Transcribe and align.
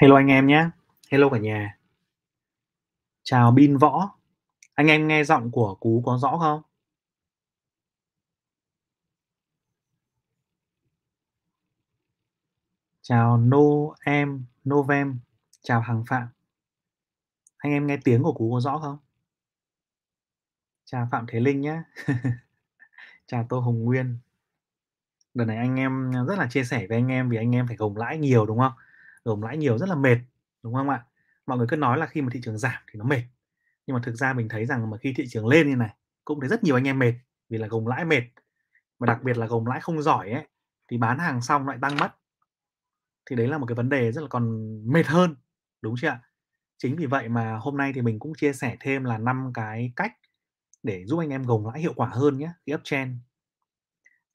Hello 0.00 0.16
anh 0.16 0.28
em 0.28 0.46
nhé. 0.46 0.70
Hello 1.10 1.28
cả 1.30 1.38
nhà. 1.38 1.78
Chào 3.22 3.50
Bin 3.52 3.76
Võ. 3.76 4.18
Anh 4.74 4.86
em 4.86 5.08
nghe 5.08 5.24
giọng 5.24 5.50
của 5.50 5.74
Cú 5.74 6.02
có 6.06 6.18
rõ 6.18 6.38
không? 6.38 6.62
Chào 13.02 13.36
No 13.36 13.58
em, 14.00 14.44
Novem. 14.68 15.18
Chào 15.62 15.80
Hằng 15.80 16.04
Phạm. 16.08 16.28
Anh 17.56 17.72
em 17.72 17.86
nghe 17.86 17.96
tiếng 18.04 18.22
của 18.22 18.32
Cú 18.32 18.52
có 18.52 18.60
rõ 18.60 18.78
không? 18.78 18.98
Chào 20.84 21.08
Phạm 21.10 21.26
Thế 21.28 21.40
Linh 21.40 21.60
nhé. 21.60 21.82
Chào 23.26 23.46
Tô 23.48 23.60
Hồng 23.60 23.84
Nguyên. 23.84 24.18
Đợt 25.34 25.44
này 25.44 25.56
anh 25.56 25.76
em 25.76 26.12
rất 26.28 26.38
là 26.38 26.46
chia 26.50 26.64
sẻ 26.64 26.86
với 26.88 26.98
anh 26.98 27.08
em 27.08 27.28
vì 27.30 27.36
anh 27.36 27.54
em 27.54 27.66
phải 27.66 27.76
gồng 27.76 27.96
lãi 27.96 28.18
nhiều 28.18 28.46
đúng 28.46 28.58
không? 28.58 28.72
Gồng 29.28 29.42
lãi 29.42 29.56
nhiều 29.56 29.78
rất 29.78 29.88
là 29.88 29.94
mệt 29.94 30.18
đúng 30.62 30.74
không 30.74 30.90
ạ? 30.90 31.04
Mọi 31.46 31.58
người 31.58 31.66
cứ 31.70 31.76
nói 31.76 31.98
là 31.98 32.06
khi 32.06 32.22
mà 32.22 32.28
thị 32.32 32.40
trường 32.44 32.58
giảm 32.58 32.82
thì 32.92 32.98
nó 32.98 33.04
mệt. 33.04 33.22
Nhưng 33.86 33.94
mà 33.94 34.02
thực 34.04 34.14
ra 34.14 34.32
mình 34.32 34.48
thấy 34.48 34.66
rằng 34.66 34.90
mà 34.90 34.96
khi 34.98 35.14
thị 35.16 35.24
trường 35.28 35.46
lên 35.46 35.68
như 35.70 35.76
này 35.76 35.94
cũng 36.24 36.40
thấy 36.40 36.48
rất 36.48 36.64
nhiều 36.64 36.76
anh 36.76 36.84
em 36.88 36.98
mệt 36.98 37.12
vì 37.48 37.58
là 37.58 37.66
gồng 37.66 37.88
lãi 37.88 38.04
mệt. 38.04 38.22
Mà 38.98 39.06
đặc 39.06 39.22
biệt 39.22 39.38
là 39.38 39.46
gồng 39.46 39.66
lãi 39.66 39.80
không 39.80 40.02
giỏi 40.02 40.30
ấy 40.30 40.46
thì 40.88 40.98
bán 40.98 41.18
hàng 41.18 41.40
xong 41.42 41.68
lại 41.68 41.78
tăng 41.82 41.96
mất. 41.96 42.14
Thì 43.30 43.36
đấy 43.36 43.48
là 43.48 43.58
một 43.58 43.66
cái 43.66 43.74
vấn 43.74 43.88
đề 43.88 44.12
rất 44.12 44.20
là 44.22 44.28
còn 44.28 44.68
mệt 44.92 45.06
hơn, 45.06 45.36
đúng 45.82 45.94
chưa 45.98 46.08
ạ? 46.08 46.20
Chính 46.78 46.96
vì 46.96 47.06
vậy 47.06 47.28
mà 47.28 47.56
hôm 47.56 47.76
nay 47.76 47.92
thì 47.94 48.02
mình 48.02 48.18
cũng 48.18 48.32
chia 48.34 48.52
sẻ 48.52 48.76
thêm 48.80 49.04
là 49.04 49.18
năm 49.18 49.50
cái 49.54 49.92
cách 49.96 50.12
để 50.82 51.04
giúp 51.06 51.18
anh 51.18 51.30
em 51.30 51.42
gồng 51.42 51.66
lãi 51.68 51.80
hiệu 51.80 51.92
quả 51.96 52.08
hơn 52.08 52.38
nhé 52.38 52.52
khi 52.66 52.74
uptrend. 52.74 53.12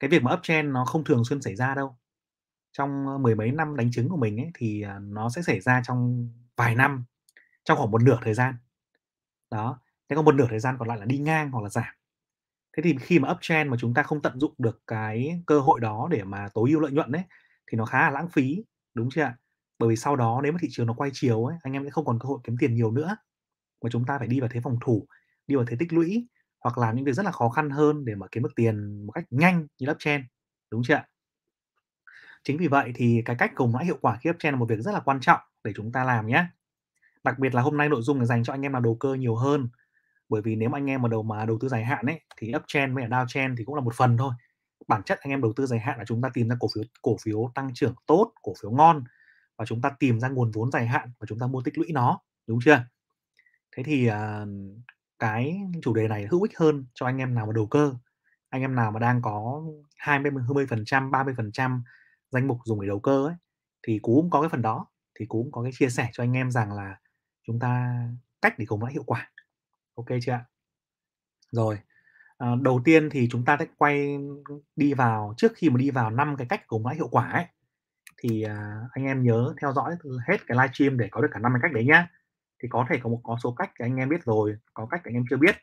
Cái 0.00 0.10
việc 0.10 0.22
mà 0.22 0.34
uptrend 0.34 0.72
nó 0.72 0.84
không 0.84 1.04
thường 1.04 1.24
xuyên 1.24 1.42
xảy 1.42 1.56
ra 1.56 1.74
đâu. 1.74 1.96
Trong 2.78 3.22
mười 3.24 3.36
mấy 3.36 3.52
năm 3.52 3.76
đánh 3.76 3.92
trứng 3.92 4.10
của 4.10 4.18
mình 4.18 4.38
ấy 4.40 4.50
thì 4.54 4.82
à, 4.82 5.00
nó 5.02 5.30
sẽ 5.30 5.42
xảy 5.42 5.60
ra 5.60 5.82
trong 5.86 6.30
vài 6.56 6.76
năm, 6.76 7.04
trong 7.64 7.78
khoảng 7.78 7.92
một 7.92 8.02
nửa 8.02 8.18
thời 8.24 8.34
gian. 8.34 8.56
Đó, 9.50 9.80
thế 10.08 10.16
còn 10.16 10.24
một 10.24 10.34
nửa 10.34 10.46
thời 10.50 10.60
gian 10.60 10.76
còn 10.78 10.88
lại 10.88 10.98
là 10.98 11.04
đi 11.04 11.18
ngang 11.18 11.50
hoặc 11.50 11.62
là 11.62 11.68
giảm. 11.68 11.94
Thế 12.76 12.82
thì 12.82 12.96
khi 13.00 13.18
mà 13.18 13.30
uptrend 13.32 13.70
mà 13.70 13.76
chúng 13.80 13.94
ta 13.94 14.02
không 14.02 14.22
tận 14.22 14.40
dụng 14.40 14.54
được 14.58 14.82
cái 14.86 15.42
cơ 15.46 15.60
hội 15.60 15.80
đó 15.80 16.08
để 16.10 16.24
mà 16.24 16.48
tối 16.54 16.70
ưu 16.70 16.80
lợi 16.80 16.92
nhuận 16.92 17.12
ấy 17.12 17.22
thì 17.66 17.76
nó 17.78 17.84
khá 17.84 17.98
là 18.02 18.10
lãng 18.10 18.28
phí, 18.28 18.64
đúng 18.94 19.08
chưa 19.10 19.22
ạ? 19.22 19.36
Bởi 19.78 19.88
vì 19.88 19.96
sau 19.96 20.16
đó 20.16 20.40
nếu 20.42 20.52
mà 20.52 20.58
thị 20.62 20.68
trường 20.70 20.86
nó 20.86 20.94
quay 20.94 21.10
chiều 21.14 21.44
ấy, 21.44 21.56
anh 21.62 21.72
em 21.72 21.84
sẽ 21.84 21.90
không 21.90 22.04
còn 22.04 22.18
cơ 22.18 22.26
hội 22.28 22.38
kiếm 22.44 22.56
tiền 22.60 22.74
nhiều 22.74 22.90
nữa. 22.90 23.16
Mà 23.84 23.90
chúng 23.90 24.06
ta 24.06 24.18
phải 24.18 24.28
đi 24.28 24.40
vào 24.40 24.50
thế 24.52 24.60
phòng 24.64 24.78
thủ, 24.82 25.06
đi 25.46 25.56
vào 25.56 25.64
thế 25.68 25.76
tích 25.80 25.92
lũy 25.92 26.28
hoặc 26.64 26.78
làm 26.78 26.96
những 26.96 27.04
việc 27.04 27.12
rất 27.12 27.24
là 27.26 27.32
khó 27.32 27.48
khăn 27.48 27.70
hơn 27.70 28.04
để 28.04 28.14
mà 28.14 28.26
kiếm 28.32 28.42
được 28.42 28.52
tiền 28.56 29.06
một 29.06 29.12
cách 29.12 29.24
nhanh 29.30 29.66
như 29.80 29.90
uptrend, 29.92 30.24
đúng 30.70 30.82
chưa 30.84 30.94
ạ? 30.94 31.08
Chính 32.44 32.58
vì 32.58 32.68
vậy 32.68 32.92
thì 32.94 33.22
cái 33.24 33.36
cách 33.36 33.56
gồng 33.56 33.74
lãi 33.74 33.84
hiệu 33.84 33.98
quả 34.00 34.18
khi 34.20 34.30
uptrend 34.30 34.52
là 34.52 34.58
một 34.58 34.66
việc 34.68 34.80
rất 34.80 34.92
là 34.92 35.00
quan 35.00 35.20
trọng 35.20 35.40
để 35.64 35.72
chúng 35.76 35.92
ta 35.92 36.04
làm 36.04 36.26
nhé. 36.26 36.46
Đặc 37.24 37.38
biệt 37.38 37.54
là 37.54 37.62
hôm 37.62 37.76
nay 37.76 37.88
nội 37.88 38.02
dung 38.02 38.18
là 38.18 38.24
dành 38.24 38.44
cho 38.44 38.52
anh 38.52 38.62
em 38.62 38.72
là 38.72 38.80
đầu 38.80 38.94
cơ 38.94 39.14
nhiều 39.14 39.36
hơn. 39.36 39.68
Bởi 40.28 40.42
vì 40.42 40.56
nếu 40.56 40.68
mà 40.68 40.78
anh 40.78 40.90
em 40.90 41.02
mà 41.02 41.08
đầu 41.08 41.22
mà 41.22 41.44
đầu 41.44 41.58
tư 41.60 41.68
dài 41.68 41.84
hạn 41.84 42.06
ấy 42.06 42.20
thì 42.36 42.52
uptrend 42.56 42.94
với 42.94 43.04
downtrend 43.04 43.54
thì 43.58 43.64
cũng 43.64 43.74
là 43.74 43.80
một 43.80 43.94
phần 43.94 44.16
thôi. 44.16 44.32
Bản 44.88 45.02
chất 45.02 45.20
anh 45.20 45.30
em 45.30 45.42
đầu 45.42 45.52
tư 45.56 45.66
dài 45.66 45.80
hạn 45.80 45.98
là 45.98 46.04
chúng 46.04 46.22
ta 46.22 46.28
tìm 46.34 46.48
ra 46.48 46.56
cổ 46.60 46.68
phiếu 46.74 46.84
cổ 47.02 47.16
phiếu 47.22 47.50
tăng 47.54 47.70
trưởng 47.74 47.94
tốt, 48.06 48.32
cổ 48.42 48.54
phiếu 48.62 48.70
ngon 48.70 49.04
và 49.56 49.64
chúng 49.64 49.82
ta 49.82 49.90
tìm 49.98 50.20
ra 50.20 50.28
nguồn 50.28 50.50
vốn 50.50 50.70
dài 50.70 50.86
hạn 50.86 51.10
và 51.18 51.26
chúng 51.28 51.38
ta 51.38 51.46
mua 51.46 51.62
tích 51.62 51.78
lũy 51.78 51.86
nó, 51.92 52.20
đúng 52.46 52.58
chưa? 52.64 52.84
Thế 53.76 53.82
thì 53.82 54.08
uh, 54.10 54.14
cái 55.18 55.60
chủ 55.82 55.94
đề 55.94 56.08
này 56.08 56.26
hữu 56.30 56.42
ích 56.42 56.58
hơn 56.58 56.86
cho 56.94 57.06
anh 57.06 57.18
em 57.18 57.34
nào 57.34 57.46
mà 57.46 57.52
đầu 57.52 57.66
cơ. 57.66 57.94
Anh 58.48 58.62
em 58.62 58.74
nào 58.74 58.90
mà 58.90 59.00
đang 59.00 59.22
có 59.22 59.62
20 59.96 60.32
20%, 60.32 61.10
30% 61.10 61.80
danh 62.34 62.48
mục 62.48 62.58
dùng 62.64 62.80
để 62.80 62.88
đầu 62.88 63.00
cơ 63.00 63.26
ấy 63.26 63.34
thì 63.82 63.98
cú 64.02 64.20
cũng 64.22 64.30
có 64.30 64.40
cái 64.40 64.48
phần 64.48 64.62
đó 64.62 64.86
thì 65.14 65.26
cú 65.26 65.42
cũng 65.42 65.52
có 65.52 65.62
cái 65.62 65.72
chia 65.74 65.88
sẻ 65.88 66.08
cho 66.12 66.24
anh 66.24 66.32
em 66.32 66.50
rằng 66.50 66.72
là 66.72 66.96
chúng 67.46 67.58
ta 67.58 68.02
cách 68.42 68.58
để 68.58 68.64
gồng 68.64 68.82
lãi 68.82 68.92
hiệu 68.92 69.02
quả. 69.06 69.30
Ok 69.94 70.06
chưa 70.22 70.32
ạ? 70.32 70.44
Rồi 71.50 71.78
à, 72.38 72.48
đầu 72.62 72.80
tiên 72.84 73.10
thì 73.10 73.28
chúng 73.30 73.44
ta 73.44 73.56
sẽ 73.60 73.66
quay 73.78 74.18
đi 74.76 74.94
vào 74.94 75.34
trước 75.36 75.52
khi 75.56 75.70
mà 75.70 75.76
đi 75.76 75.90
vào 75.90 76.10
năm 76.10 76.36
cái 76.38 76.46
cách 76.50 76.68
gồng 76.68 76.86
lãi 76.86 76.94
hiệu 76.94 77.08
quả 77.08 77.30
ấy 77.30 77.44
thì 78.18 78.42
à, 78.42 78.80
anh 78.92 79.04
em 79.04 79.22
nhớ 79.22 79.54
theo 79.60 79.72
dõi 79.72 79.96
hết 80.28 80.46
cái 80.46 80.58
livestream 80.58 80.98
để 80.98 81.08
có 81.10 81.20
được 81.20 81.28
cả 81.32 81.40
năm 81.40 81.52
cái 81.54 81.60
cách 81.62 81.72
đấy 81.74 81.84
nhá. 81.84 82.08
Thì 82.62 82.68
có 82.70 82.86
thể 82.90 83.00
có 83.02 83.10
một 83.10 83.20
có 83.24 83.38
số 83.42 83.52
cách 83.52 83.70
thì 83.78 83.84
anh 83.86 83.96
em 83.96 84.08
biết 84.08 84.24
rồi 84.24 84.56
có 84.74 84.86
cách 84.90 85.00
anh 85.04 85.14
em 85.14 85.24
chưa 85.30 85.36
biết 85.36 85.56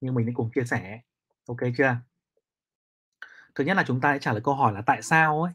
nhưng 0.00 0.14
mình 0.14 0.26
sẽ 0.26 0.32
cùng 0.34 0.50
chia 0.54 0.64
sẻ. 0.64 1.00
Ok 1.46 1.58
chưa 1.78 1.96
thứ 3.54 3.64
nhất 3.64 3.76
là 3.76 3.84
chúng 3.86 4.00
ta 4.00 4.14
sẽ 4.14 4.18
trả 4.18 4.32
lời 4.32 4.40
câu 4.44 4.54
hỏi 4.54 4.72
là 4.72 4.82
tại 4.86 5.02
sao 5.02 5.42
ấy? 5.42 5.52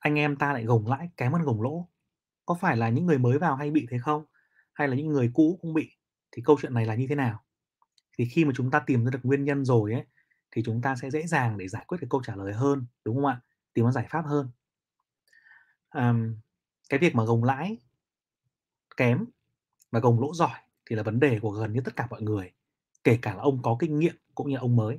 Anh 0.00 0.18
em 0.18 0.36
ta 0.36 0.52
lại 0.52 0.64
gồng 0.64 0.86
lãi 0.86 1.10
kém 1.16 1.32
hơn 1.32 1.42
gồng 1.42 1.62
lỗ. 1.62 1.88
Có 2.46 2.54
phải 2.54 2.76
là 2.76 2.88
những 2.88 3.06
người 3.06 3.18
mới 3.18 3.38
vào 3.38 3.56
hay 3.56 3.70
bị 3.70 3.86
thế 3.90 3.98
không? 3.98 4.24
Hay 4.72 4.88
là 4.88 4.96
những 4.96 5.08
người 5.08 5.30
cũ 5.34 5.58
cũng 5.62 5.74
bị? 5.74 5.90
Thì 6.32 6.42
câu 6.44 6.56
chuyện 6.62 6.74
này 6.74 6.86
là 6.86 6.94
như 6.94 7.06
thế 7.08 7.14
nào? 7.14 7.44
Thì 8.18 8.24
khi 8.24 8.44
mà 8.44 8.52
chúng 8.56 8.70
ta 8.70 8.80
tìm 8.80 9.04
ra 9.04 9.10
được 9.10 9.20
nguyên 9.22 9.44
nhân 9.44 9.64
rồi 9.64 9.92
ấy 9.92 10.04
thì 10.50 10.62
chúng 10.64 10.82
ta 10.82 10.96
sẽ 10.96 11.10
dễ 11.10 11.26
dàng 11.26 11.58
để 11.58 11.68
giải 11.68 11.84
quyết 11.88 11.98
cái 12.00 12.08
câu 12.10 12.22
trả 12.24 12.36
lời 12.36 12.52
hơn 12.52 12.86
đúng 13.04 13.16
không 13.16 13.26
ạ? 13.26 13.40
Tìm 13.74 13.84
ra 13.84 13.90
giải 13.90 14.06
pháp 14.10 14.24
hơn. 14.26 14.50
À, 15.88 16.14
cái 16.88 17.00
việc 17.00 17.14
mà 17.14 17.24
gồng 17.24 17.44
lãi 17.44 17.78
kém 18.96 19.24
và 19.90 20.00
gồng 20.00 20.20
lỗ 20.20 20.34
giỏi 20.34 20.58
thì 20.86 20.96
là 20.96 21.02
vấn 21.02 21.20
đề 21.20 21.38
của 21.42 21.50
gần 21.50 21.72
như 21.72 21.80
tất 21.80 21.96
cả 21.96 22.06
mọi 22.10 22.22
người 22.22 22.52
kể 23.04 23.18
cả 23.22 23.34
là 23.34 23.42
ông 23.42 23.62
có 23.62 23.76
kinh 23.80 23.98
nghiệm 23.98 24.14
cũng 24.34 24.48
như 24.48 24.56
ông 24.56 24.76
mới. 24.76 24.98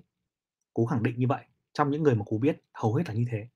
Cú 0.73 0.85
khẳng 0.85 1.03
định 1.03 1.19
như 1.19 1.27
vậy 1.27 1.45
trong 1.73 1.91
những 1.91 2.03
người 2.03 2.15
mà 2.15 2.23
cú 2.25 2.37
biết 2.37 2.63
hầu 2.73 2.95
hết 2.95 3.03
là 3.07 3.13
như 3.13 3.25
thế 3.29 3.47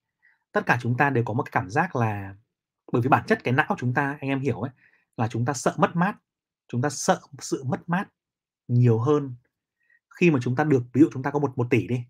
tất 0.54 0.66
cả 0.66 0.80
chúng 0.82 0.98
ta 0.98 1.10
đều 1.10 1.24
có 1.26 1.34
một 1.34 1.44
cái 1.44 1.52
cảm 1.52 1.70
giác 1.70 1.96
là, 1.96 2.36
bởi 2.94 3.02
vì 3.02 3.10
bản 3.10 3.26
chất 3.28 3.44
cái 3.44 3.54
não 3.54 3.76
chúng 3.80 3.94
ta, 3.94 4.18
anh 4.22 4.30
em 4.30 4.40
hiểu 4.40 4.62
ấy, 4.62 4.72
là 5.18 5.28
chúng 5.28 5.46
ta 5.46 5.54
sợ 5.54 5.76
mất 5.78 5.96
mát, 5.96 6.16
chúng 6.68 6.82
ta 6.82 6.90
sợ 6.90 7.22
sự 7.40 7.64
mất 7.64 7.90
mát 7.90 8.06
nhiều 8.68 9.00
hơn 9.00 9.36
khi 10.20 10.32
mà 10.32 10.40
chúng 10.44 10.56
ta 10.56 10.64
được, 10.64 10.84
ví 10.94 11.02
dụ 11.02 11.10
chúng 11.14 11.24
ta 11.24 11.32
có 11.32 11.40
một 11.40 11.58
một 11.58 11.68
tỷ 11.70 11.88
đi, 11.88 12.06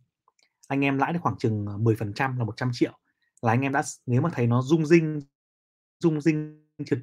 anh 0.67 0.81
em 0.85 0.97
lãi 0.97 1.13
được 1.13 1.19
khoảng 1.23 1.37
chừng 1.37 1.65
ờ, 1.67 1.77
10% 1.77 2.37
là 2.37 2.45
100 2.45 2.69
triệu 2.73 2.99
là 3.41 3.53
anh 3.53 3.61
em 3.61 3.71
đã 3.71 3.83
nếu 4.05 4.21
mà 4.21 4.29
thấy 4.33 4.47
nó 4.47 4.61
rung 4.61 4.85
rinh 4.85 5.21
rung 5.99 6.21
rinh 6.21 6.67
trượt 6.85 6.99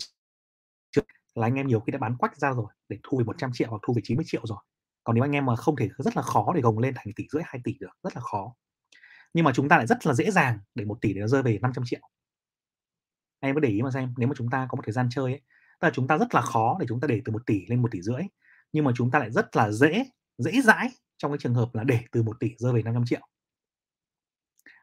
trượt 0.91 1.07
là 1.35 1.47
anh 1.47 1.55
em 1.55 1.67
nhiều 1.67 1.81
khi 1.81 1.93
đã 1.93 1.99
bán 1.99 2.17
quách 2.17 2.37
ra 2.37 2.53
rồi 2.53 2.67
để 2.89 2.99
thu 3.03 3.19
về 3.19 3.25
100 3.25 3.51
triệu 3.55 3.71
hoặc 3.71 3.83
thu 3.87 3.95
về 3.95 4.03
90 4.05 4.25
triệu 4.29 4.43
rồi. 4.45 4.59
Còn 5.05 5.15
nếu 5.15 5.25
anh 5.25 5.33
em 5.33 5.47
mà 5.47 5.57
không 5.57 5.77
thể, 5.77 5.89
rất 5.99 6.17
là 6.17 6.23
khó 6.23 6.53
để 6.55 6.61
gồng 6.61 6.79
lên 6.79 6.95
thành 6.97 7.13
tỷ 7.17 7.25
rưỡi 7.33 7.43
2 7.45 7.61
tỷ 7.65 7.75
được, 7.81 7.91
rất 8.03 8.17
là 8.17 8.23
khó 8.23 8.55
nhưng 9.35 9.45
mà 9.45 9.53
chúng 9.55 9.69
ta 9.69 9.77
lại 9.77 9.87
rất 9.87 10.07
là 10.07 10.15
dễ 10.15 10.31
dàng 10.31 10.59
để 10.75 10.85
một 10.85 10.99
tỷ 11.01 11.15
để 11.15 11.21
nó 11.21 11.27
rơi 11.27 11.43
về 11.43 11.59
500 11.63 11.85
triệu. 11.87 12.01
Anh 13.41 13.49
em 13.49 13.55
có 13.55 13.61
để 13.61 13.69
ý 13.69 13.83
mà 13.83 13.91
xem 13.91 14.15
nếu 14.17 14.29
mà 14.29 14.35
chúng 14.37 14.51
ta 14.51 14.67
có 14.71 14.77
một 14.77 14.83
thời 14.87 14.93
gian 14.93 15.09
chơi 15.11 15.25
ấy 15.25 15.41
tức 15.81 15.87
là 15.87 15.91
chúng 15.95 16.07
ta 16.07 16.19
rất 16.19 16.35
là 16.35 16.41
khó 16.41 16.77
để 16.81 16.87
chúng 16.89 17.01
ta 17.01 17.07
để 17.07 17.23
từ 17.25 17.33
một 17.33 17.47
tỷ 17.47 17.67
lên 17.67 17.83
một 17.83 17.91
tỷ 17.91 18.03
rưỡi 18.03 18.23
nhưng 18.73 18.85
mà 18.85 18.93
chúng 18.97 19.11
ta 19.11 19.19
lại 19.19 19.31
rất 19.31 19.57
là 19.57 19.71
dễ 19.71 20.05
dễ 20.39 20.53
dãi 20.65 20.89
trong 21.19 21.33
cái 21.33 21.39
trường 21.39 21.55
hợp 21.55 21.75
là 21.75 21.85
để 21.85 22.01
từ 22.13 22.23
một 22.23 22.41
tỷ 22.41 22.55
rơi 22.59 22.73
về 22.73 22.83
500 22.83 23.05
triệu. 23.07 23.21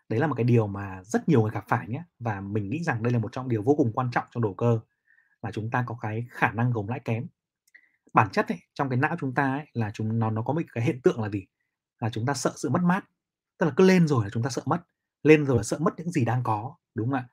Đấy 0.10 0.20
là 0.20 0.28
một 0.28 0.36
cái 0.36 0.44
điều 0.44 0.68
mà 0.68 1.04
rất 1.04 1.30
nhiều 1.30 1.42
người 1.42 1.52
gặp 1.52 1.66
phải 1.68 1.88
nhé 1.88 2.04
và 2.20 2.42
mình 2.42 2.70
nghĩ 2.70 2.84
rằng 2.84 3.04
đây 3.04 3.14
là 3.14 3.20
một 3.20 3.32
trong 3.32 3.50
điều 3.50 3.64
vô 3.64 3.76
cùng 3.76 3.92
quan 3.94 4.12
trọng 4.12 4.26
trong 4.32 4.44
đầu 4.44 4.54
cơ 4.54 4.80
là 5.42 5.52
chúng 5.52 5.72
ta 5.72 5.84
có 5.88 5.98
cái 6.02 6.28
khả 6.30 6.52
năng 6.52 6.72
gồng 6.72 6.90
lãi 6.90 7.00
kém. 7.06 7.28
Bản 8.14 8.30
chất 8.32 8.48
ấy, 8.48 8.58
trong 8.74 8.90
cái 8.90 8.98
não 8.98 9.16
chúng 9.20 9.34
ta 9.34 9.54
ấy, 9.54 9.66
là 9.74 9.92
chúng 9.94 10.20
nó 10.20 10.32
nó 10.32 10.42
có 10.42 10.54
một 10.54 10.62
cái 10.74 10.84
hiện 10.84 11.02
tượng 11.02 11.22
là 11.22 11.30
gì? 11.30 11.46
Là 12.00 12.10
chúng 12.10 12.26
ta 12.26 12.34
sợ 12.34 12.54
sự 12.56 12.70
mất 12.70 12.82
mát 12.84 13.06
tức 13.58 13.66
là 13.66 13.74
cứ 13.76 13.86
lên 13.86 14.08
rồi 14.08 14.24
là 14.26 14.30
chúng 14.34 14.44
ta 14.44 14.50
sợ 14.50 14.62
mất 14.66 14.82
lên 15.24 15.46
rồi 15.46 15.58
là 15.58 15.64
sợ 15.64 15.78
mất 15.80 15.94
những 15.98 16.12
gì 16.12 16.26
đang 16.26 16.44
có 16.44 16.76
đúng 16.96 17.12
không 17.12 17.20
ạ? 17.20 17.28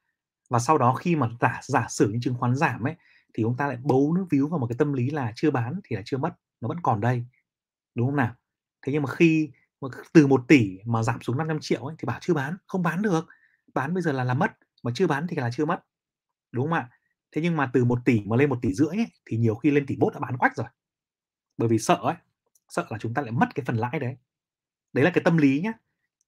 Và 0.51 0.59
sau 0.59 0.79
đó 0.79 0.95
khi 0.95 1.17
mà 1.17 1.29
giả 1.41 1.61
giả 1.62 1.87
sử 1.89 2.09
những 2.11 2.21
chứng 2.21 2.35
khoán 2.35 2.57
giảm 2.57 2.83
ấy 2.87 2.95
thì 3.35 3.43
chúng 3.43 3.57
ta 3.57 3.67
lại 3.67 3.77
bấu 3.83 4.15
nước 4.15 4.27
víu 4.31 4.49
vào 4.49 4.59
một 4.59 4.67
cái 4.67 4.77
tâm 4.79 4.93
lý 4.93 5.11
là 5.11 5.33
chưa 5.37 5.51
bán 5.51 5.81
thì 5.85 5.97
là 5.97 6.03
chưa 6.05 6.19
mất 6.19 6.35
nó 6.61 6.69
vẫn 6.69 6.79
còn 6.83 7.01
đây 7.01 7.27
đúng 7.95 8.09
không 8.09 8.17
nào? 8.17 8.35
Thế 8.87 8.93
nhưng 8.93 9.03
mà 9.03 9.11
khi 9.11 9.51
mà 9.81 9.89
từ 10.12 10.27
1 10.27 10.45
tỷ 10.49 10.79
mà 10.87 11.03
giảm 11.03 11.23
xuống 11.23 11.39
500 11.39 11.59
triệu 11.61 11.87
ấy, 11.87 11.97
thì 11.99 12.07
bảo 12.07 12.19
chưa 12.23 12.35
bán 12.35 12.56
không 12.67 12.83
bán 12.83 13.03
được. 13.03 13.27
Bán 13.75 13.95
bây 13.95 14.03
giờ 14.03 14.12
là 14.12 14.25
là 14.25 14.35
mất 14.35 14.53
mà 14.83 14.93
chưa 14.95 15.06
bán 15.06 15.27
thì 15.29 15.37
là 15.37 15.51
chưa 15.53 15.65
mất 15.65 15.85
đúng 16.53 16.67
không 16.67 16.75
ạ? 16.75 16.91
Thế 17.33 17.43
nhưng 17.43 17.56
mà 17.56 17.71
từ 17.75 17.85
1 17.85 17.99
tỷ 18.05 18.23
mà 18.27 18.37
lên 18.37 18.51
1 18.51 18.59
tỷ 18.62 18.75
rưỡi 18.75 18.88
ấy, 18.88 19.06
thì 19.26 19.37
nhiều 19.37 19.55
khi 19.55 19.71
lên 19.71 19.87
tỷ 19.87 19.97
bốt 19.97 20.15
đã 20.15 20.21
bán 20.21 20.38
quách 20.38 20.56
rồi. 20.56 20.67
Bởi 21.56 21.69
vì 21.69 21.79
sợ 21.79 21.94
ấy 22.03 22.15
sợ 22.69 22.87
là 22.91 22.99
chúng 22.99 23.15
ta 23.15 23.23
lại 23.23 23.32
mất 23.32 23.47
cái 23.55 23.65
phần 23.67 23.76
lãi 23.76 23.99
đấy. 24.00 24.17
Đấy 24.93 25.05
là 25.05 25.11
cái 25.15 25.25
tâm 25.25 25.37
lý 25.37 25.61
nhá 25.65 25.73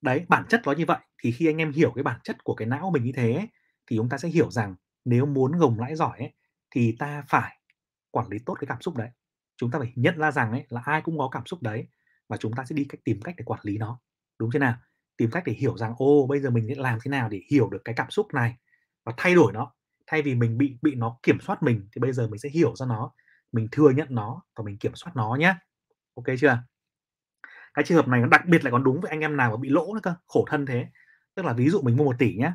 đấy 0.07 0.27
bản 0.31 0.45
chất 0.51 0.63
nó 0.67 0.73
như 0.73 0.87
vậy. 0.89 0.99
Thì 1.25 1.33
khi 1.33 1.47
anh 1.49 1.59
em 1.59 1.73
hiểu 1.73 1.93
cái 1.97 2.05
bản 2.05 2.21
chất 2.25 2.45
của 2.45 2.57
cái 2.57 2.69
não 2.69 2.91
mình 2.95 3.05
như 3.05 3.13
thế 3.17 3.35
ấy, 3.35 3.49
thì 3.91 3.97
chúng 3.99 4.11
ta 4.11 4.19
sẽ 4.19 4.29
hiểu 4.31 4.53
rằng 4.53 4.77
nếu 5.07 5.27
muốn 5.27 5.53
gồng 5.53 5.81
lãi 5.81 5.97
giỏi 5.97 6.19
ấy, 6.21 6.33
thì 6.77 6.97
ta 7.01 7.25
phải 7.29 7.59
quản 8.13 8.29
lý 8.31 8.39
tốt 8.47 8.55
cái 8.61 8.67
cảm 8.69 8.83
xúc 8.83 8.97
đấy. 8.97 9.11
Chúng 9.59 9.73
ta 9.73 9.81
phải 9.81 9.93
nhận 9.97 10.19
ra 10.19 10.33
rằng 10.33 10.53
ấy 10.53 10.67
là 10.71 10.83
ai 10.87 11.03
cũng 11.03 11.19
có 11.19 11.29
cảm 11.33 11.47
xúc 11.47 11.63
đấy 11.63 11.89
và 12.29 12.37
chúng 12.37 12.53
ta 12.57 12.65
sẽ 12.65 12.75
đi 12.75 12.87
cách 12.91 13.01
tìm 13.05 13.21
cách 13.23 13.35
để 13.39 13.45
quản 13.47 13.61
lý 13.65 13.79
nó. 13.79 14.01
Đúng 14.41 14.51
chưa 14.53 14.59
nào? 14.59 14.75
Tìm 15.17 15.31
cách 15.31 15.43
để 15.47 15.53
hiểu 15.53 15.77
rằng 15.79 15.95
ô 15.99 16.27
bây 16.29 16.41
giờ 16.41 16.51
mình 16.51 16.67
sẽ 16.69 16.75
làm 16.77 16.99
thế 17.05 17.11
nào 17.11 17.29
để 17.29 17.41
hiểu 17.51 17.71
được 17.71 17.83
cái 17.85 17.95
cảm 17.95 18.11
xúc 18.11 18.27
này 18.35 18.57
và 19.05 19.13
thay 19.17 19.35
đổi 19.35 19.53
nó. 19.53 19.73
Thay 20.07 20.23
vì 20.23 20.35
mình 20.35 20.59
bị 20.59 20.79
bị 20.83 20.95
nó 20.95 21.19
kiểm 21.23 21.41
soát 21.41 21.63
mình 21.63 21.89
thì 21.97 22.01
bây 22.01 22.13
giờ 22.13 22.29
mình 22.29 22.39
sẽ 22.39 22.49
hiểu 22.49 22.77
ra 22.77 22.87
nó 22.87 23.13
mình 23.53 23.69
thừa 23.73 23.91
nhận 23.91 24.09
nó 24.11 24.43
và 24.59 24.65
mình 24.65 24.79
kiểm 24.79 24.93
soát 24.95 25.13
nó 25.17 25.37
nhé 25.41 25.55
ok 26.17 26.25
chưa? 26.41 26.59
Cái 27.77 27.87
trường 27.87 27.99
hợp 27.99 28.09
này 28.09 28.23
nó 28.23 28.29
đặc 28.29 28.47
biệt 28.49 28.65
lại 28.65 28.73
còn 28.73 28.85
đúng 28.85 29.03
với 29.03 29.11
anh 29.11 29.21
em 29.21 29.39
nào 29.39 29.53
mà 29.53 29.59
bị 29.59 29.71
lỗ 29.71 29.95
nữa 29.95 30.01
cơ 30.05 30.15
khổ 30.29 30.47
thân 30.51 30.67
thế 30.67 30.87
tức 31.37 31.47
là 31.47 31.55
ví 31.55 31.71
dụ 31.71 31.83
mình 31.83 31.99
mua 31.99 32.05
một 32.05 32.17
tỷ 32.21 32.37
nhé 32.37 32.53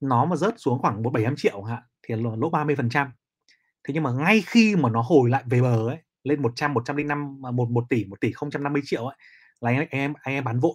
nó 0.00 0.26
mà 0.26 0.36
rớt 0.36 0.54
xuống 0.58 0.80
khoảng 0.80 1.04
một 1.04 1.10
bảy 1.10 1.26
triệu 1.38 1.62
hả 1.62 1.82
thì 2.02 2.16
là 2.16 2.32
lỗ 2.38 2.50
30 2.50 2.76
phần 2.76 2.90
trăm 2.90 3.12
Thế 3.88 3.94
nhưng 3.94 4.04
mà 4.04 4.12
ngay 4.12 4.42
khi 4.46 4.76
mà 4.76 4.90
nó 4.90 5.02
hồi 5.02 5.30
lại 5.30 5.44
về 5.46 5.62
bờ 5.62 5.88
ấy, 5.88 5.98
lên 6.24 6.42
100, 6.42 6.74
105 6.74 7.40
1 7.52 7.70
1 7.70 7.84
tỷ 7.90 8.04
1 8.04 8.20
tỷ 8.20 8.32
050 8.60 8.82
triệu 8.84 9.06
ấy, 9.06 9.16
là 9.60 9.70
anh 9.70 9.88
em 9.90 10.14
anh 10.22 10.34
em 10.34 10.44
bán 10.44 10.60
vội. 10.60 10.74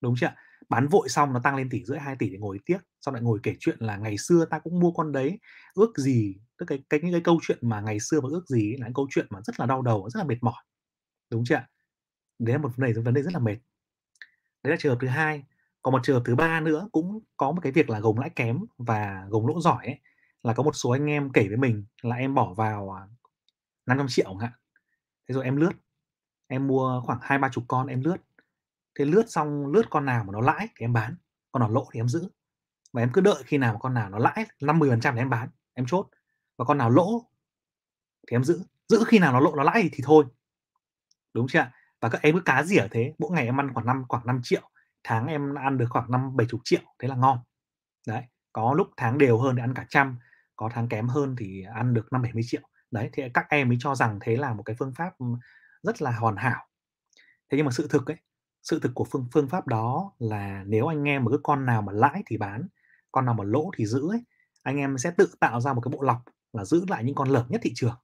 Đúng 0.00 0.14
chưa? 0.20 0.32
Bán 0.68 0.88
vội 0.88 1.08
xong 1.08 1.32
nó 1.32 1.40
tăng 1.44 1.56
lên 1.56 1.68
tỷ 1.70 1.84
rưỡi 1.84 1.98
2 1.98 2.16
tỷ 2.18 2.30
để 2.30 2.38
ngồi 2.38 2.58
tiếc, 2.66 2.78
xong 3.00 3.14
lại 3.14 3.22
ngồi 3.22 3.38
kể 3.42 3.54
chuyện 3.60 3.76
là 3.80 3.96
ngày 3.96 4.18
xưa 4.18 4.44
ta 4.50 4.58
cũng 4.58 4.80
mua 4.80 4.92
con 4.92 5.12
đấy, 5.12 5.38
ước 5.74 5.98
gì 5.98 6.34
tức 6.58 6.66
cái 6.66 6.78
cái 6.90 7.00
những 7.02 7.12
cái 7.12 7.20
câu 7.24 7.40
chuyện 7.42 7.58
mà 7.62 7.80
ngày 7.80 8.00
xưa 8.00 8.20
mà 8.20 8.28
ước 8.32 8.48
gì 8.48 8.72
ấy 8.72 8.78
là 8.78 8.86
những 8.86 8.94
câu 8.94 9.06
chuyện 9.10 9.26
mà 9.30 9.40
rất 9.44 9.60
là 9.60 9.66
đau 9.66 9.82
đầu, 9.82 10.10
rất 10.10 10.18
là 10.18 10.24
mệt 10.24 10.38
mỏi. 10.42 10.62
Đúng 11.30 11.44
chưa 11.46 11.54
ạ? 11.54 11.68
Đấy 12.40 12.52
là 12.52 12.58
một 12.58 12.70
vấn 12.76 12.86
đề 12.86 13.00
vấn 13.00 13.14
đề 13.14 13.22
rất 13.22 13.32
là 13.32 13.38
mệt. 13.38 13.56
Đấy 14.62 14.70
là 14.70 14.76
trường 14.80 14.92
hợp 14.92 14.98
thứ 15.00 15.08
hai. 15.08 15.42
Còn 15.82 15.92
một 15.92 16.00
trường 16.02 16.16
hợp 16.16 16.22
thứ 16.24 16.34
ba 16.36 16.60
nữa 16.60 16.88
cũng 16.92 17.20
có 17.36 17.52
một 17.52 17.60
cái 17.62 17.72
việc 17.72 17.90
là 17.90 18.00
gồng 18.00 18.18
lãi 18.18 18.30
kém 18.30 18.64
và 18.78 19.26
gồng 19.28 19.46
lỗ 19.46 19.60
giỏi 19.60 19.86
ấy, 19.86 19.98
là 20.42 20.52
có 20.52 20.62
một 20.62 20.72
số 20.72 20.90
anh 20.90 21.06
em 21.06 21.32
kể 21.32 21.48
với 21.48 21.56
mình 21.56 21.84
là 22.02 22.16
em 22.16 22.34
bỏ 22.34 22.54
vào, 22.54 22.90
à, 22.90 23.02
500 23.86 24.06
triệu 24.08 24.26
chẳng 24.26 24.38
hạn. 24.38 24.52
Thế 25.28 25.32
rồi 25.34 25.44
em 25.44 25.56
lướt, 25.56 25.72
em 26.46 26.66
mua 26.66 27.00
khoảng 27.00 27.18
20-30 27.22 27.64
con 27.68 27.86
em 27.86 28.00
lướt. 28.00 28.16
Thế 28.98 29.04
lướt 29.04 29.24
xong 29.28 29.66
lướt 29.66 29.82
con 29.90 30.04
nào 30.04 30.24
mà 30.24 30.32
nó 30.32 30.40
lãi 30.40 30.68
thì 30.76 30.84
em 30.84 30.92
bán, 30.92 31.14
con 31.52 31.60
nào 31.60 31.70
lỗ 31.70 31.88
thì 31.92 32.00
em 32.00 32.08
giữ. 32.08 32.28
Và 32.92 33.02
em 33.02 33.10
cứ 33.12 33.20
đợi 33.20 33.42
khi 33.46 33.58
nào 33.58 33.72
mà 33.72 33.78
con 33.78 33.94
nào 33.94 34.10
nó 34.10 34.18
lãi 34.18 34.46
5-10% 34.60 35.14
thì 35.14 35.20
em 35.20 35.30
bán, 35.30 35.48
em 35.74 35.86
chốt. 35.86 36.08
Và 36.56 36.64
con 36.64 36.78
nào 36.78 36.90
lỗ 36.90 37.30
thì 38.28 38.34
em 38.36 38.44
giữ, 38.44 38.62
giữ 38.88 39.04
khi 39.06 39.18
nào 39.18 39.32
nó 39.32 39.40
lỗ 39.40 39.56
nó 39.56 39.62
lãi 39.62 39.82
thì 39.82 39.90
thì 39.92 40.02
thôi. 40.06 40.24
Đúng 41.34 41.46
chưa 41.48 41.58
ạ? 41.58 41.72
Và 42.00 42.08
các 42.08 42.22
em 42.22 42.34
cứ 42.34 42.40
cá 42.40 42.62
rỉa 42.62 42.86
thế, 42.90 43.14
mỗi 43.18 43.30
ngày 43.30 43.44
em 43.44 43.60
ăn 43.60 43.74
khoảng 43.74 43.86
năm 43.86 44.04
khoảng 44.08 44.26
5 44.26 44.40
triệu 44.42 44.62
tháng 45.04 45.26
em 45.26 45.54
ăn 45.54 45.78
được 45.78 45.86
khoảng 45.90 46.10
năm 46.10 46.36
bảy 46.36 46.46
chục 46.50 46.60
triệu 46.64 46.80
thế 46.98 47.08
là 47.08 47.14
ngon. 47.14 47.38
Đấy, 48.06 48.22
có 48.52 48.74
lúc 48.74 48.88
tháng 48.96 49.18
đều 49.18 49.38
hơn 49.38 49.56
thì 49.56 49.62
ăn 49.62 49.74
cả 49.74 49.86
trăm, 49.88 50.18
có 50.56 50.70
tháng 50.72 50.88
kém 50.88 51.08
hơn 51.08 51.36
thì 51.38 51.64
ăn 51.74 51.94
được 51.94 52.12
năm 52.12 52.22
bảy 52.22 52.32
mươi 52.32 52.42
triệu 52.46 52.60
Đấy, 52.90 53.10
thì 53.12 53.22
các 53.34 53.46
em 53.48 53.68
mới 53.68 53.78
cho 53.80 53.94
rằng 53.94 54.18
thế 54.22 54.36
là 54.36 54.54
một 54.54 54.62
cái 54.62 54.76
phương 54.78 54.92
pháp, 54.96 55.14
rất 55.82 56.02
là 56.02 56.10
hoàn 56.12 56.36
hảo. 56.36 56.66
Thế 57.50 57.56
nhưng 57.56 57.66
mà 57.66 57.72
sự 57.72 57.88
thực 57.90 58.06
ấy, 58.10 58.16
sự 58.62 58.80
thực 58.82 58.92
của 58.94 59.04
phương 59.10 59.28
phương 59.32 59.48
pháp 59.48 59.66
đó 59.66 60.12
là 60.18 60.64
nếu 60.66 60.86
anh 60.86 61.04
em 61.08 61.24
mà 61.24 61.30
cứ 61.30 61.40
con 61.42 61.66
nào 61.66 61.82
mà 61.82 61.92
lãi 61.92 62.22
thì 62.26 62.36
bán, 62.36 62.68
con 63.12 63.24
nào 63.24 63.34
mà 63.34 63.44
lỗ 63.44 63.70
thì 63.76 63.86
giữ 63.86 64.10
ấy, 64.10 64.24
anh 64.62 64.76
em 64.76 64.98
sẽ 64.98 65.10
tự 65.16 65.28
tạo 65.40 65.60
ra 65.60 65.72
một 65.72 65.80
cái 65.80 65.90
bộ 65.92 66.02
lọc 66.02 66.22
là 66.52 66.64
giữ 66.64 66.84
lại 66.88 67.04
những 67.04 67.14
con 67.14 67.28
lợn 67.28 67.44
nhất 67.48 67.60
thị 67.64 67.72
trường. 67.74 67.96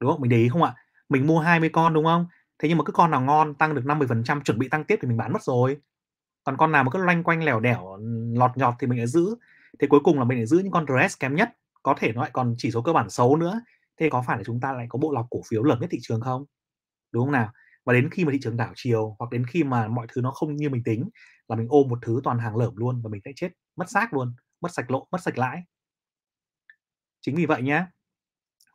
Đúng 0.00 0.10
không? 0.10 0.20
Mình 0.20 0.30
để 0.30 0.36
ý 0.36 0.48
không 0.48 0.62
ạ? 0.62 0.74
Mình 1.08 1.26
mua 1.26 1.40
20 1.40 1.68
con, 1.72 1.94
đúng 1.94 2.04
không? 2.04 2.26
Thế 2.58 2.68
nhưng 2.68 2.78
mà 2.78 2.84
cứ 2.84 2.92
con 2.92 3.10
nào 3.10 3.20
ngon 3.20 3.54
tăng 3.54 3.74
được 3.74 3.86
5-10% 3.86 4.42
chuẩn 4.44 4.58
bị 4.58 4.68
tăng 4.68 4.84
tiếp 4.84 4.98
thì 5.02 5.08
mình 5.08 5.16
bán 5.16 5.32
mất 5.32 5.42
rồi. 5.42 5.76
Còn 6.44 6.56
con 6.56 6.72
nào 6.72 6.84
mà 6.84 6.90
cứ 6.92 6.98
loanh 7.04 7.22
quanh 7.24 7.44
lẻo 7.44 7.60
đẻo, 7.60 7.98
lọt 8.36 8.50
nhọt 8.56 8.74
thì 8.80 8.86
mình 8.86 8.98
lại 8.98 9.06
giữ. 9.06 9.36
Thế 9.80 9.86
cuối 9.88 10.00
cùng 10.04 10.18
là 10.18 10.24
mình 10.24 10.38
lại 10.38 10.46
giữ 10.46 10.58
những 10.58 10.72
con 10.72 10.86
RS 10.86 11.10
kém 11.20 11.34
nhất, 11.36 11.50
có 11.82 11.94
thể 11.98 12.12
nó 12.12 12.20
lại 12.22 12.30
còn 12.34 12.54
chỉ 12.58 12.70
số 12.70 12.82
cơ 12.82 12.92
bản 12.92 13.10
xấu 13.10 13.36
nữa. 13.36 13.60
Thế 14.00 14.08
có 14.10 14.24
phải 14.26 14.36
là 14.38 14.44
chúng 14.44 14.60
ta 14.60 14.72
lại 14.72 14.86
có 14.88 14.98
bộ 14.98 15.12
lọc 15.12 15.26
cổ 15.30 15.40
phiếu 15.50 15.62
lởm 15.62 15.80
nhất 15.80 15.88
thị 15.92 15.98
trường 16.02 16.20
không? 16.20 16.44
Đúng 17.12 17.24
không 17.24 17.32
nào? 17.32 17.52
Và 17.86 17.92
đến 17.92 18.10
khi 18.10 18.24
mà 18.24 18.32
thị 18.32 18.38
trường 18.42 18.56
đảo 18.56 18.72
chiều 18.76 19.16
hoặc 19.18 19.30
đến 19.32 19.46
khi 19.46 19.64
mà 19.64 19.88
mọi 19.88 20.06
thứ 20.14 20.20
nó 20.20 20.30
không 20.30 20.56
như 20.56 20.70
mình 20.70 20.84
tính 20.84 21.10
là 21.48 21.56
mình 21.56 21.66
ôm 21.70 21.88
một 21.88 21.98
thứ 22.02 22.20
toàn 22.24 22.38
hàng 22.38 22.56
lởm 22.56 22.76
luôn 22.76 23.02
và 23.04 23.10
mình 23.10 23.20
sẽ 23.24 23.32
chết 23.36 23.48
mất 23.76 23.90
xác 23.90 24.14
luôn, 24.14 24.34
mất 24.60 24.72
sạch 24.74 24.90
lỗ, 24.90 25.08
mất 25.12 25.22
sạch 25.22 25.38
lãi. 25.38 25.62
Chính 27.20 27.34
vì 27.36 27.46
vậy 27.46 27.62
nhá, 27.62 27.86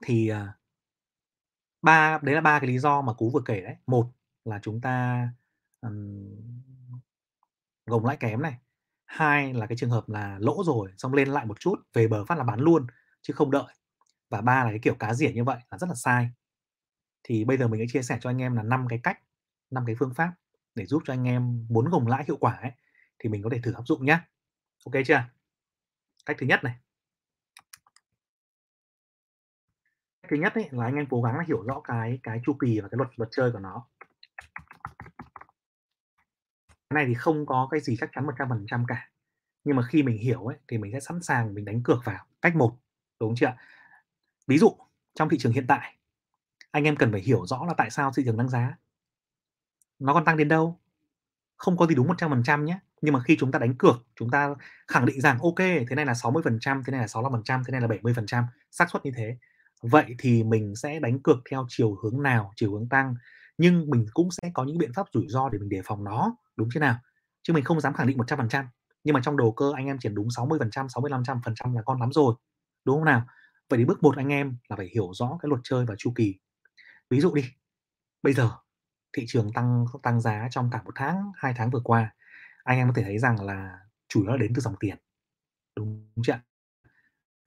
thì, 0.06 0.30
à, 0.30 0.54
ba 1.82 2.20
đấy 2.24 2.36
là 2.36 2.42
ba 2.42 2.60
cái 2.60 2.68
lý 2.68 2.80
do 2.80 3.02
mà 3.02 3.14
Cú 3.14 3.30
vừa 3.30 3.42
kể 3.46 3.62
đấy. 3.62 3.76
Một 3.88 4.12
là 4.46 4.60
chúng 4.64 4.82
ta, 4.82 5.30
um, 5.82 6.36
gồng 7.86 8.06
lãi 8.06 8.18
kém 8.18 8.42
này. 8.42 8.58
Hai 9.06 9.54
là 9.54 9.66
cái 9.68 9.78
trường 9.78 9.90
hợp 9.90 10.10
là 10.10 10.38
lỗ 10.40 10.64
rồi, 10.66 10.92
xong 10.98 11.14
lên 11.14 11.28
lại 11.30 11.46
một 11.46 11.60
chút, 11.60 11.76
về 11.94 12.08
bờ 12.08 12.26
phát 12.26 12.38
là 12.38 12.44
bán 12.44 12.60
luôn, 12.60 12.88
chứ 13.22 13.34
không 13.34 13.52
đợi. 13.52 13.74
Và 14.30 14.42
ba 14.42 14.64
là 14.64 14.70
cái 14.70 14.80
kiểu 14.84 14.96
cá 14.96 15.14
rỉa 15.14 15.32
như 15.32 15.44
vậy 15.44 15.58
là 15.72 15.78
rất 15.78 15.88
là 15.90 15.96
sai. 15.96 16.30
Thì 17.24 17.46
bây 17.46 17.58
giờ 17.58 17.68
mình 17.68 17.82
sẽ 17.82 17.86
chia 17.94 18.02
sẻ 18.04 18.18
cho 18.22 18.30
anh 18.30 18.42
em 18.42 18.56
là 18.56 18.64
năm 18.64 18.88
cái 18.90 19.00
cách, 19.04 19.20
năm 19.72 19.84
cái 19.88 19.96
phương 20.00 20.14
pháp 20.14 20.34
để 20.76 20.86
giúp 20.86 21.04
cho 21.06 21.14
anh 21.14 21.28
em 21.28 21.68
muốn 21.70 21.90
gồng 21.90 22.08
lãi 22.08 22.24
hiệu 22.28 22.38
quả 22.40 22.54
ấy, 22.62 22.72
thì 23.20 23.30
mình 23.30 23.44
có 23.44 23.50
thể 23.54 23.60
thử 23.64 23.74
áp 23.74 23.84
dụng 23.88 24.06
nhé. 24.06 24.20
OK 24.86 25.04
chưa? 25.08 25.24
Cách 26.26 26.38
thứ 26.40 26.46
nhất 26.48 26.64
này. 26.64 26.76
Thứ 30.30 30.38
nhất 30.38 30.54
ấy, 30.56 30.68
là 30.72 30.86
anh 30.86 30.96
em 30.96 31.06
cố 31.10 31.22
gắng 31.22 31.38
là 31.38 31.44
hiểu 31.48 31.64
rõ 31.64 31.82
cái 31.84 32.20
cái 32.24 32.42
chu 32.46 32.54
kỳ 32.54 32.80
và 32.80 32.88
cái 32.88 32.98
luật 32.98 33.10
luật 33.16 33.30
chơi 33.32 33.52
của 33.52 33.60
nó. 33.60 33.86
Cái 36.68 36.96
này 36.96 37.06
thì 37.08 37.14
không 37.14 37.46
có 37.46 37.68
cái 37.72 37.80
gì 37.80 37.98
chắc 38.00 38.10
chắn 38.14 38.26
100% 38.26 38.86
cả. 38.88 39.10
Nhưng 39.64 39.76
mà 39.76 39.84
khi 39.84 40.04
mình 40.04 40.18
hiểu 40.18 40.46
ấy, 40.46 40.58
thì 40.68 40.78
mình 40.78 40.92
sẽ 40.94 41.00
sẵn 41.00 41.22
sàng 41.22 41.54
mình 41.54 41.66
đánh 41.66 41.84
cược 41.84 42.06
vào. 42.06 42.26
Cách 42.42 42.56
một 42.56 42.78
đúng 43.20 43.36
chưa? 43.36 43.54
Ví 44.48 44.58
dụ, 44.58 44.76
trong 45.16 45.30
thị 45.30 45.38
trường 45.38 45.54
hiện 45.54 45.68
tại, 45.68 45.96
anh 46.72 46.84
em 46.84 46.96
cần 46.96 47.12
phải 47.12 47.22
hiểu 47.22 47.46
rõ 47.46 47.66
là 47.66 47.74
tại 47.78 47.90
sao 47.90 48.12
thị 48.18 48.24
trường 48.26 48.38
tăng 48.38 48.50
giá. 48.50 48.78
Nó 50.00 50.14
còn 50.14 50.26
tăng 50.26 50.38
đến 50.38 50.48
đâu? 50.48 50.80
Không 51.58 51.78
có 51.78 51.88
gì 51.88 51.96
đúng 51.96 52.08
100% 52.08 52.64
nhé. 52.64 52.80
Nhưng 53.02 53.14
mà 53.14 53.24
khi 53.24 53.38
chúng 53.40 53.52
ta 53.52 53.60
đánh 53.60 53.76
cược, 53.76 53.96
chúng 54.16 54.30
ta 54.30 54.56
khẳng 54.88 55.06
định 55.06 55.22
rằng 55.22 55.40
OK, 55.40 55.58
thế 55.58 55.96
này 55.96 56.06
là 56.06 56.14
60%, 56.14 56.84
thế 56.84 56.92
này 56.92 57.00
là 57.02 57.08
65%, 57.08 57.64
thế 57.64 57.72
này 57.72 57.82
là 57.82 57.88
70%, 57.88 58.44
xác 58.72 58.90
suất 58.90 59.06
như 59.06 59.12
thế. 59.16 59.38
Vậy 59.82 60.16
thì 60.20 60.44
mình 60.44 60.76
sẽ 60.76 61.00
đánh 61.00 61.20
cược 61.24 61.38
theo 61.52 61.66
chiều 61.70 61.96
hướng 62.04 62.24
nào, 62.24 62.52
chiều 62.56 62.72
hướng 62.74 62.90
tăng, 62.90 63.16
nhưng 63.58 63.90
mình 63.90 64.06
cũng 64.14 64.30
sẽ 64.32 64.52
có 64.54 64.64
những 64.64 64.78
biện 64.78 64.92
pháp 64.96 65.08
rủi 65.14 65.26
ro 65.30 65.50
để 65.50 65.60
mình 65.60 65.70
đề 65.70 65.82
phòng 65.86 66.04
nó, 66.04 66.36
đúng 66.56 66.70
chưa 66.74 66.80
nào? 66.80 66.96
Chứ 67.44 67.54
mình 67.54 67.64
không 67.64 67.80
dám 67.82 67.94
khẳng 67.94 68.08
định 68.08 68.18
100%, 68.18 68.66
nhưng 69.04 69.14
mà 69.14 69.22
trong 69.24 69.38
đầu 69.38 69.52
cơ 69.52 69.72
anh 69.76 69.86
em 69.86 69.98
chỉ 70.00 70.10
đúng 70.10 70.28
60%, 70.32 70.88
65% 70.88 71.74
là 71.76 71.82
con 71.86 72.00
lắm 72.00 72.14
rồi, 72.14 72.36
đúng 72.86 72.96
không 72.96 73.06
nào? 73.06 73.22
Vậy 73.70 73.80
thì 73.80 73.86
bước 73.86 74.04
một 74.04 74.18
anh 74.18 74.28
em 74.30 74.58
là 74.70 74.76
phải 74.76 74.90
hiểu 74.94 75.12
rõ 75.14 75.38
cái 75.42 75.50
luật 75.50 75.62
chơi 75.64 75.86
và 75.86 75.96
chu 75.98 76.12
kỳ. 76.16 76.36
Ví 77.10 77.20
dụ 77.22 77.34
đi, 77.36 77.46
bây 78.24 78.34
giờ 78.34 78.52
thị 79.18 79.26
trường 79.28 79.54
tăng 79.54 79.86
tăng 80.04 80.22
giá 80.22 80.48
trong 80.52 80.70
cả 80.72 80.82
một 80.86 80.92
tháng, 80.96 81.32
hai 81.38 81.54
tháng 81.58 81.70
vừa 81.72 81.82
qua, 81.84 82.16
anh 82.64 82.78
em 82.78 82.88
có 82.88 82.94
thể 82.98 83.04
thấy 83.04 83.20
rằng 83.20 83.46
là 83.46 83.80
chủ 84.10 84.22
yếu 84.24 84.32
là 84.32 84.38
đến 84.38 84.54
từ 84.56 84.62
dòng 84.62 84.76
tiền. 84.80 84.98
Đúng 85.78 86.10
chưa 86.24 86.34
ạ? 86.34 86.42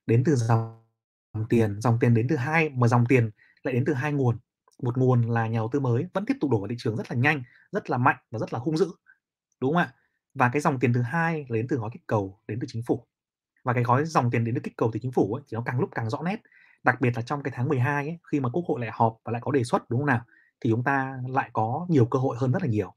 Đến 0.07 0.23
từ 0.27 0.35
dòng 0.37 0.82
tiền, 1.49 1.81
dòng 1.81 1.99
tiền 2.01 2.15
đến 2.15 2.27
từ 2.29 2.37
hai 2.37 2.69
mà 2.69 2.89
dòng 2.89 3.07
tiền 3.09 3.31
lại 3.63 3.75
đến 3.75 3.85
từ 3.87 3.95
hai 3.95 4.13
nguồn. 4.13 4.39
Một 4.83 4.99
nguồn 4.99 5.23
là 5.31 5.47
nhà 5.47 5.59
đầu 5.59 5.69
tư 5.73 5.81
mới 5.81 6.07
vẫn 6.15 6.27
tiếp 6.27 6.35
tục 6.41 6.51
đổ 6.51 6.59
vào 6.59 6.69
thị 6.69 6.75
trường 6.79 6.97
rất 6.97 7.11
là 7.11 7.17
nhanh, 7.17 7.43
rất 7.73 7.91
là 7.91 7.99
mạnh 7.99 8.17
và 8.31 8.39
rất 8.39 8.53
là 8.53 8.59
hung 8.59 8.77
dữ, 8.77 8.91
đúng 9.61 9.75
không 9.75 9.83
ạ? 9.83 9.95
Và 10.35 10.51
cái 10.53 10.63
dòng 10.63 10.79
tiền 10.81 10.93
thứ 10.93 11.03
hai 11.03 11.47
là 11.49 11.57
đến 11.57 11.67
từ 11.69 11.77
gói 11.77 11.91
kích 11.93 12.07
cầu 12.07 12.41
đến 12.49 12.59
từ 12.61 12.67
chính 12.71 12.83
phủ. 12.87 13.07
Và 13.65 13.73
cái 13.73 13.85
gói 13.85 14.05
dòng 14.05 14.31
tiền 14.31 14.45
đến 14.45 14.55
từ 14.55 14.61
kích 14.61 14.77
cầu 14.77 14.91
từ 14.93 15.01
chính 15.03 15.13
phủ 15.13 15.35
ấy, 15.35 15.43
thì 15.49 15.55
nó 15.57 15.63
càng 15.67 15.81
lúc 15.81 15.91
càng 15.95 16.11
rõ 16.11 16.23
nét. 16.25 16.41
Đặc 16.85 17.01
biệt 17.01 17.17
là 17.17 17.23
trong 17.23 17.43
cái 17.43 17.53
tháng 17.57 17.69
12 17.69 18.07
ấy, 18.09 18.19
khi 18.33 18.41
mà 18.41 18.49
Quốc 18.53 18.65
hội 18.69 18.81
lại 18.81 18.91
họp 18.93 19.19
và 19.25 19.33
lại 19.33 19.41
có 19.45 19.53
đề 19.53 19.65
xuất, 19.65 19.91
đúng 19.91 20.01
không 20.01 20.07
nào? 20.07 20.21
Thì 20.61 20.71
chúng 20.71 20.85
ta 20.85 21.19
lại 21.29 21.51
có 21.53 21.87
nhiều 21.91 22.07
cơ 22.07 22.19
hội 22.19 22.37
hơn 22.41 22.53
rất 22.53 22.63
là 22.63 22.69
nhiều. 22.69 22.95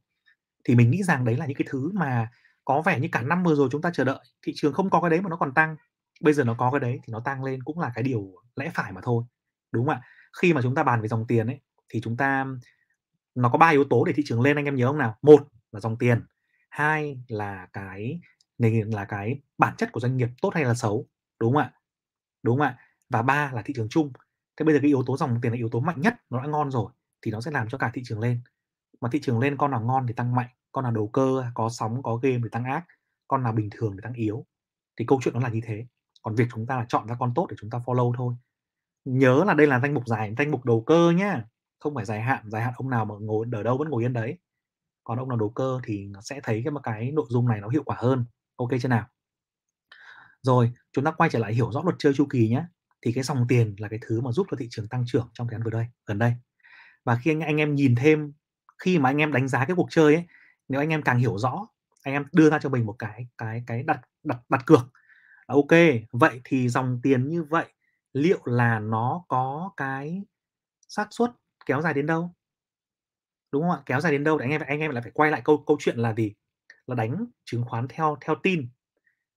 Thì 0.63 0.75
mình 0.75 0.91
nghĩ 0.91 1.03
rằng 1.03 1.25
đấy 1.25 1.37
là 1.37 1.45
những 1.45 1.57
cái 1.57 1.67
thứ 1.69 1.91
mà 1.93 2.29
có 2.65 2.81
vẻ 2.81 2.99
như 2.99 3.07
cả 3.11 3.21
năm 3.21 3.43
vừa 3.43 3.55
rồi 3.55 3.69
chúng 3.71 3.81
ta 3.81 3.91
chờ 3.93 4.03
đợi, 4.03 4.19
thị 4.45 4.53
trường 4.55 4.73
không 4.73 4.89
có 4.89 5.01
cái 5.01 5.09
đấy 5.09 5.21
mà 5.21 5.29
nó 5.29 5.37
còn 5.37 5.53
tăng. 5.53 5.75
Bây 6.21 6.33
giờ 6.33 6.43
nó 6.43 6.53
có 6.53 6.71
cái 6.71 6.79
đấy 6.79 6.99
thì 7.03 7.11
nó 7.11 7.19
tăng 7.19 7.43
lên 7.43 7.63
cũng 7.63 7.79
là 7.79 7.91
cái 7.95 8.03
điều 8.03 8.35
lẽ 8.55 8.71
phải 8.73 8.91
mà 8.91 9.01
thôi, 9.03 9.23
đúng 9.71 9.85
không 9.85 9.95
ạ? 9.95 10.01
Khi 10.41 10.53
mà 10.53 10.61
chúng 10.61 10.75
ta 10.75 10.83
bàn 10.83 11.01
về 11.01 11.07
dòng 11.07 11.27
tiền 11.27 11.47
ấy, 11.47 11.59
thì 11.89 12.01
chúng 12.01 12.17
ta 12.17 12.45
nó 13.35 13.49
có 13.49 13.57
ba 13.57 13.69
yếu 13.69 13.83
tố 13.83 14.05
để 14.05 14.13
thị 14.15 14.23
trường 14.25 14.41
lên 14.41 14.55
anh 14.55 14.65
em 14.65 14.75
nhớ 14.75 14.87
không 14.87 14.97
nào? 14.97 15.17
Một 15.21 15.47
là 15.71 15.79
dòng 15.79 15.97
tiền, 15.97 16.25
hai 16.69 17.19
là 17.27 17.67
cái 17.73 18.19
nền 18.57 18.89
là 18.89 19.05
cái 19.05 19.41
bản 19.57 19.75
chất 19.77 19.91
của 19.91 19.99
doanh 19.99 20.17
nghiệp 20.17 20.29
tốt 20.41 20.51
hay 20.53 20.63
là 20.63 20.73
xấu, 20.73 21.07
đúng 21.39 21.53
không 21.53 21.61
ạ? 21.61 21.73
Đúng 22.43 22.57
không 22.57 22.67
ạ? 22.67 22.77
Và 23.09 23.21
ba 23.21 23.51
là 23.53 23.61
thị 23.61 23.73
trường 23.77 23.89
chung. 23.89 24.11
Thế 24.57 24.65
bây 24.65 24.73
giờ 24.73 24.79
cái 24.81 24.87
yếu 24.87 25.03
tố 25.05 25.17
dòng 25.17 25.41
tiền 25.41 25.51
là 25.51 25.57
yếu 25.57 25.69
tố 25.69 25.79
mạnh 25.79 26.01
nhất, 26.01 26.15
nó 26.29 26.41
đã 26.41 26.47
ngon 26.47 26.71
rồi 26.71 26.91
thì 27.21 27.31
nó 27.31 27.41
sẽ 27.41 27.51
làm 27.51 27.69
cho 27.69 27.77
cả 27.77 27.91
thị 27.93 28.01
trường 28.05 28.19
lên. 28.19 28.41
Mà 29.01 29.09
thị 29.11 29.19
trường 29.21 29.39
lên 29.39 29.57
con 29.57 29.71
nào 29.71 29.81
ngon 29.81 30.07
thì 30.07 30.13
tăng 30.13 30.35
mạnh, 30.35 30.49
con 30.71 30.83
nào 30.83 30.91
đầu 30.91 31.07
cơ, 31.07 31.43
có 31.53 31.69
sóng, 31.69 32.03
có 32.03 32.15
game 32.15 32.39
thì 32.43 32.49
tăng 32.51 32.63
ác, 32.63 32.85
con 33.27 33.43
nào 33.43 33.51
bình 33.53 33.69
thường 33.71 33.91
thì 33.93 33.99
tăng 34.03 34.13
yếu. 34.13 34.45
Thì 34.97 35.05
câu 35.07 35.19
chuyện 35.23 35.33
nó 35.33 35.39
là 35.39 35.49
như 35.49 35.61
thế. 35.65 35.85
Còn 36.25 36.35
việc 36.35 36.47
chúng 36.53 36.67
ta 36.67 36.77
là 36.77 36.85
chọn 36.89 37.07
ra 37.07 37.15
con 37.19 37.33
tốt 37.35 37.47
để 37.49 37.55
chúng 37.59 37.69
ta 37.69 37.79
follow 37.85 38.13
thôi. 38.17 38.35
Nhớ 39.05 39.43
là 39.47 39.53
đây 39.53 39.67
là 39.67 39.79
danh 39.79 39.93
mục 39.93 40.07
dài, 40.07 40.35
danh 40.37 40.51
mục 40.51 40.65
đầu 40.65 40.83
cơ 40.87 41.11
nhá, 41.15 41.43
không 41.79 41.95
phải 41.95 42.05
dài 42.05 42.21
hạn, 42.21 42.49
dài 42.49 42.63
hạn 42.63 42.73
ông 42.77 42.89
nào 42.89 43.05
mà 43.05 43.15
ngồi 43.21 43.45
ở 43.51 43.63
đâu 43.63 43.77
vẫn 43.77 43.89
ngồi 43.89 44.03
yên 44.03 44.13
đấy. 44.13 44.37
Còn 45.03 45.19
ông 45.19 45.29
nào 45.29 45.37
đầu 45.37 45.49
cơ 45.49 45.79
thì 45.83 46.07
nó 46.07 46.21
sẽ 46.21 46.39
thấy 46.43 46.61
cái 46.65 46.71
một 46.71 46.79
cái 46.83 47.11
nội 47.11 47.25
dung 47.29 47.47
này 47.47 47.61
nó 47.61 47.69
hiệu 47.69 47.83
quả 47.85 47.95
hơn. 47.99 48.25
OK 48.55 48.69
chưa 48.81 48.89
nào? 48.89 49.07
Rồi, 50.41 50.71
chúng 50.93 51.05
ta 51.05 51.11
quay 51.11 51.29
trở 51.29 51.39
lại 51.39 51.53
hiểu 51.53 51.71
rõ 51.71 51.81
luật 51.83 51.95
chơi 51.99 52.13
chu 52.13 52.27
kỳ 52.29 52.49
nhé. 52.49 52.65
Thì 53.01 53.13
cái 53.13 53.23
dòng 53.23 53.45
tiền 53.49 53.75
là 53.77 53.87
cái 53.87 53.99
thứ 54.01 54.21
mà 54.21 54.31
giúp 54.31 54.47
cho 54.51 54.57
thị 54.57 54.67
trường 54.71 54.87
tăng 54.87 55.03
trưởng 55.07 55.29
trong 55.33 55.47
thời 55.47 55.55
gian 55.55 55.63
vừa 55.63 55.71
đây, 55.71 55.85
gần 56.05 56.19
đây. 56.19 56.33
Và 57.05 57.15
khi 57.15 57.31
anh 57.31 57.39
anh 57.39 57.57
em 57.57 57.75
nhìn 57.75 57.95
thêm, 57.95 58.33
khi 58.83 58.99
mà 58.99 59.09
anh 59.09 59.17
em 59.17 59.31
đánh 59.31 59.47
giá 59.47 59.65
cái 59.65 59.75
cuộc 59.75 59.87
chơi 59.91 60.15
ấy, 60.15 60.25
nếu 60.67 60.81
anh 60.81 60.89
em 60.89 61.01
càng 61.01 61.17
hiểu 61.17 61.37
rõ, 61.37 61.67
anh 62.03 62.13
em 62.13 62.25
đưa 62.31 62.49
ra 62.49 62.59
cho 62.59 62.69
mình 62.69 62.85
một 62.85 62.95
cái 62.99 63.27
cái 63.37 63.63
cái 63.67 63.83
đặt 63.83 64.01
đặt 64.23 64.37
đặt 64.49 64.65
cược. 64.65 64.91
À, 65.47 65.53
OK, 65.55 65.67
vậy 66.11 66.41
thì 66.43 66.69
dòng 66.69 66.99
tiền 67.03 67.29
như 67.29 67.43
vậy 67.43 67.65
liệu 68.13 68.39
là 68.45 68.79
nó 68.79 69.25
có 69.27 69.71
cái 69.77 70.23
xác 70.89 71.07
suất 71.11 71.31
kéo 71.65 71.81
dài 71.81 71.93
đến 71.93 72.05
đâu? 72.07 72.33
Đúng 73.51 73.61
không 73.61 73.71
ạ? 73.71 73.81
Kéo 73.85 74.01
dài 74.01 74.11
đến 74.11 74.23
đâu 74.23 74.37
thì 74.39 74.43
anh 74.45 74.51
em 74.51 74.61
anh 74.67 74.79
em 74.79 74.91
lại 74.91 75.01
phải 75.01 75.11
quay 75.11 75.31
lại 75.31 75.41
câu 75.45 75.63
câu 75.67 75.77
chuyện 75.79 75.97
là 75.97 76.13
gì? 76.13 76.33
Là 76.87 76.95
đánh 76.95 77.25
chứng 77.45 77.63
khoán 77.65 77.87
theo 77.89 78.17
theo 78.25 78.35
tin. 78.43 78.69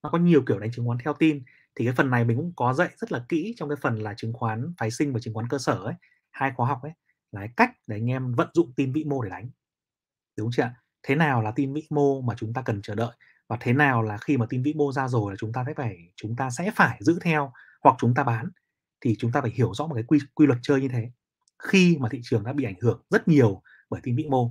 Nó 0.03 0.11
có 0.11 0.19
nhiều 0.19 0.43
kiểu 0.49 0.59
đánh 0.61 0.73
chứng 0.73 0.87
khoán 0.87 0.99
theo 1.05 1.15
tin, 1.15 1.43
Thì 1.77 1.87
cái 1.87 1.95
phần 1.97 2.11
này 2.11 2.25
mình 2.25 2.37
cũng 2.37 2.53
có 2.57 2.75
dạy 2.75 2.89
rất 2.99 3.13
là 3.13 3.27
kỹ 3.29 3.55
trong 3.59 3.69
cái 3.69 3.77
phần 3.83 3.97
là 3.99 4.15
chứng 4.19 4.35
khoán 4.35 4.75
phái 4.79 4.91
sinh 4.91 5.13
và 5.15 5.21
chứng 5.21 5.35
khoán 5.35 5.49
cơ 5.49 5.59
sở 5.59 5.75
ấy, 5.75 5.95
hai 6.33 6.53
khóa 6.57 6.69
học 6.69 6.83
ấy, 6.83 6.93
là 7.33 7.41
cái 7.41 7.51
cách 7.59 7.73
để 7.87 7.97
anh 7.97 8.11
em 8.11 8.33
vận 8.35 8.49
dụng 8.55 8.73
tin 8.77 8.93
vĩ 8.93 9.05
mô 9.05 9.23
để 9.23 9.31
đánh. 9.31 9.51
Đúng 10.39 10.51
chưa 10.53 10.63
ạ? 10.63 10.75
Thế 11.03 11.15
nào 11.17 11.43
là 11.43 11.51
tin 11.57 11.73
vĩ 11.75 11.87
mô 11.91 12.21
mà 12.21 12.35
chúng 12.39 12.53
ta 12.55 12.63
cần 12.63 12.83
chờ 12.83 12.95
đợi 12.95 13.13
và 13.49 13.57
thế 13.61 13.73
nào 13.73 14.03
là 14.03 14.19
khi 14.19 14.37
mà 14.37 14.47
tin 14.49 14.63
vĩ 14.63 14.75
mô 14.75 14.93
ra 14.93 15.09
rồi 15.09 15.33
là 15.33 15.37
chúng 15.39 15.53
ta 15.53 15.65
sẽ 15.67 15.75
phải 15.75 15.99
chúng 16.17 16.37
ta 16.37 16.51
sẽ 16.51 16.71
phải 16.77 16.99
giữ 17.01 17.19
theo 17.23 17.53
hoặc 17.83 17.97
chúng 17.99 18.15
ta 18.15 18.25
bán. 18.25 18.51
Thì 19.01 19.17
chúng 19.19 19.33
ta 19.33 19.41
phải 19.41 19.51
hiểu 19.51 19.75
rõ 19.75 19.87
một 19.87 19.95
cái 19.95 20.05
quy 20.05 20.19
quy 20.35 20.47
luật 20.47 20.59
chơi 20.63 20.81
như 20.81 20.89
thế. 20.89 21.11
Khi 21.63 21.97
mà 22.01 22.09
thị 22.09 22.21
trường 22.23 22.45
đã 22.45 22.53
bị 22.53 22.65
ảnh 22.65 22.81
hưởng 22.81 23.03
rất 23.11 23.29
nhiều 23.29 23.63
bởi 23.91 24.01
tin 24.05 24.17
vĩ 24.17 24.27
mô. 24.31 24.51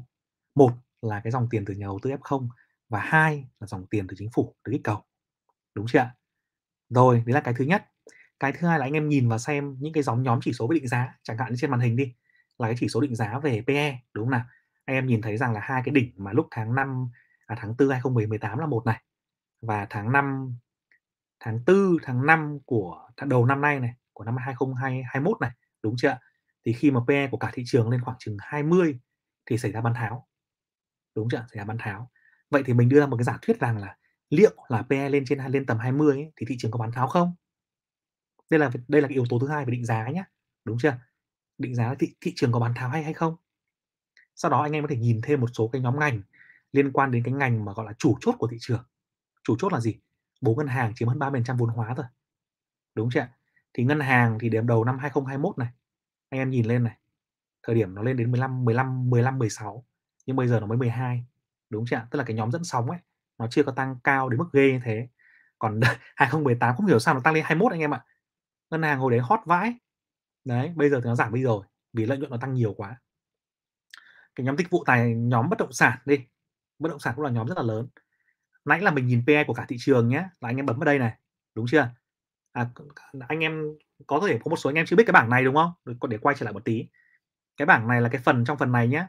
Một 0.55 0.71
là 1.01 1.19
cái 1.23 1.31
dòng 1.31 1.47
tiền 1.49 1.65
từ 1.65 1.73
nhà 1.73 1.85
đầu 1.85 1.99
tư 2.01 2.09
F0 2.09 2.47
và 2.89 2.99
hai 2.99 3.47
là 3.59 3.67
dòng 3.67 3.85
tiền 3.87 4.07
từ 4.07 4.15
chính 4.19 4.29
phủ 4.33 4.55
từ 4.63 4.71
kích 4.71 4.83
cầu. 4.83 5.03
Đúng 5.75 5.85
chưa 5.87 5.99
ạ? 5.99 6.15
Rồi, 6.89 7.23
đấy 7.25 7.33
là 7.33 7.41
cái 7.41 7.53
thứ 7.57 7.65
nhất. 7.65 7.85
Cái 8.39 8.51
thứ 8.51 8.67
hai 8.67 8.79
là 8.79 8.85
anh 8.85 8.93
em 8.93 9.09
nhìn 9.09 9.29
vào 9.29 9.39
xem 9.39 9.75
những 9.79 9.93
cái 9.93 10.03
dòng 10.03 10.23
nhóm 10.23 10.39
chỉ 10.43 10.53
số 10.53 10.67
về 10.67 10.73
định 10.73 10.87
giá, 10.87 11.15
chẳng 11.23 11.37
hạn 11.37 11.53
trên 11.57 11.71
màn 11.71 11.79
hình 11.79 11.95
đi, 11.95 12.13
là 12.57 12.67
cái 12.67 12.75
chỉ 12.79 12.87
số 12.87 13.01
định 13.01 13.15
giá 13.15 13.39
về 13.39 13.63
PE, 13.67 13.99
đúng 14.13 14.25
không 14.25 14.31
nào? 14.31 14.45
Anh 14.85 14.95
em 14.95 15.07
nhìn 15.07 15.21
thấy 15.21 15.37
rằng 15.37 15.53
là 15.53 15.59
hai 15.63 15.81
cái 15.85 15.93
đỉnh 15.93 16.11
mà 16.17 16.33
lúc 16.33 16.47
tháng 16.51 16.75
5 16.75 17.09
là 17.47 17.55
tháng 17.59 17.75
4 17.77 17.89
2018 17.89 18.59
là 18.59 18.65
một 18.65 18.85
này 18.85 19.03
và 19.61 19.87
tháng 19.89 20.11
5 20.11 20.57
tháng 21.39 21.59
4, 21.67 21.97
tháng 22.03 22.25
5 22.25 22.59
của 22.65 23.09
đầu 23.25 23.45
năm 23.45 23.61
nay 23.61 23.79
này, 23.79 23.93
của 24.13 24.23
năm 24.23 24.37
2021 24.37 25.41
này, 25.41 25.51
đúng 25.83 25.95
chưa? 25.97 26.17
Thì 26.65 26.73
khi 26.73 26.91
mà 26.91 26.99
PE 27.07 27.27
của 27.27 27.37
cả 27.37 27.51
thị 27.53 27.63
trường 27.65 27.89
lên 27.89 28.01
khoảng 28.01 28.17
chừng 28.19 28.37
20 28.39 28.99
thì 29.45 29.57
xảy 29.57 29.71
ra 29.71 29.81
bán 29.81 29.93
tháo. 29.93 30.27
Đúng 31.15 31.27
chưa? 31.31 31.37
Xảy 31.37 31.57
ra 31.57 31.63
bán 31.63 31.77
tháo. 31.79 32.11
Vậy 32.49 32.63
thì 32.65 32.73
mình 32.73 32.89
đưa 32.89 32.99
ra 32.99 33.05
một 33.05 33.17
cái 33.17 33.23
giả 33.23 33.37
thuyết 33.41 33.59
rằng 33.59 33.77
là 33.77 33.97
liệu 34.29 34.55
là 34.67 34.81
PE 34.81 35.09
lên 35.09 35.23
trên 35.27 35.39
lên 35.45 35.65
tầm 35.65 35.77
20 35.79 36.11
ấy, 36.11 36.31
thì 36.35 36.45
thị 36.49 36.55
trường 36.59 36.71
có 36.71 36.79
bán 36.79 36.91
tháo 36.91 37.07
không? 37.07 37.35
Đây 38.49 38.59
là 38.59 38.71
đây 38.87 39.01
là 39.01 39.07
cái 39.07 39.13
yếu 39.13 39.25
tố 39.29 39.39
thứ 39.39 39.47
hai 39.47 39.65
về 39.65 39.71
định 39.71 39.85
giá 39.85 40.09
nhé, 40.09 40.23
đúng 40.63 40.77
chưa? 40.79 40.93
Định 41.57 41.75
giá 41.75 41.95
thị 41.99 42.15
thị 42.21 42.33
trường 42.35 42.51
có 42.51 42.59
bán 42.59 42.73
tháo 42.73 42.89
hay 42.89 43.03
hay 43.03 43.13
không? 43.13 43.35
Sau 44.35 44.51
đó 44.51 44.61
anh 44.61 44.71
em 44.71 44.83
có 44.83 44.87
thể 44.87 44.97
nhìn 44.97 45.19
thêm 45.23 45.41
một 45.41 45.47
số 45.53 45.67
cái 45.67 45.81
nhóm 45.81 45.99
ngành 45.99 46.21
liên 46.71 46.91
quan 46.91 47.11
đến 47.11 47.23
cái 47.23 47.33
ngành 47.33 47.65
mà 47.65 47.73
gọi 47.73 47.85
là 47.85 47.93
chủ 47.97 48.17
chốt 48.21 48.35
của 48.39 48.47
thị 48.47 48.57
trường. 48.59 48.83
Chủ 49.43 49.55
chốt 49.59 49.73
là 49.73 49.79
gì? 49.79 49.99
Bốn 50.41 50.57
ngân 50.57 50.67
hàng 50.67 50.93
chiếm 50.95 51.07
hơn 51.07 51.19
30% 51.19 51.57
vốn 51.57 51.69
hóa 51.69 51.93
rồi. 51.93 52.05
Đúng 52.95 53.09
chưa 53.13 53.19
ạ? 53.19 53.29
Thì 53.73 53.83
ngân 53.83 53.99
hàng 53.99 54.37
thì 54.39 54.49
điểm 54.49 54.67
đầu 54.67 54.83
năm 54.83 54.99
2021 54.99 55.57
này, 55.57 55.67
anh 56.29 56.39
em 56.39 56.49
nhìn 56.49 56.65
lên 56.65 56.83
này. 56.83 56.97
Thời 57.63 57.75
điểm 57.75 57.95
nó 57.95 58.01
lên 58.01 58.17
đến 58.17 58.31
15 58.31 58.65
15 58.65 59.09
15 59.09 59.39
16 59.39 59.85
nhưng 60.25 60.35
bây 60.35 60.47
giờ 60.47 60.59
nó 60.59 60.65
mới 60.67 60.77
12. 60.77 61.25
Đúng 61.69 61.85
chưa 61.89 61.95
ạ? 61.95 62.07
Tức 62.11 62.19
là 62.19 62.25
cái 62.25 62.35
nhóm 62.35 62.51
dẫn 62.51 62.63
sóng 62.63 62.89
ấy 62.89 62.99
nó 63.37 63.47
chưa 63.47 63.63
có 63.63 63.71
tăng 63.71 63.99
cao 64.03 64.29
đến 64.29 64.37
mức 64.37 64.49
ghê 64.53 64.71
như 64.71 64.79
thế. 64.83 65.07
Còn 65.59 65.79
2018 66.15 66.75
không 66.77 66.85
hiểu 66.85 66.99
sao 66.99 67.13
nó 67.13 67.19
tăng 67.19 67.33
lên 67.33 67.43
21 67.43 67.71
anh 67.71 67.81
em 67.81 67.93
ạ. 67.93 68.05
Ngân 68.69 68.83
hàng 68.83 68.99
hồi 68.99 69.11
đấy 69.11 69.19
hot 69.23 69.39
vãi. 69.45 69.73
Đấy, 70.45 70.73
bây 70.75 70.89
giờ 70.89 71.01
thì 71.03 71.07
nó 71.07 71.15
giảm 71.15 71.33
đi 71.33 71.43
rồi 71.43 71.65
vì 71.93 72.05
lợi 72.05 72.17
nhuận 72.17 72.31
nó 72.31 72.37
tăng 72.37 72.53
nhiều 72.53 72.73
quá. 72.77 73.01
Cái 74.35 74.45
nhóm 74.45 74.57
dịch 74.57 74.69
vụ 74.69 74.83
tài 74.85 75.13
nhóm 75.15 75.49
bất 75.49 75.59
động 75.59 75.73
sản 75.73 75.97
đi. 76.05 76.25
Bất 76.79 76.89
động 76.89 76.99
sản 76.99 77.13
cũng 77.15 77.25
là 77.25 77.31
nhóm 77.31 77.47
rất 77.47 77.57
là 77.57 77.63
lớn. 77.63 77.87
Nãy 78.65 78.81
là 78.81 78.91
mình 78.91 79.07
nhìn 79.07 79.23
PE 79.27 79.43
của 79.43 79.53
cả 79.53 79.65
thị 79.67 79.75
trường 79.79 80.07
nhé, 80.07 80.23
là 80.41 80.49
anh 80.49 80.57
em 80.57 80.65
bấm 80.65 80.79
vào 80.79 80.85
đây 80.85 80.99
này, 80.99 81.17
đúng 81.55 81.65
chưa? 81.69 81.89
À, 82.51 82.69
anh 83.27 83.39
em 83.39 83.63
có 84.07 84.21
thể 84.27 84.39
có 84.43 84.49
một 84.49 84.55
số 84.55 84.69
anh 84.69 84.75
em 84.75 84.85
chưa 84.85 84.95
biết 84.95 85.03
cái 85.07 85.11
bảng 85.11 85.29
này 85.29 85.43
đúng 85.43 85.55
không? 85.55 85.71
Để 86.09 86.17
quay 86.17 86.35
trở 86.39 86.43
lại 86.43 86.53
một 86.53 86.65
tí. 86.65 86.87
Cái 87.57 87.65
bảng 87.65 87.87
này 87.87 88.01
là 88.01 88.09
cái 88.09 88.21
phần 88.21 88.45
trong 88.45 88.57
phần 88.57 88.71
này 88.71 88.87
nhé. 88.87 89.07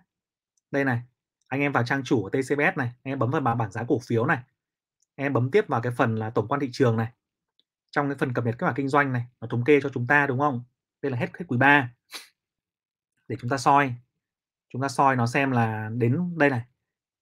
Đây 0.71 0.85
này, 0.85 1.03
anh 1.49 1.61
em 1.61 1.73
vào 1.73 1.85
trang 1.85 2.05
chủ 2.05 2.23
của 2.23 2.31
TCBS 2.31 2.77
này, 2.77 2.93
anh 3.03 3.13
em 3.13 3.19
bấm 3.19 3.31
vào 3.31 3.41
bảng 3.41 3.59
bảng 3.59 3.73
giá 3.73 3.85
cổ 3.89 3.99
phiếu 4.07 4.27
này. 4.27 4.39
Anh 5.17 5.27
em 5.27 5.33
bấm 5.33 5.51
tiếp 5.51 5.69
vào 5.69 5.81
cái 5.81 5.93
phần 5.93 6.17
là 6.17 6.31
tổng 6.31 6.49
quan 6.49 6.61
thị 6.61 6.69
trường 6.73 6.97
này. 6.97 7.13
Trong 7.91 8.09
cái 8.09 8.17
phần 8.19 8.33
cập 8.33 8.45
nhật 8.45 8.55
kết 8.59 8.67
quả 8.67 8.73
kinh 8.77 8.89
doanh 8.89 9.13
này, 9.13 9.27
nó 9.41 9.47
thống 9.51 9.65
kê 9.65 9.81
cho 9.83 9.89
chúng 9.89 10.07
ta 10.07 10.27
đúng 10.27 10.39
không? 10.39 10.65
Đây 11.03 11.13
là 11.13 11.19
hết 11.19 11.31
hết 11.39 11.45
quý 11.49 11.59
3. 11.59 11.91
Để 13.29 13.37
chúng 13.41 13.51
ta 13.51 13.59
soi. 13.59 13.95
Chúng 14.73 14.83
ta 14.83 14.89
soi 14.89 15.17
nó 15.17 15.27
xem 15.27 15.51
là 15.51 15.91
đến 15.93 16.39
đây 16.39 16.51
này. 16.51 16.63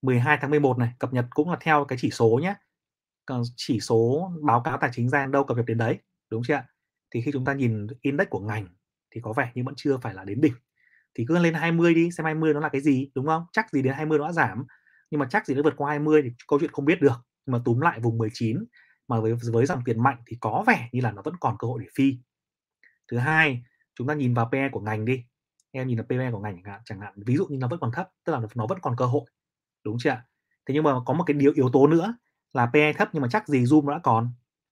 12 0.06 0.38
tháng 0.40 0.50
11 0.50 0.78
này, 0.78 0.92
cập 0.98 1.12
nhật 1.12 1.26
cũng 1.30 1.50
là 1.50 1.56
theo 1.60 1.84
cái 1.84 1.98
chỉ 2.00 2.10
số 2.10 2.38
nhé. 2.42 2.54
Còn 3.26 3.42
chỉ 3.56 3.80
số 3.80 4.30
báo 4.42 4.60
cáo 4.60 4.78
tài 4.78 4.90
chính 4.92 5.08
ra 5.08 5.26
đâu 5.26 5.44
cập 5.44 5.56
nhật 5.56 5.66
đến 5.66 5.78
đấy, 5.78 5.98
đúng 6.30 6.42
chưa 6.46 6.54
ạ? 6.54 6.66
Thì 7.14 7.20
khi 7.20 7.32
chúng 7.32 7.44
ta 7.44 7.54
nhìn 7.54 7.86
index 8.00 8.28
của 8.28 8.40
ngành 8.40 8.66
thì 9.10 9.20
có 9.20 9.32
vẻ 9.32 9.50
như 9.54 9.62
vẫn 9.64 9.74
chưa 9.76 9.96
phải 9.96 10.14
là 10.14 10.24
đến 10.24 10.40
đỉnh. 10.40 10.54
Thì 11.14 11.24
cứ 11.28 11.38
lên 11.38 11.54
20 11.54 11.94
đi 11.94 12.10
xem 12.10 12.24
20 12.24 12.54
nó 12.54 12.60
là 12.60 12.68
cái 12.68 12.80
gì 12.80 13.10
đúng 13.14 13.26
không? 13.26 13.44
Chắc 13.52 13.70
gì 13.72 13.82
đến 13.82 13.92
20 13.94 14.18
nó 14.18 14.26
đã 14.26 14.32
giảm 14.32 14.66
nhưng 15.10 15.18
mà 15.18 15.26
chắc 15.30 15.46
gì 15.46 15.54
nó 15.54 15.62
vượt 15.62 15.74
qua 15.76 15.90
20 15.90 16.22
thì 16.22 16.30
câu 16.48 16.58
chuyện 16.58 16.70
không 16.72 16.84
biết 16.84 17.00
được. 17.00 17.16
Nhưng 17.46 17.52
mà 17.52 17.58
túm 17.64 17.80
lại 17.80 18.00
vùng 18.00 18.18
19 18.18 18.64
mà 19.08 19.20
với 19.20 19.34
với 19.52 19.66
dòng 19.66 19.82
tiền 19.84 20.02
mạnh 20.02 20.22
thì 20.26 20.36
có 20.40 20.64
vẻ 20.66 20.88
như 20.92 21.00
là 21.00 21.12
nó 21.12 21.22
vẫn 21.22 21.34
còn 21.40 21.56
cơ 21.58 21.68
hội 21.68 21.80
để 21.82 21.86
phi. 21.94 22.18
Thứ 23.10 23.18
hai 23.18 23.62
chúng 23.94 24.06
ta 24.06 24.14
nhìn 24.14 24.34
vào 24.34 24.48
PE 24.52 24.68
của 24.72 24.80
ngành 24.80 25.04
đi. 25.04 25.24
Em 25.70 25.88
nhìn 25.88 25.98
vào 25.98 26.06
PE 26.08 26.30
của 26.30 26.40
ngành 26.40 26.56
chẳng 26.56 26.72
hạn 26.72 26.80
chẳng 26.84 27.00
hạn 27.00 27.12
ví 27.26 27.36
dụ 27.36 27.46
như 27.46 27.56
nó 27.58 27.68
vẫn 27.68 27.80
còn 27.80 27.92
thấp 27.92 28.08
tức 28.24 28.32
là 28.32 28.40
nó 28.54 28.66
vẫn 28.66 28.78
còn 28.82 28.96
cơ 28.96 29.06
hội 29.06 29.24
đúng 29.86 29.98
chưa 29.98 30.22
thế 30.66 30.74
nhưng 30.74 30.84
mà 30.84 30.92
có 31.06 31.14
một 31.14 31.24
cái 31.26 31.34
điều 31.34 31.52
yếu 31.52 31.70
tố 31.72 31.86
nữa 31.86 32.14
là 32.52 32.66
PE 32.66 32.92
thấp 32.92 33.08
nhưng 33.12 33.22
mà 33.22 33.28
chắc 33.30 33.48
gì 33.48 33.64
zoom 33.64 33.84
nó 33.84 33.92
đã 33.92 34.00
còn. 34.02 34.30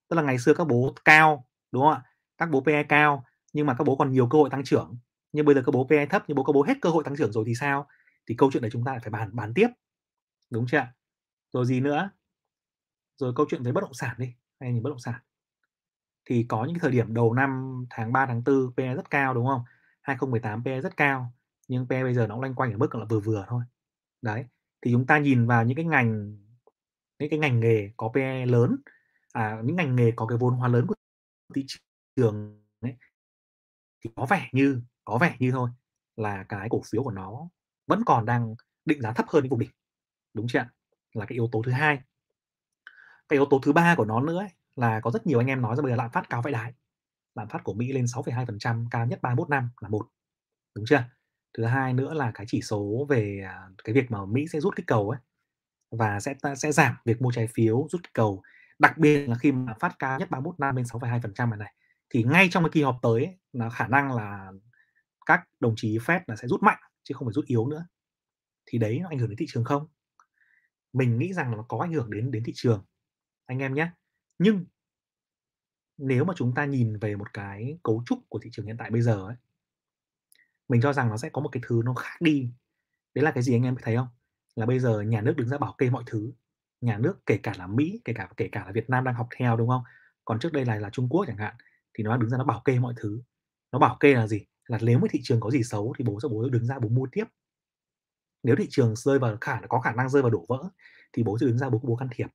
Tức 0.09 0.17
là 0.17 0.23
ngày 0.23 0.39
xưa 0.39 0.55
các 0.55 0.67
bố 0.67 0.95
cao, 1.05 1.47
đúng 1.73 1.83
không 1.83 1.93
ạ? 1.93 2.03
Các 2.39 2.51
bố 2.51 2.61
PE 2.61 2.83
cao 2.83 3.25
nhưng 3.53 3.67
mà 3.67 3.75
các 3.75 3.85
bố 3.85 3.97
còn 3.97 4.13
nhiều 4.13 4.29
cơ 4.29 4.39
hội 4.39 4.51
tăng 4.51 4.65
trưởng. 4.65 4.97
Nhưng 5.33 5.47
bây 5.47 5.55
giờ 5.55 5.63
các 5.67 5.73
bố 5.73 5.87
PE 5.91 6.07
thấp 6.07 6.25
nhưng 6.29 6.35
bố 6.37 6.45
các 6.45 6.53
bố 6.53 6.63
hết 6.63 6.75
cơ 6.81 6.91
hội 6.91 7.05
tăng 7.05 7.17
trưởng 7.17 7.33
rồi 7.33 7.45
thì 7.47 7.55
sao? 7.55 7.87
Thì 8.27 8.35
câu 8.39 8.51
chuyện 8.53 8.63
đấy 8.63 8.71
chúng 8.71 8.85
ta 8.85 8.93
lại 8.93 9.01
phải 9.01 9.11
bàn 9.11 9.31
bán 9.37 9.55
tiếp. 9.55 9.69
Đúng 10.51 10.67
chưa 10.67 10.87
rồi 11.53 11.67
gì 11.67 11.81
nữa? 11.81 12.11
Rồi 13.17 13.33
câu 13.37 13.47
chuyện 13.51 13.63
về 13.63 13.73
bất 13.73 13.81
động 13.81 13.95
sản 13.95 14.15
đi, 14.19 14.35
hay 14.61 14.73
nhìn 14.73 14.83
bất 14.83 14.91
động 14.91 14.99
sản. 14.99 15.21
Thì 16.25 16.47
có 16.49 16.65
những 16.65 16.79
thời 16.79 16.91
điểm 16.91 17.15
đầu 17.15 17.35
năm 17.35 17.85
tháng 17.91 18.13
3 18.13 18.27
tháng 18.27 18.43
4 18.45 18.73
PE 18.77 18.95
rất 18.95 19.11
cao, 19.11 19.35
đúng 19.35 19.47
không? 19.47 19.63
2018 20.03 20.65
PE 20.65 20.81
rất 20.81 20.97
cao 20.97 21.33
nhưng 21.69 21.89
PE 21.89 22.03
bây 22.03 22.15
giờ 22.15 22.27
nó 22.27 22.35
cũng 22.35 22.41
loanh 22.41 22.55
quanh 22.55 22.73
ở 22.73 22.79
mức 22.79 22.95
là 22.95 23.05
vừa 23.05 23.21
vừa 23.21 23.45
thôi. 23.49 23.65
Đấy 24.23 24.47
thì 24.85 24.93
chúng 24.93 25.07
ta 25.07 25.19
nhìn 25.19 25.47
vào 25.47 25.65
những 25.65 25.77
cái 25.77 25.85
ngành 25.85 26.39
những 27.19 27.31
cái 27.31 27.39
ngành 27.39 27.61
nghề 27.61 27.91
có 27.97 28.11
PE 28.15 28.47
lớn 28.47 28.77
à, 29.33 29.61
những 29.65 29.77
ngành 29.77 29.97
nghề 29.97 30.13
có 30.17 30.27
cái 30.27 30.39
vốn 30.39 30.55
hóa 30.55 30.69
lớn 30.69 30.87
của 30.87 30.95
thị 31.55 31.67
trường 32.17 32.65
ấy, 32.81 32.97
thì 34.05 34.11
có 34.17 34.27
vẻ 34.27 34.49
như 34.53 34.83
có 35.05 35.19
vẻ 35.19 35.37
như 35.39 35.51
thôi 35.51 35.71
là 36.17 36.45
cái 36.49 36.69
cổ 36.71 36.83
phiếu 36.91 37.03
của 37.03 37.11
nó 37.11 37.49
vẫn 37.87 38.03
còn 38.07 38.27
đang 38.27 38.55
định 38.85 39.03
giá 39.03 39.13
thấp 39.13 39.27
hơn 39.29 39.43
những 39.43 39.51
vùng 39.51 39.61
đỉnh 39.61 39.71
đúng 40.35 40.47
chưa 40.49 40.67
là 41.13 41.27
cái 41.27 41.35
yếu 41.35 41.49
tố 41.53 41.63
thứ 41.67 41.73
hai. 41.73 42.01
Cái 43.29 43.37
yếu 43.39 43.47
tố 43.51 43.61
thứ 43.63 43.73
ba 43.73 43.95
của 43.97 44.05
nó 44.05 44.21
nữa 44.21 44.39
ấy, 44.39 44.49
là 44.77 45.01
có 45.01 45.11
rất 45.11 45.27
nhiều 45.27 45.41
anh 45.41 45.47
em 45.47 45.63
nói 45.63 45.77
ra 45.77 45.83
bây 45.83 45.93
giờ 45.93 45.97
lạm 45.97 46.11
phát 46.11 46.31
cao 46.31 46.43
vãi 46.43 46.53
đái. 46.53 46.75
Lạm 47.35 47.49
phát 47.49 47.65
của 47.65 47.75
Mỹ 47.75 47.93
lên 47.93 48.05
6,2% 48.05 48.87
cao 48.91 49.07
nhất 49.07 49.23
31 49.23 49.51
năm 49.51 49.71
là 49.81 49.89
một 49.89 50.09
đúng 50.75 50.85
chưa 50.89 51.05
thứ 51.55 51.65
hai 51.65 51.95
nữa 51.95 52.15
là 52.15 52.31
cái 52.35 52.47
chỉ 52.49 52.63
số 52.63 53.07
về 53.09 53.41
à, 53.45 53.69
cái 53.85 53.95
việc 53.95 54.11
mà 54.11 54.27
Mỹ 54.27 54.47
sẽ 54.49 54.61
rút 54.61 54.77
kích 54.77 54.87
cầu 54.87 55.11
ấy 55.11 55.21
và 55.91 56.21
sẽ 56.21 56.35
sẽ 56.57 56.73
giảm 56.73 56.97
việc 57.05 57.23
mua 57.23 57.31
trái 57.33 57.49
phiếu 57.55 57.87
rút 57.91 58.03
kích 58.03 58.15
cầu. 58.15 58.43
Đặc 58.79 58.99
biệt 58.99 59.29
là 59.29 59.37
khi 59.37 59.53
mà 59.53 59.75
phát 59.81 59.97
cao 59.99 60.19
nhất 60.19 60.31
31 60.31 60.61
năm 60.61 60.77
lên 60.77 60.85
6,2% 60.85 61.49
này 61.49 61.59
này 61.59 61.75
thì 62.11 62.23
ngay 62.23 62.49
trong 62.51 62.65
cái 62.65 62.71
kỳ 62.73 62.83
họp 62.83 62.99
tới 63.03 63.25
ấy, 63.25 63.39
là 63.53 63.71
khả 63.71 63.89
năng 63.89 64.13
là 64.13 64.53
các 65.27 65.41
đồng 65.61 65.75
chí 65.77 65.99
Fed 65.99 66.21
là 66.27 66.37
sẽ 66.37 66.49
rút 66.49 66.63
mạnh 66.63 66.79
chứ 67.03 67.15
không 67.15 67.29
phải 67.29 67.33
rút 67.33 67.47
yếu 67.47 67.67
nữa. 67.67 67.87
Thì 68.67 68.79
đấy 68.79 68.99
nó 69.03 69.09
ảnh 69.09 69.19
hưởng 69.19 69.29
đến 69.29 69.37
thị 69.39 69.47
trường 69.49 69.65
không? 69.65 69.87
Mình 70.93 71.19
nghĩ 71.19 71.33
rằng 71.33 71.51
là 71.51 71.57
nó 71.57 71.63
có 71.69 71.79
ảnh 71.79 71.93
hưởng 71.93 72.11
đến 72.11 72.31
đến 72.31 72.45
thị 72.45 72.53
trường 72.57 72.85
anh 73.47 73.59
em 73.59 73.75
nhé. 73.75 73.91
Nhưng 74.39 74.65
nếu 75.99 76.25
mà 76.25 76.35
chúng 76.37 76.55
ta 76.55 76.65
nhìn 76.65 76.99
về 76.99 77.17
một 77.17 77.33
cái 77.33 77.79
cấu 77.83 78.03
trúc 78.07 78.19
của 78.29 78.39
thị 78.39 78.51
trường 78.53 78.67
hiện 78.67 78.77
tại 78.79 78.91
bây 78.91 79.03
giờ 79.03 79.27
ấy 79.27 79.37
mình 80.69 80.81
cho 80.81 80.93
rằng 80.93 81.09
nó 81.09 81.17
sẽ 81.17 81.29
có 81.29 81.43
một 81.43 81.49
cái 81.53 81.63
thứ 81.67 81.83
nó 81.85 81.95
khác 81.95 82.17
đi. 82.21 82.51
Đấy 83.15 83.25
là 83.25 83.31
cái 83.31 83.43
gì 83.43 83.55
anh 83.55 83.63
em 83.63 83.77
thấy 83.83 83.97
không? 83.97 84.09
Là 84.57 84.67
bây 84.67 84.79
giờ 84.81 85.01
nhà 85.01 85.21
nước 85.21 85.35
đứng 85.37 85.49
ra 85.49 85.59
bảo 85.59 85.75
kê 85.79 85.91
mọi 85.91 86.05
thứ. 86.07 86.33
Nhà 86.81 86.99
nước, 86.99 87.27
kể 87.27 87.39
cả 87.43 87.53
là 87.59 87.67
Mỹ, 87.67 88.01
kể 88.05 88.13
cả 88.13 88.29
kể 88.37 88.49
cả 88.53 88.65
là 88.65 88.73
Việt 88.73 88.91
Nam 88.91 89.05
đang 89.05 89.15
học 89.15 89.29
theo, 89.37 89.57
đúng 89.57 89.69
không? 89.69 89.83
Còn 90.25 90.39
trước 90.39 90.53
đây 90.53 90.65
là 90.65 90.79
là 90.79 90.91
Trung 90.91 91.09
Quốc 91.09 91.25
chẳng 91.27 91.37
hạn, 91.37 91.55
thì 91.95 92.05
nó 92.05 92.17
đứng 92.17 92.31
ra 92.31 92.39
nó 92.39 92.45
bảo 92.45 92.63
kê 92.65 92.79
mọi 92.79 92.95
thứ. 92.97 93.23
Nó 93.73 93.79
bảo 93.79 93.97
kê 94.01 94.15
là 94.15 94.27
gì? 94.27 94.47
Là 94.67 94.79
nếu 94.83 94.99
mà 94.99 95.07
thị 95.11 95.21
trường 95.23 95.41
có 95.41 95.51
gì 95.51 95.63
xấu 95.63 95.95
thì 95.99 96.05
bố 96.05 96.21
sẽ 96.23 96.29
bố 96.29 96.49
đứng 96.49 96.67
ra 96.67 96.79
bố 96.79 96.89
mua 96.89 97.07
tiếp. 97.13 97.25
Nếu 98.43 98.57
thị 98.57 98.67
trường 98.71 98.97
rơi 98.97 99.19
vào 99.19 99.37
khả, 99.41 99.61
có 99.69 99.81
khả 99.81 99.93
năng 99.93 100.09
rơi 100.09 100.23
vào 100.23 100.31
đổ 100.31 100.45
vỡ 100.49 100.71
thì 101.13 101.23
bố 101.23 101.39
sẽ 101.39 101.47
đứng 101.47 101.59
ra 101.59 101.71
bố 101.71 101.81
bố 101.83 101.97
can 101.97 102.09
thiệp. 102.13 102.27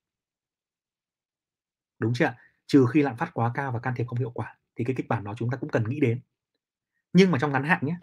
Đúng 1.98 2.12
chưa 2.14 2.24
ạ? 2.24 2.36
Trừ 2.66 2.86
khi 2.92 3.02
lạm 3.02 3.16
phát 3.16 3.30
quá 3.34 3.50
cao 3.54 3.72
và 3.72 3.78
can 3.78 3.94
thiệp 3.96 4.04
không 4.04 4.18
hiệu 4.18 4.30
quả 4.30 4.58
thì 4.76 4.84
cái 4.84 4.96
kịch 4.96 5.08
bản 5.08 5.24
đó 5.24 5.34
chúng 5.36 5.50
ta 5.50 5.56
cũng 5.56 5.70
cần 5.70 5.88
nghĩ 5.88 6.00
đến. 6.00 6.20
Nhưng 7.12 7.30
mà 7.30 7.38
trong 7.38 7.52
ngắn 7.52 7.64
hạn 7.64 7.86
nhé 7.86 7.96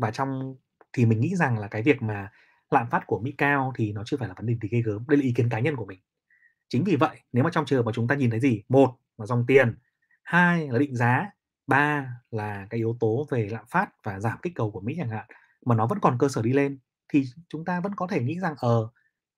và 0.00 0.10
trong 0.10 0.56
thì 0.92 1.06
mình 1.06 1.20
nghĩ 1.20 1.36
rằng 1.36 1.58
là 1.58 1.68
cái 1.68 1.82
việc 1.82 2.02
mà 2.02 2.30
lạm 2.70 2.90
phát 2.90 3.06
của 3.06 3.20
Mỹ 3.20 3.34
cao 3.38 3.72
thì 3.76 3.92
nó 3.92 4.02
chưa 4.06 4.16
phải 4.16 4.28
là 4.28 4.34
vấn 4.36 4.46
đề 4.46 4.54
gì 4.62 4.68
ghê 4.70 4.82
gớm. 4.82 5.04
Đây 5.08 5.16
là 5.18 5.22
ý 5.22 5.32
kiến 5.36 5.48
cá 5.48 5.60
nhân 5.60 5.76
của 5.76 5.86
mình. 5.86 5.98
Chính 6.68 6.84
vì 6.84 6.96
vậy 6.96 7.20
nếu 7.32 7.44
mà 7.44 7.50
trong 7.52 7.66
trường 7.66 7.84
mà 7.84 7.92
chúng 7.92 8.08
ta 8.08 8.14
nhìn 8.14 8.30
thấy 8.30 8.40
gì? 8.40 8.62
Một 8.68 8.96
là 9.18 9.26
dòng 9.26 9.44
tiền 9.46 9.74
hai 10.22 10.68
là 10.68 10.78
định 10.78 10.96
giá 10.96 11.30
ba 11.66 12.08
là 12.30 12.66
cái 12.70 12.78
yếu 12.78 12.96
tố 13.00 13.26
về 13.30 13.48
lạm 13.50 13.64
phát 13.70 13.90
và 14.04 14.20
giảm 14.20 14.38
kích 14.42 14.52
cầu 14.56 14.70
của 14.70 14.80
Mỹ 14.80 14.94
chẳng 14.98 15.08
hạn 15.08 15.26
mà 15.66 15.74
nó 15.74 15.86
vẫn 15.86 15.98
còn 16.02 16.18
cơ 16.18 16.28
sở 16.28 16.42
đi 16.42 16.52
lên 16.52 16.78
thì 17.08 17.24
chúng 17.48 17.64
ta 17.64 17.80
vẫn 17.80 17.94
có 17.94 18.06
thể 18.06 18.22
nghĩ 18.22 18.40
rằng 18.40 18.54
ờ 18.58 18.88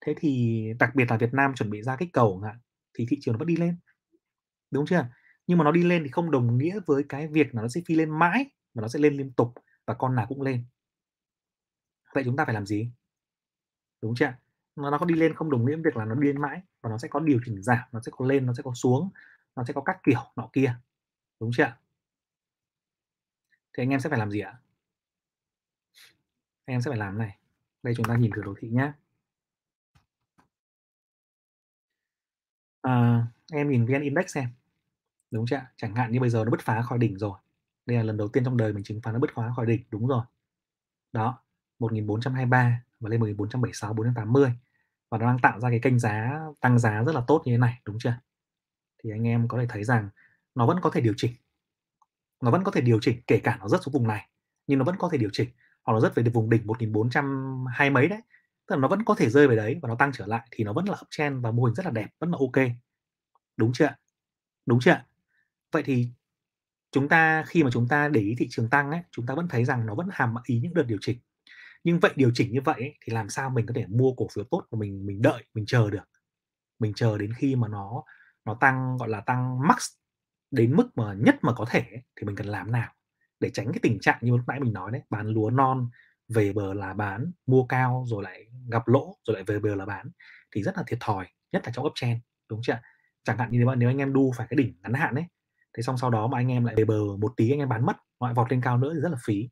thế 0.00 0.14
thì 0.18 0.64
đặc 0.78 0.94
biệt 0.94 1.10
là 1.10 1.16
Việt 1.16 1.34
Nam 1.34 1.54
chuẩn 1.54 1.70
bị 1.70 1.82
ra 1.82 1.96
kích 1.96 2.12
cầu 2.12 2.38
chẳng 2.42 2.50
hạn 2.50 2.60
thì 2.98 3.06
thị 3.10 3.18
trường 3.20 3.34
nó 3.34 3.38
vẫn 3.38 3.48
đi 3.48 3.56
lên. 3.56 3.76
Đúng 4.70 4.86
chưa? 4.86 4.96
Nhưng 4.96 5.08
Nhưng 5.46 5.58
mà 5.58 5.64
nó 5.64 5.72
đi 5.72 5.82
lên 5.82 6.02
thì 6.04 6.10
không 6.10 6.30
đồng 6.30 6.58
nghĩa 6.58 6.80
với 6.86 7.04
cái 7.08 7.28
việc 7.28 7.54
là 7.54 7.62
nó 7.62 7.68
sẽ 7.68 7.80
phi 7.86 7.94
lên 7.94 8.10
mãi, 8.10 8.46
mà 8.74 8.82
nó 8.82 8.88
sẽ 8.88 8.98
lên 8.98 9.16
liên 9.16 9.32
tục 9.32 9.54
và 9.86 9.94
con 9.94 10.14
nào 10.14 10.26
cũng 10.28 10.42
lên. 10.42 10.64
Vậy 12.14 12.24
chúng 12.24 12.36
ta 12.36 12.44
phải 12.44 12.54
làm 12.54 12.66
gì? 12.66 12.90
Đúng 14.02 14.14
chưa 14.14 14.34
Nó 14.76 14.90
nó 14.90 14.98
có 14.98 15.06
đi 15.06 15.14
lên 15.14 15.34
không 15.34 15.50
đồng 15.50 15.64
nghĩa 15.64 15.74
với 15.74 15.82
việc 15.84 15.96
là 15.96 16.04
nó 16.04 16.14
điên 16.14 16.40
mãi, 16.40 16.62
và 16.80 16.90
nó 16.90 16.98
sẽ 16.98 17.08
có 17.08 17.20
điều 17.20 17.40
chỉnh 17.44 17.62
giảm, 17.62 17.88
nó 17.92 18.00
sẽ 18.00 18.12
có 18.16 18.26
lên, 18.26 18.46
nó 18.46 18.54
sẽ 18.54 18.62
có 18.62 18.74
xuống, 18.74 19.10
nó 19.56 19.64
sẽ 19.64 19.72
có 19.72 19.80
các 19.80 20.00
kiểu 20.02 20.20
nọ 20.36 20.48
kia. 20.52 20.74
Đúng 21.40 21.50
chưa 21.56 21.76
Thì 23.72 23.82
anh 23.82 23.90
em 23.90 24.00
sẽ 24.00 24.10
phải 24.10 24.18
làm 24.18 24.30
gì 24.30 24.40
ạ? 24.40 24.58
Anh 26.64 26.74
em 26.74 26.80
sẽ 26.80 26.90
phải 26.90 26.98
làm 26.98 27.18
này. 27.18 27.38
Đây 27.82 27.94
chúng 27.96 28.06
ta 28.06 28.16
nhìn 28.16 28.30
thử 28.36 28.42
đồ 28.42 28.54
thị 28.58 28.68
nhá. 28.70 28.94
À, 32.82 33.26
em 33.52 33.70
nhìn 33.70 33.86
VN 33.86 34.02
Index 34.02 34.26
xem. 34.34 34.48
Đúng 35.30 35.46
chưa 35.46 35.60
Chẳng 35.76 35.94
hạn 35.94 36.12
như 36.12 36.20
bây 36.20 36.30
giờ 36.30 36.44
nó 36.44 36.50
bứt 36.50 36.60
phá 36.60 36.82
khỏi 36.82 36.98
đỉnh 36.98 37.18
rồi. 37.18 37.38
Đây 37.86 37.96
là 37.96 38.02
lần 38.02 38.16
đầu 38.16 38.28
tiên 38.28 38.44
trong 38.44 38.56
đời 38.56 38.72
mình 38.72 38.84
chứng 38.84 39.00
khoán 39.02 39.14
nó 39.14 39.20
bứt 39.20 39.30
phá 39.34 39.50
khỏi 39.56 39.66
đỉnh, 39.66 39.82
đúng 39.90 40.06
rồi. 40.06 40.24
Đó, 41.12 41.38
1423 41.78 42.82
và 43.00 43.10
lên 43.10 43.20
1476, 43.20 43.92
480 43.94 44.52
và 45.10 45.18
nó 45.18 45.26
đang 45.26 45.38
tạo 45.38 45.60
ra 45.60 45.70
cái 45.70 45.80
kênh 45.82 45.98
giá 45.98 46.40
tăng 46.60 46.78
giá 46.78 47.02
rất 47.02 47.14
là 47.14 47.22
tốt 47.26 47.42
như 47.44 47.52
thế 47.52 47.58
này, 47.58 47.80
đúng 47.84 47.98
chưa? 48.00 48.14
Thì 49.04 49.10
anh 49.10 49.26
em 49.26 49.48
có 49.48 49.58
thể 49.58 49.66
thấy 49.68 49.84
rằng 49.84 50.08
nó 50.54 50.66
vẫn 50.66 50.78
có 50.82 50.90
thể 50.90 51.00
điều 51.00 51.14
chỉnh. 51.16 51.32
Nó 52.42 52.50
vẫn 52.50 52.64
có 52.64 52.70
thể 52.70 52.80
điều 52.80 52.98
chỉnh 53.02 53.22
kể 53.26 53.40
cả 53.44 53.56
nó 53.60 53.68
rất 53.68 53.82
xuống 53.82 53.92
vùng 53.92 54.08
này, 54.08 54.28
nhưng 54.66 54.78
nó 54.78 54.84
vẫn 54.84 54.96
có 54.98 55.08
thể 55.12 55.18
điều 55.18 55.30
chỉnh 55.32 55.48
hoặc 55.84 55.94
nó 55.94 56.00
rất 56.00 56.14
về 56.14 56.22
vùng 56.22 56.50
đỉnh 56.50 56.66
1420 56.66 57.90
mấy 57.90 58.08
đấy. 58.08 58.20
Tức 58.66 58.76
là 58.76 58.80
nó 58.80 58.88
vẫn 58.88 59.04
có 59.04 59.14
thể 59.14 59.30
rơi 59.30 59.48
về 59.48 59.56
đấy 59.56 59.78
và 59.82 59.88
nó 59.88 59.94
tăng 59.94 60.12
trở 60.12 60.26
lại 60.26 60.48
thì 60.50 60.64
nó 60.64 60.72
vẫn 60.72 60.84
là 60.88 60.96
uptrend 61.02 61.44
và 61.44 61.50
mô 61.50 61.64
hình 61.64 61.74
rất 61.74 61.86
là 61.86 61.92
đẹp, 61.92 62.08
vẫn 62.18 62.30
là 62.30 62.38
ok. 62.40 62.68
Đúng 63.56 63.72
chưa 63.74 63.94
Đúng 64.66 64.80
chưa 64.80 65.02
Vậy 65.72 65.82
thì 65.86 66.08
chúng 66.92 67.08
ta 67.08 67.44
khi 67.46 67.64
mà 67.64 67.70
chúng 67.72 67.88
ta 67.88 68.08
để 68.08 68.20
ý 68.20 68.34
thị 68.38 68.46
trường 68.50 68.70
tăng 68.70 68.90
ấy, 68.90 69.00
chúng 69.10 69.26
ta 69.26 69.34
vẫn 69.34 69.48
thấy 69.48 69.64
rằng 69.64 69.86
nó 69.86 69.94
vẫn 69.94 70.08
hàm 70.12 70.34
ý 70.44 70.60
những 70.60 70.74
đợt 70.74 70.84
điều 70.86 70.98
chỉnh. 71.00 71.18
Nhưng 71.84 72.00
vậy 72.00 72.12
điều 72.16 72.30
chỉnh 72.34 72.52
như 72.52 72.60
vậy 72.60 72.76
ấy, 72.80 72.94
thì 73.04 73.12
làm 73.12 73.28
sao 73.28 73.50
mình 73.50 73.66
có 73.66 73.74
thể 73.76 73.86
mua 73.88 74.12
cổ 74.16 74.28
phiếu 74.34 74.44
tốt 74.44 74.64
của 74.70 74.76
mình 74.76 75.06
mình 75.06 75.22
đợi, 75.22 75.44
mình 75.54 75.66
chờ 75.66 75.90
được. 75.90 76.08
Mình 76.78 76.94
chờ 76.94 77.18
đến 77.18 77.32
khi 77.38 77.56
mà 77.56 77.68
nó 77.68 78.04
nó 78.44 78.54
tăng 78.60 78.96
gọi 78.98 79.08
là 79.08 79.20
tăng 79.20 79.68
max 79.68 79.84
đến 80.50 80.76
mức 80.76 80.88
mà 80.96 81.14
nhất 81.14 81.38
mà 81.42 81.52
có 81.54 81.66
thể 81.70 81.80
ấy, 81.80 82.02
thì 82.16 82.26
mình 82.26 82.36
cần 82.36 82.46
làm 82.46 82.72
nào 82.72 82.92
để 83.40 83.50
tránh 83.50 83.66
cái 83.66 83.78
tình 83.82 84.00
trạng 84.00 84.18
như 84.22 84.32
lúc 84.36 84.48
nãy 84.48 84.60
mình 84.60 84.72
nói 84.72 84.90
đấy, 84.92 85.02
bán 85.10 85.26
lúa 85.28 85.50
non 85.50 85.90
về 86.28 86.52
bờ 86.52 86.74
là 86.74 86.94
bán, 86.94 87.32
mua 87.46 87.64
cao 87.64 88.04
rồi 88.08 88.22
lại 88.22 88.46
gặp 88.70 88.88
lỗ 88.88 89.16
rồi 89.24 89.34
lại 89.34 89.44
về 89.44 89.58
bờ 89.58 89.74
là 89.74 89.86
bán 89.86 90.10
thì 90.54 90.62
rất 90.62 90.76
là 90.76 90.82
thiệt 90.86 90.98
thòi, 91.00 91.26
nhất 91.52 91.62
là 91.66 91.72
trong 91.74 91.86
uptrend, 91.86 92.20
đúng 92.48 92.60
chưa? 92.62 92.80
Chẳng 93.24 93.38
hạn 93.38 93.50
như 93.50 93.58
nếu, 93.58 93.74
nếu 93.74 93.90
anh 93.90 93.98
em 93.98 94.12
đu 94.12 94.32
phải 94.36 94.46
cái 94.50 94.56
đỉnh 94.56 94.74
ngắn 94.82 94.94
hạn 94.94 95.14
ấy, 95.14 95.24
thế 95.76 95.82
xong 95.82 95.98
sau 95.98 96.10
đó 96.10 96.26
mà 96.26 96.38
anh 96.38 96.48
em 96.52 96.64
lại 96.64 96.74
về 96.76 96.84
bờ 96.84 97.00
một 97.18 97.32
tí 97.36 97.50
anh 97.50 97.58
em 97.58 97.68
bán 97.68 97.86
mất, 97.86 97.96
lại 98.20 98.34
vọt 98.34 98.50
lên 98.50 98.60
cao 98.60 98.78
nữa 98.78 98.90
thì 98.94 99.00
rất 99.00 99.08
là 99.08 99.18
phí. 99.24 99.48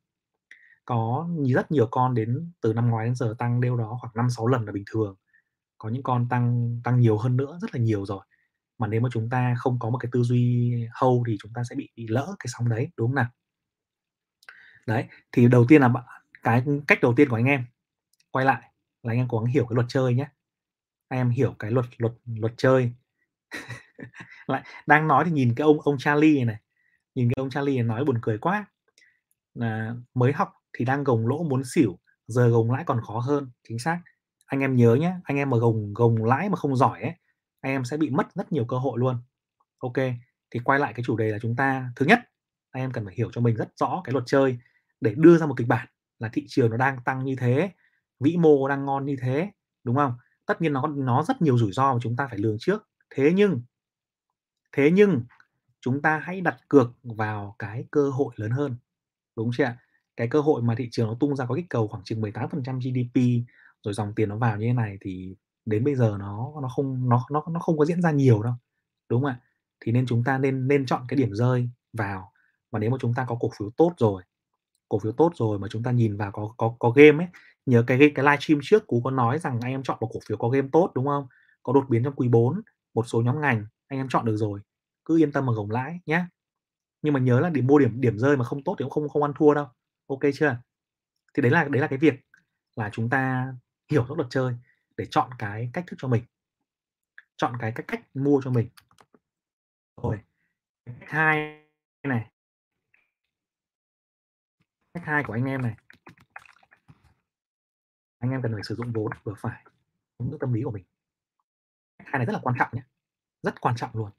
Có 0.85 1.29
rất 1.55 1.71
nhiều 1.71 1.87
con 1.91 2.13
đến 2.15 2.51
từ 2.61 2.73
năm 2.73 2.89
ngoái 2.89 3.05
đến 3.05 3.15
giờ 3.15 3.35
tăng 3.37 3.61
đều 3.61 3.77
đó 3.77 3.97
khoảng 4.01 4.13
5 4.15 4.29
6 4.29 4.47
lần 4.47 4.65
là 4.65 4.71
bình 4.71 4.83
thường. 4.91 5.15
Có 5.77 5.89
những 5.89 6.03
con 6.03 6.29
tăng 6.29 6.79
tăng 6.83 6.99
nhiều 6.99 7.17
hơn 7.17 7.37
nữa, 7.37 7.59
rất 7.61 7.75
là 7.75 7.81
nhiều 7.81 8.05
rồi. 8.05 8.25
Mà 8.79 8.87
nếu 8.87 9.01
mà 9.01 9.09
chúng 9.13 9.29
ta 9.29 9.55
không 9.57 9.79
có 9.79 9.89
một 9.89 9.97
cái 9.97 10.09
tư 10.13 10.23
duy 10.23 10.73
hâu 10.93 11.23
thì 11.27 11.37
chúng 11.41 11.53
ta 11.55 11.63
sẽ 11.69 11.75
bị 11.75 11.89
bị 11.97 12.07
lỡ 12.09 12.35
cái 12.39 12.47
sóng 12.47 12.69
đấy, 12.69 12.89
đúng 12.97 13.09
không 13.09 13.15
nào? 13.15 13.29
Đấy, 14.87 15.05
thì 15.31 15.47
đầu 15.47 15.65
tiên 15.67 15.81
là 15.81 15.89
cái 16.43 16.63
cách 16.87 16.99
đầu 17.01 17.13
tiên 17.17 17.29
của 17.29 17.35
anh 17.35 17.45
em 17.45 17.65
quay 18.31 18.45
lại 18.45 18.71
là 19.03 19.13
anh 19.13 19.19
em 19.19 19.27
cố 19.29 19.39
gắng 19.39 19.53
hiểu 19.53 19.65
cái 19.69 19.75
luật 19.75 19.87
chơi 19.89 20.15
nhé. 20.15 20.27
Anh 21.09 21.19
em 21.19 21.29
hiểu 21.29 21.55
cái 21.59 21.71
luật 21.71 21.85
luật 21.97 22.13
luật 22.25 22.53
chơi. 22.57 22.93
lại 24.47 24.63
đang 24.87 25.07
nói 25.07 25.25
thì 25.25 25.31
nhìn 25.31 25.55
cái 25.55 25.65
ông 25.65 25.81
ông 25.81 25.97
Charlie 25.97 26.35
này, 26.35 26.45
này 26.45 26.61
nhìn 27.15 27.29
cái 27.29 27.41
ông 27.41 27.49
Charlie 27.49 27.75
này 27.75 27.83
nói 27.83 28.05
buồn 28.05 28.19
cười 28.21 28.37
quá. 28.37 28.65
Là 29.53 29.95
mới 30.13 30.33
học 30.33 30.53
thì 30.77 30.85
đang 30.85 31.03
gồng 31.03 31.27
lỗ 31.27 31.43
muốn 31.43 31.63
xỉu, 31.63 31.99
giờ 32.27 32.49
gồng 32.49 32.71
lãi 32.71 32.83
còn 32.83 33.01
khó 33.01 33.19
hơn, 33.19 33.51
chính 33.67 33.79
xác. 33.79 34.01
Anh 34.45 34.59
em 34.59 34.75
nhớ 34.75 34.95
nhé, 34.95 35.13
anh 35.23 35.37
em 35.37 35.49
mà 35.49 35.57
gồng 35.57 35.93
gồng 35.93 36.23
lãi 36.23 36.49
mà 36.49 36.55
không 36.55 36.75
giỏi 36.75 37.01
ấy, 37.01 37.13
anh 37.61 37.71
em 37.71 37.85
sẽ 37.85 37.97
bị 37.97 38.09
mất 38.09 38.27
rất 38.35 38.51
nhiều 38.51 38.65
cơ 38.65 38.77
hội 38.77 38.99
luôn. 38.99 39.17
Ok, 39.77 39.97
thì 40.51 40.59
quay 40.63 40.79
lại 40.79 40.93
cái 40.93 41.03
chủ 41.05 41.17
đề 41.17 41.31
là 41.31 41.39
chúng 41.41 41.55
ta 41.55 41.91
thứ 41.95 42.05
nhất, 42.05 42.19
anh 42.71 42.83
em 42.83 42.91
cần 42.91 43.05
phải 43.05 43.13
hiểu 43.17 43.29
cho 43.33 43.41
mình 43.41 43.55
rất 43.55 43.69
rõ 43.79 44.01
cái 44.03 44.13
luật 44.13 44.23
chơi 44.27 44.57
để 45.01 45.13
đưa 45.17 45.37
ra 45.37 45.45
một 45.45 45.53
kịch 45.57 45.67
bản 45.67 45.87
là 46.19 46.29
thị 46.33 46.45
trường 46.47 46.71
nó 46.71 46.77
đang 46.77 46.97
tăng 47.05 47.25
như 47.25 47.35
thế, 47.39 47.71
vĩ 48.19 48.37
mô 48.37 48.67
đang 48.67 48.85
ngon 48.85 49.05
như 49.05 49.15
thế, 49.21 49.51
đúng 49.83 49.95
không? 49.95 50.13
Tất 50.45 50.61
nhiên 50.61 50.73
nó 50.73 50.87
nó 50.87 51.23
rất 51.23 51.41
nhiều 51.41 51.57
rủi 51.57 51.71
ro 51.71 51.93
mà 51.93 51.99
chúng 52.01 52.15
ta 52.15 52.27
phải 52.27 52.37
lường 52.39 52.57
trước. 52.59 52.87
Thế 53.15 53.31
nhưng 53.35 53.61
thế 54.71 54.91
nhưng, 54.91 55.21
chúng 55.81 56.01
ta 56.01 56.19
hãy 56.19 56.41
đặt 56.41 56.57
cược 56.67 56.91
vào 57.03 57.55
cái 57.59 57.85
cơ 57.91 58.09
hội 58.09 58.33
lớn 58.37 58.51
hơn. 58.51 58.75
Đúng 59.37 59.51
chưa 59.57 59.63
ạ? 59.63 59.77
Cái 60.17 60.27
cơ 60.27 60.41
hội 60.41 60.61
mà 60.61 60.75
thị 60.77 60.89
trường 60.91 61.07
nó 61.07 61.15
tung 61.19 61.35
ra 61.35 61.45
có 61.45 61.55
kích 61.55 61.65
cầu 61.69 61.87
khoảng 61.87 62.03
chừng 62.03 62.21
18% 62.21 62.79
GDP 62.79 63.45
rồi 63.83 63.93
dòng 63.93 64.13
tiền 64.15 64.29
nó 64.29 64.37
vào 64.37 64.57
như 64.57 64.67
thế 64.67 64.73
này 64.73 64.97
thì 65.01 65.35
đến 65.65 65.83
bây 65.83 65.95
giờ 65.95 66.17
nó 66.19 66.53
nó 66.61 66.69
không, 66.69 67.09
nó 67.09 67.25
nó 67.31 67.43
nó 67.51 67.59
không 67.59 67.77
có 67.77 67.85
diễn 67.85 68.01
ra 68.01 68.11
nhiều 68.11 68.43
đâu. 68.43 68.53
Đúng 69.09 69.21
không 69.21 69.31
ạ? 69.31 69.39
Thì 69.79 69.91
nên 69.91 70.05
chúng 70.05 70.23
ta 70.23 70.37
nên 70.37 70.67
nên 70.67 70.85
chọn 70.85 71.01
cái 71.07 71.17
điểm 71.17 71.33
rơi 71.33 71.69
vào 71.93 72.31
và 72.71 72.79
nếu 72.79 72.89
mà 72.89 72.97
chúng 72.99 73.13
ta 73.13 73.25
có 73.29 73.37
cổ 73.39 73.49
phiếu 73.59 73.69
tốt 73.77 73.93
rồi, 73.97 74.23
cổ 74.89 74.99
phiếu 74.99 75.11
tốt 75.11 75.31
rồi 75.35 75.59
mà 75.59 75.67
chúng 75.71 75.83
ta 75.83 75.91
nhìn 75.91 76.17
vào 76.17 76.31
có 76.31 76.53
có 76.57 76.75
có 76.79 76.89
game 76.91 77.25
ấy, 77.25 77.29
nhớ 77.65 77.83
cái 77.87 77.97
cái 78.15 78.25
livestream 78.25 78.59
trước 78.63 78.87
cú 78.87 79.01
có 79.03 79.11
nói 79.11 79.39
rằng 79.39 79.59
anh 79.61 79.71
em 79.71 79.83
chọn 79.83 79.97
một 80.01 80.09
cổ 80.13 80.19
phiếu 80.27 80.37
có 80.37 80.49
game 80.49 80.67
tốt, 80.71 80.91
đúng 80.95 81.05
không 81.05 81.27
có 81.63 81.73
đột 81.73 81.85
biến 81.89 82.03
trong 82.03 82.13
quý 82.15 82.27
4 82.27 82.61
một 82.93 83.07
số 83.07 83.21
nhóm 83.21 83.41
ngành 83.41 83.65
anh 83.91 83.99
em 83.99 84.09
chọn 84.09 84.25
được 84.25 84.37
rồi, 84.37 84.59
cứ 85.05 85.17
yên 85.17 85.31
tâm 85.31 85.45
mà 85.45 85.53
gồng 85.53 85.71
lãi 85.71 85.99
nhé 86.05 86.25
nhưng 87.01 87.13
mà 87.13 87.19
nhớ 87.19 87.39
là 87.39 87.49
điểm 87.49 87.67
mua 87.67 87.79
điểm 87.79 88.01
điểm 88.01 88.17
rơi 88.17 88.37
mà 88.37 88.45
không 88.45 88.63
tốt 88.63 88.75
thì 88.79 88.83
cũng 88.83 88.89
không 88.89 89.09
không 89.09 89.23
ăn 89.23 89.33
thua 89.35 89.53
đâu. 89.53 89.67
Ok 90.07 90.19
chưa? 90.33 90.57
Thì 91.33 91.41
đấy 91.41 91.51
là 91.51 91.63
đấy 91.63 91.81
là 91.81 91.87
cái 91.87 91.99
việc 91.99 92.13
là 92.75 92.89
chúng 92.93 93.09
ta 93.09 93.53
hiểu 93.91 94.05
các 94.09 94.17
luật 94.17 94.27
chơi 94.29 94.55
để 94.97 95.05
chọn 95.09 95.29
cái 95.39 95.69
cách 95.73 95.83
thức 95.87 95.95
cho 95.99 96.07
mình. 96.07 96.23
Chọn 97.37 97.53
cái 97.59 97.71
cách 97.75 97.85
cách 97.87 98.15
mua 98.15 98.41
cho 98.43 98.51
mình. 98.51 98.69
Rồi 100.03 100.19
cách 100.85 101.09
hai 101.09 101.65
này. 102.03 102.31
Cách 104.93 105.03
hai 105.05 105.23
của 105.23 105.33
anh 105.33 105.45
em 105.45 105.61
này. 105.61 105.75
Anh 108.19 108.31
em 108.31 108.41
cần 108.41 108.53
phải 108.53 108.63
sử 108.63 108.75
dụng 108.75 108.91
vốn, 108.93 109.11
vừa 109.23 109.33
phải, 109.37 109.65
đúng 110.19 110.39
tâm 110.39 110.53
lý 110.53 110.63
của 110.63 110.71
mình. 110.71 110.83
Cách 111.97 112.07
hai 112.11 112.19
này 112.19 112.25
rất 112.25 112.33
là 112.33 112.39
quan 112.43 112.55
trọng 112.59 112.69
nhé 112.73 112.81
rất 113.43 113.61
quan 113.61 113.75
trọng 113.75 113.91
luôn. 113.93 114.11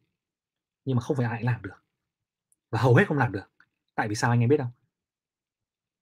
Nhưng 0.84 0.96
mà 0.96 1.02
không 1.02 1.16
phải 1.16 1.26
ai 1.26 1.42
làm 1.42 1.62
được. 1.62 1.84
Và 2.70 2.80
hầu 2.80 2.94
hết 2.94 3.04
không 3.08 3.18
làm 3.18 3.32
được. 3.32 3.50
Tại 3.94 4.08
vì 4.08 4.14
sao 4.14 4.30
anh 4.30 4.40
em 4.40 4.48
biết 4.48 4.58
không? 4.58 4.70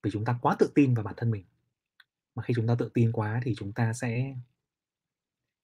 Vì 0.02 0.10
chúng 0.10 0.24
ta 0.24 0.38
quá 0.42 0.56
tự 0.58 0.72
tin 0.74 0.94
vào 0.94 1.04
bản 1.04 1.14
thân 1.16 1.30
mình. 1.30 1.44
Mà 2.34 2.42
khi 2.42 2.54
chúng 2.56 2.66
ta 2.66 2.74
tự 2.78 2.90
tin 2.94 3.12
quá 3.12 3.40
thì 3.44 3.54
chúng 3.58 3.72
ta 3.72 3.92
sẽ 3.92 4.36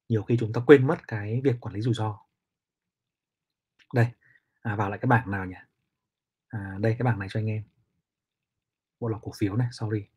nhiều 0.08 0.22
khi 0.22 0.36
chúng 0.40 0.52
ta 0.52 0.60
quên 0.66 0.86
mất 0.86 1.08
cái 1.08 1.40
việc 1.44 1.56
quản 1.60 1.74
lý 1.74 1.80
rủi 1.80 1.94
ro. 1.94 2.18
Đây 3.94 4.12
à, 4.60 4.76
vào 4.76 4.90
lại 4.90 4.98
cái 5.02 5.06
bảng 5.06 5.30
nào 5.30 5.46
nhỉ? 5.46 5.56
À, 6.48 6.76
đây 6.80 6.96
cái 6.98 7.04
bảng 7.04 7.18
này 7.18 7.28
cho 7.30 7.40
anh 7.40 7.46
em. 7.46 7.64
Bộ 9.00 9.08
lọc 9.08 9.20
cổ 9.22 9.32
phiếu 9.36 9.56
này 9.56 9.68
sorry. 9.72 10.08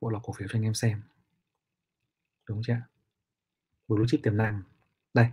Bộ 0.00 0.08
lọc 0.08 0.22
cổ 0.22 0.32
phiếu 0.32 0.48
cho 0.48 0.58
anh 0.58 0.64
em 0.64 0.74
xem. 0.74 1.02
Đúng 2.48 2.60
chưa 2.66 2.82
blue 3.88 4.06
chip 4.08 4.20
tiềm 4.22 4.36
năng 4.36 4.62
đây. 5.16 5.26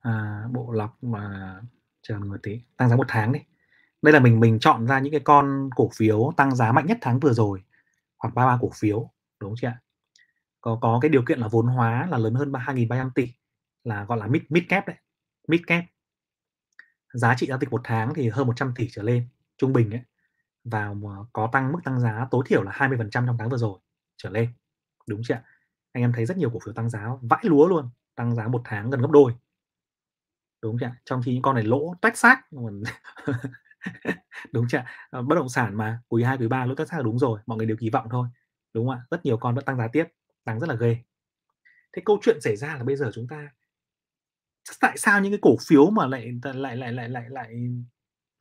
À, 0.00 0.44
bộ 0.52 0.72
lọc 0.72 1.04
mà 1.04 1.54
chờ 2.02 2.18
một 2.18 2.36
tí 2.42 2.60
tăng 2.76 2.88
giá 2.88 2.96
một 2.96 3.06
tháng 3.08 3.32
đi. 3.32 3.40
Đây 4.02 4.12
là 4.12 4.20
mình 4.20 4.40
mình 4.40 4.58
chọn 4.58 4.86
ra 4.86 4.98
những 5.00 5.12
cái 5.12 5.20
con 5.24 5.70
cổ 5.76 5.90
phiếu 5.96 6.32
tăng 6.36 6.56
giá 6.56 6.72
mạnh 6.72 6.86
nhất 6.86 6.98
tháng 7.00 7.20
vừa 7.20 7.32
rồi 7.32 7.64
khoảng 8.18 8.34
33 8.34 8.58
cổ 8.60 8.70
phiếu 8.74 9.10
đúng 9.40 9.54
chưa 9.60 9.68
ạ? 9.68 9.80
Có 10.60 10.78
có 10.82 10.98
cái 11.02 11.08
điều 11.08 11.22
kiện 11.28 11.38
là 11.40 11.48
vốn 11.48 11.66
hóa 11.66 12.06
là 12.10 12.18
lớn 12.18 12.34
hơn 12.34 12.52
2.300 12.52 13.10
tỷ 13.14 13.28
là 13.84 14.04
gọi 14.04 14.18
là 14.18 14.26
mid 14.26 14.42
mid 14.48 14.64
cap 14.68 14.86
đấy 14.86 14.96
mid 15.48 15.60
cap. 15.66 15.84
Giá 17.12 17.34
trị 17.38 17.46
giao 17.46 17.58
dịch 17.58 17.70
một 17.70 17.80
tháng 17.84 18.14
thì 18.14 18.28
hơn 18.28 18.46
100 18.46 18.72
tỷ 18.76 18.88
trở 18.92 19.02
lên 19.02 19.28
trung 19.58 19.72
bình 19.72 19.90
ấy 19.90 20.00
và 20.64 20.94
có 21.32 21.50
tăng 21.52 21.72
mức 21.72 21.80
tăng 21.84 22.00
giá 22.00 22.28
tối 22.30 22.44
thiểu 22.46 22.62
là 22.62 22.72
20% 22.72 23.10
trong 23.26 23.36
tháng 23.38 23.50
vừa 23.50 23.56
rồi 23.58 23.78
trở 24.16 24.30
lên 24.30 24.48
đúng 25.08 25.20
chưa 25.24 25.34
ạ? 25.34 25.42
Anh 25.94 26.02
em 26.02 26.12
thấy 26.12 26.26
rất 26.26 26.36
nhiều 26.36 26.50
cổ 26.50 26.58
phiếu 26.64 26.74
tăng 26.74 26.90
giá 26.90 27.08
vãi 27.22 27.40
lúa 27.42 27.66
luôn 27.66 27.90
tăng 28.14 28.34
giá 28.34 28.48
một 28.48 28.62
tháng 28.64 28.90
gần 28.90 29.00
gấp 29.00 29.10
đôi. 29.10 29.32
Đúng 30.62 30.76
chưa 30.80 30.90
trong 31.04 31.22
khi 31.22 31.32
những 31.32 31.42
con 31.42 31.54
này 31.54 31.64
lỗ 31.64 31.94
tách 32.00 32.16
xác 32.16 32.52
đúng 34.52 34.66
chưa 34.68 34.82
ờ, 35.10 35.22
bất 35.22 35.34
động 35.34 35.48
sản 35.48 35.76
mà 35.76 36.02
quý 36.08 36.22
2 36.22 36.38
quý 36.38 36.48
3 36.48 36.66
lỗ 36.66 36.74
tách 36.74 36.88
xác 36.88 36.96
là 36.96 37.02
đúng 37.02 37.18
rồi 37.18 37.40
mọi 37.46 37.58
người 37.58 37.66
đều 37.66 37.76
kỳ 37.80 37.90
vọng 37.90 38.06
thôi 38.10 38.28
đúng 38.74 38.86
không 38.86 38.96
ạ? 38.96 39.06
Rất 39.10 39.24
nhiều 39.24 39.36
con 39.36 39.54
vẫn 39.54 39.64
tăng 39.64 39.76
giá 39.78 39.88
tiếp 39.88 40.04
tăng 40.44 40.60
rất 40.60 40.68
là 40.68 40.74
ghê. 40.74 40.96
Thế 41.92 42.02
câu 42.04 42.18
chuyện 42.22 42.40
xảy 42.40 42.56
ra 42.56 42.76
là 42.76 42.84
bây 42.84 42.96
giờ 42.96 43.10
chúng 43.14 43.28
ta 43.28 43.48
tại 44.80 44.98
sao 44.98 45.20
những 45.20 45.32
cái 45.32 45.38
cổ 45.42 45.56
phiếu 45.68 45.90
mà 45.90 46.06
lại 46.06 46.32
lại 46.42 46.76
lại 46.76 46.92
lại 46.92 47.08
lại 47.08 47.24
lại 47.30 47.54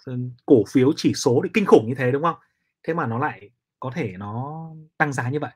ừ, 0.05 0.17
cổ 0.45 0.63
phiếu 0.69 0.91
chỉ 0.95 1.13
số 1.13 1.41
thì 1.43 1.49
kinh 1.53 1.65
khủng 1.65 1.87
như 1.87 1.95
thế 1.95 2.11
đúng 2.11 2.23
không? 2.23 2.35
Thế 2.83 2.93
mà 2.93 3.07
nó 3.07 3.19
lại 3.19 3.49
có 3.79 3.91
thể 3.95 4.13
nó 4.17 4.65
tăng 4.97 5.13
giá 5.13 5.29
như 5.29 5.39
vậy. 5.39 5.51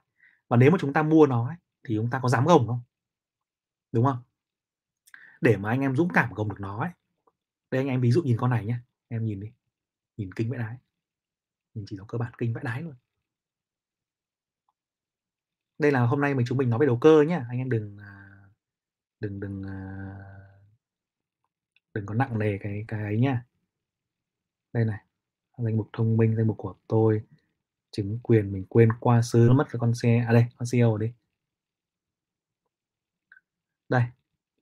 Và 0.50 0.58
nếu 0.58 0.72
mà 0.72 0.78
chúng 0.82 0.94
ta 0.94 1.04
mua 1.04 1.26
nó 1.28 1.48
ấy, 1.48 1.56
thì 1.88 1.96
chúng 1.96 2.10
ta 2.10 2.20
có 2.24 2.30
dám 2.30 2.46
gồng 2.46 2.68
không 2.68 2.82
đúng 3.92 4.06
không 4.06 4.18
để 5.42 5.58
mà 5.58 5.70
anh 5.70 5.82
em 5.82 5.96
dũng 5.96 6.10
cảm 6.14 6.34
gồng 6.34 6.50
được 6.50 6.60
nó 6.60 6.80
ấy. 6.80 6.90
Đây 7.72 7.82
anh 7.82 7.88
em 7.88 8.02
ví 8.02 8.12
dụ 8.12 8.22
nhìn 8.22 8.38
con 8.38 8.50
này 8.50 8.66
nhá, 8.66 8.82
em 9.08 9.26
nhìn 9.26 9.40
đi, 9.40 9.52
nhìn 10.18 10.34
kinh 10.34 10.50
vãi 10.50 10.60
đái. 10.60 10.78
Nhìn 11.74 11.86
chỉ 11.88 11.98
số 11.98 12.06
cơ 12.08 12.18
bản 12.18 12.34
kinh 12.38 12.54
vãi 12.54 12.64
đái 12.64 12.82
luôn. 12.82 12.96
Đây 15.80 15.92
là 15.92 16.06
hôm 16.06 16.22
nay 16.22 16.36
mình 16.36 16.46
chúng 16.50 16.58
mình 16.58 16.70
nói 16.70 16.80
về 16.80 16.86
đầu 16.86 16.98
cơ 17.02 17.24
nhá, 17.28 17.46
anh 17.50 17.58
em 17.58 17.70
đừng, 17.70 17.98
à, 17.98 18.40
đừng 19.20 19.40
đừng, 19.40 19.64
à, 19.64 19.78
đừng 21.94 22.06
có 22.06 22.14
nặng 22.14 22.40
nề 22.40 22.58
cái 22.58 22.86
cái 22.88 23.04
ấy 23.04 23.20
nhá 23.20 23.46
Đây 24.74 24.86
này, 24.86 25.06
danh 25.58 25.78
mục 25.78 25.90
thông 25.94 26.18
minh, 26.18 26.36
danh 26.36 26.48
mục 26.48 26.58
của 26.58 26.76
tôi, 26.88 27.22
chứng 27.92 28.20
quyền 28.24 28.54
mình 28.54 28.66
quên 28.70 28.90
qua 29.00 29.22
xứ 29.22 29.52
mất 29.52 29.66
cái 29.72 29.80
con 29.80 29.94
xe 29.96 30.26
à 30.28 30.34
đây, 30.34 30.46
con 30.58 30.68
CEO 30.72 30.98
đi. 30.98 31.12
Đây, 33.90 34.04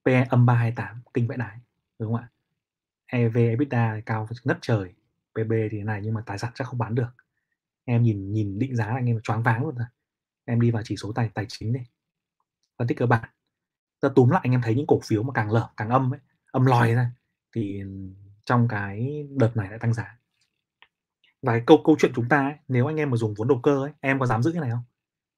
PE 0.06 0.26
âm 0.30 0.46
328, 0.46 1.02
kinh 1.14 1.28
vãi 1.28 1.38
đái, 1.38 1.58
đúng 2.00 2.14
không 2.14 2.22
ạ? 2.22 2.30
EV, 3.06 3.38
EBITDA 3.38 4.02
cao 4.06 4.28
ngất 4.44 4.58
trời, 4.62 4.94
PB 5.36 5.52
thì 5.72 5.78
thế 5.78 5.84
này 5.84 6.02
nhưng 6.04 6.14
mà 6.14 6.22
tài 6.26 6.38
sản 6.38 6.52
chắc 6.56 6.68
không 6.68 6.80
bán 6.80 6.96
được. 6.96 7.16
Em 7.86 8.04
nhìn 8.04 8.34
nhìn 8.34 8.60
định 8.60 8.76
giá 8.76 8.88
là 8.88 8.94
anh 8.94 9.06
em 9.06 9.22
choáng 9.24 9.44
váng 9.44 9.64
luôn 9.64 9.76
rồi. 9.76 9.88
Em 10.46 10.62
đi 10.62 10.72
vào 10.72 10.84
chỉ 10.86 10.98
số 10.98 11.12
tài 11.16 11.30
tài 11.34 11.46
chính 11.50 11.74
đi. 11.74 11.80
Phân 12.78 12.88
tích 12.88 12.98
cơ 12.98 13.06
bản. 13.06 13.30
Ta 14.00 14.10
túm 14.16 14.30
lại 14.30 14.42
anh 14.44 14.52
em 14.52 14.62
thấy 14.62 14.76
những 14.76 14.88
cổ 14.88 15.00
phiếu 15.04 15.24
mà 15.24 15.34
càng 15.34 15.52
lở, 15.52 15.70
càng 15.78 15.90
âm 15.90 16.14
ấy, 16.14 16.20
âm 16.52 16.66
lòi 16.66 16.94
ra 16.94 17.12
thì 17.56 17.84
trong 18.46 18.68
cái 18.68 19.26
đợt 19.30 19.58
này 19.58 19.70
đã 19.70 19.78
tăng 19.78 19.94
giá. 19.94 20.18
Và 21.42 21.54
cái 21.54 21.64
câu 21.66 21.82
câu 21.86 21.96
chuyện 22.00 22.12
chúng 22.16 22.30
ta 22.30 22.42
ấy, 22.42 22.56
nếu 22.68 22.88
anh 22.88 22.96
em 22.96 23.10
mà 23.10 23.18
dùng 23.18 23.34
vốn 23.34 23.48
đầu 23.48 23.60
cơ 23.64 23.84
ấy, 23.84 23.92
em 24.02 24.20
có 24.20 24.26
dám 24.26 24.44
giữ 24.44 24.52
cái 24.52 24.62
này 24.62 24.72
không? 24.72 24.84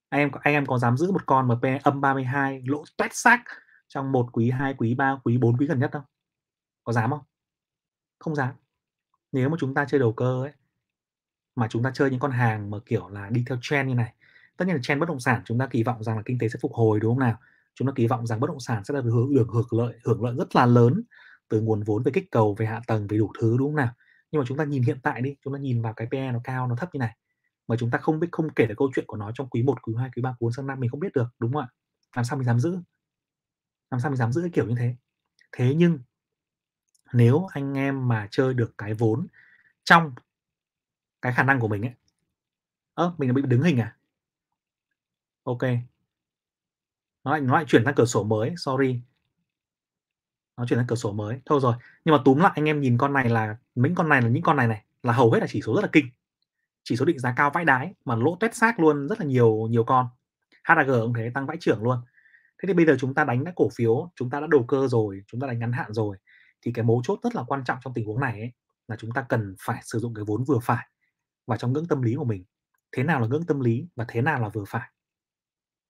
Anh 0.09 0.19
em 0.21 0.29
anh 0.41 0.53
em 0.53 0.65
có 0.65 0.77
dám 0.77 0.97
giữ 0.97 1.11
một 1.11 1.25
con 1.25 1.47
mà 1.47 1.55
P 1.55 1.83
âm 1.83 2.01
32 2.01 2.61
lỗ 2.65 2.83
toét 2.97 3.15
xác 3.15 3.43
trong 3.87 4.11
một 4.11 4.29
quý, 4.31 4.49
hai 4.49 4.73
quý, 4.73 4.95
ba 4.95 5.19
quý, 5.23 5.37
bốn 5.37 5.57
quý 5.57 5.67
gần 5.67 5.79
nhất 5.79 5.89
không? 5.93 6.03
Có 6.83 6.93
dám 6.93 7.09
không? 7.09 7.21
Không 8.19 8.35
dám. 8.35 8.55
Nếu 9.31 9.49
mà 9.49 9.57
chúng 9.59 9.73
ta 9.73 9.85
chơi 9.89 9.99
đầu 9.99 10.13
cơ 10.13 10.43
ấy 10.43 10.51
mà 11.55 11.67
chúng 11.69 11.83
ta 11.83 11.91
chơi 11.93 12.11
những 12.11 12.19
con 12.19 12.31
hàng 12.31 12.69
mà 12.69 12.77
kiểu 12.85 13.07
là 13.07 13.29
đi 13.29 13.43
theo 13.47 13.57
trend 13.61 13.89
như 13.89 13.95
này. 13.95 14.13
Tất 14.57 14.65
nhiên 14.65 14.75
là 14.75 14.81
trend 14.83 14.99
bất 14.99 15.09
động 15.09 15.19
sản 15.19 15.41
chúng 15.45 15.59
ta 15.59 15.67
kỳ 15.67 15.83
vọng 15.83 16.03
rằng 16.03 16.17
là 16.17 16.21
kinh 16.25 16.39
tế 16.39 16.49
sẽ 16.49 16.59
phục 16.61 16.73
hồi 16.73 16.99
đúng 16.99 17.11
không 17.11 17.19
nào? 17.19 17.37
Chúng 17.75 17.87
ta 17.87 17.93
kỳ 17.95 18.07
vọng 18.07 18.27
rằng 18.27 18.39
bất 18.39 18.47
động 18.47 18.59
sản 18.59 18.83
sẽ 18.83 18.93
là 18.93 19.01
hướng 19.01 19.35
được 19.35 19.47
hưởng 19.49 19.67
lợi 19.71 19.95
hưởng 20.03 20.23
lợi 20.23 20.35
rất 20.37 20.55
là 20.55 20.65
lớn 20.65 21.03
từ 21.49 21.61
nguồn 21.61 21.83
vốn 21.83 22.03
về 22.03 22.11
kích 22.15 22.31
cầu, 22.31 22.55
về 22.59 22.65
hạ 22.65 22.81
tầng, 22.87 23.07
về 23.07 23.17
đủ 23.17 23.31
thứ 23.39 23.57
đúng 23.57 23.67
không 23.67 23.75
nào? 23.75 23.93
Nhưng 24.31 24.39
mà 24.39 24.45
chúng 24.47 24.57
ta 24.57 24.63
nhìn 24.63 24.83
hiện 24.83 24.99
tại 25.03 25.21
đi, 25.21 25.35
chúng 25.43 25.53
ta 25.53 25.59
nhìn 25.59 25.81
vào 25.81 25.93
cái 25.93 26.07
PE 26.11 26.31
nó 26.31 26.39
cao, 26.43 26.67
nó 26.67 26.75
thấp 26.75 26.89
như 26.93 26.99
này. 26.99 27.17
Mà 27.67 27.75
chúng 27.79 27.91
ta 27.91 27.97
không 27.97 28.19
biết 28.19 28.27
không 28.31 28.49
kể 28.55 28.65
được 28.65 28.75
câu 28.77 28.91
chuyện 28.95 29.05
của 29.07 29.17
nó 29.17 29.31
trong 29.35 29.49
quý 29.49 29.63
1, 29.63 29.81
quý 29.81 29.93
2, 29.97 30.09
quý 30.15 30.21
3, 30.21 30.29
quý 30.29 30.35
4 30.39 30.51
sang 30.51 30.67
năm 30.67 30.79
mình 30.79 30.89
không 30.89 30.99
biết 30.99 31.13
được, 31.13 31.27
đúng 31.39 31.53
không 31.53 31.61
ạ? 31.61 31.67
Làm 32.15 32.25
sao 32.25 32.37
mình 32.37 32.45
dám 32.45 32.59
giữ? 32.59 32.77
Làm 33.91 33.99
sao 33.99 34.11
mình 34.11 34.17
dám 34.17 34.31
giữ 34.31 34.41
cái 34.41 34.51
kiểu 34.53 34.67
như 34.67 34.75
thế? 34.79 34.95
Thế 35.51 35.75
nhưng 35.75 35.99
nếu 37.13 37.47
anh 37.51 37.73
em 37.73 38.07
mà 38.07 38.27
chơi 38.31 38.53
được 38.53 38.73
cái 38.77 38.93
vốn 38.93 39.27
trong 39.83 40.11
cái 41.21 41.33
khả 41.33 41.43
năng 41.43 41.59
của 41.59 41.67
mình 41.67 41.81
ấy. 41.81 41.93
Ơ, 42.93 43.13
mình 43.17 43.33
bị 43.33 43.41
đứng 43.41 43.61
hình 43.61 43.79
à? 43.79 43.97
OK. 45.43 45.61
Nó 47.23 47.31
lại 47.31 47.41
nó 47.41 47.53
lại 47.53 47.65
chuyển 47.67 47.85
sang 47.85 47.95
cửa 47.95 48.05
sổ 48.05 48.23
mới, 48.23 48.53
sorry. 48.57 49.01
Nó 50.57 50.65
chuyển 50.65 50.79
sang 50.79 50.87
cửa 50.87 50.95
sổ 50.95 51.11
mới. 51.11 51.41
Thôi 51.45 51.59
rồi, 51.61 51.75
nhưng 52.05 52.15
mà 52.15 52.21
túm 52.25 52.39
lại 52.39 52.51
anh 52.55 52.65
em 52.65 52.81
nhìn 52.81 52.97
con 52.97 53.13
này 53.13 53.29
là 53.29 53.57
những 53.75 53.95
con 53.95 54.09
này 54.09 54.21
là 54.21 54.27
những 54.29 54.43
con 54.43 54.57
này 54.57 54.67
này, 54.67 54.83
là 55.03 55.13
hầu 55.13 55.31
hết 55.31 55.39
là 55.39 55.47
chỉ 55.49 55.61
số 55.61 55.75
rất 55.75 55.81
là 55.81 55.89
kinh. 55.91 56.09
Chỉ 56.83 56.95
số 56.95 57.05
định 57.05 57.19
giá 57.19 57.33
cao 57.37 57.49
vãi 57.53 57.65
đái 57.65 57.93
mà 58.05 58.15
lỗ 58.15 58.37
tuét 58.39 58.55
xác 58.55 58.79
luôn 58.79 59.07
rất 59.07 59.19
là 59.19 59.25
nhiều 59.25 59.67
nhiều 59.69 59.83
con. 59.83 60.07
HAG 60.63 60.87
cũng 60.87 61.13
thế 61.13 61.31
tăng 61.33 61.45
vãi 61.45 61.57
trưởng 61.59 61.83
luôn. 61.83 61.97
Thế 62.63 62.67
thì 62.67 62.73
bây 62.73 62.85
giờ 62.85 62.95
chúng 62.99 63.13
ta 63.13 63.23
đánh 63.23 63.45
các 63.45 63.53
cổ 63.55 63.69
phiếu, 63.75 64.11
chúng 64.15 64.29
ta 64.29 64.39
đã 64.39 64.47
đầu 64.47 64.65
cơ 64.67 64.87
rồi, 64.87 65.21
chúng 65.27 65.41
ta 65.41 65.47
đánh 65.47 65.59
ngắn 65.59 65.71
hạn 65.71 65.93
rồi 65.93 66.17
thì 66.61 66.71
cái 66.73 66.85
mấu 66.85 67.01
chốt 67.03 67.19
rất 67.23 67.35
là 67.35 67.43
quan 67.47 67.63
trọng 67.63 67.77
trong 67.83 67.93
tình 67.93 68.05
huống 68.05 68.19
này 68.19 68.39
ấy, 68.39 68.51
là 68.87 68.95
chúng 68.95 69.11
ta 69.11 69.25
cần 69.29 69.55
phải 69.61 69.81
sử 69.83 69.99
dụng 69.99 70.13
cái 70.13 70.25
vốn 70.27 70.43
vừa 70.43 70.59
phải 70.63 70.87
và 71.47 71.57
trong 71.57 71.73
ngưỡng 71.73 71.87
tâm 71.87 72.01
lý 72.01 72.15
của 72.15 72.25
mình. 72.25 72.45
Thế 72.91 73.03
nào 73.03 73.21
là 73.21 73.27
ngưỡng 73.27 73.45
tâm 73.45 73.59
lý 73.59 73.87
và 73.95 74.05
thế 74.07 74.21
nào 74.21 74.41
là 74.41 74.49
vừa 74.49 74.63
phải? 74.67 74.89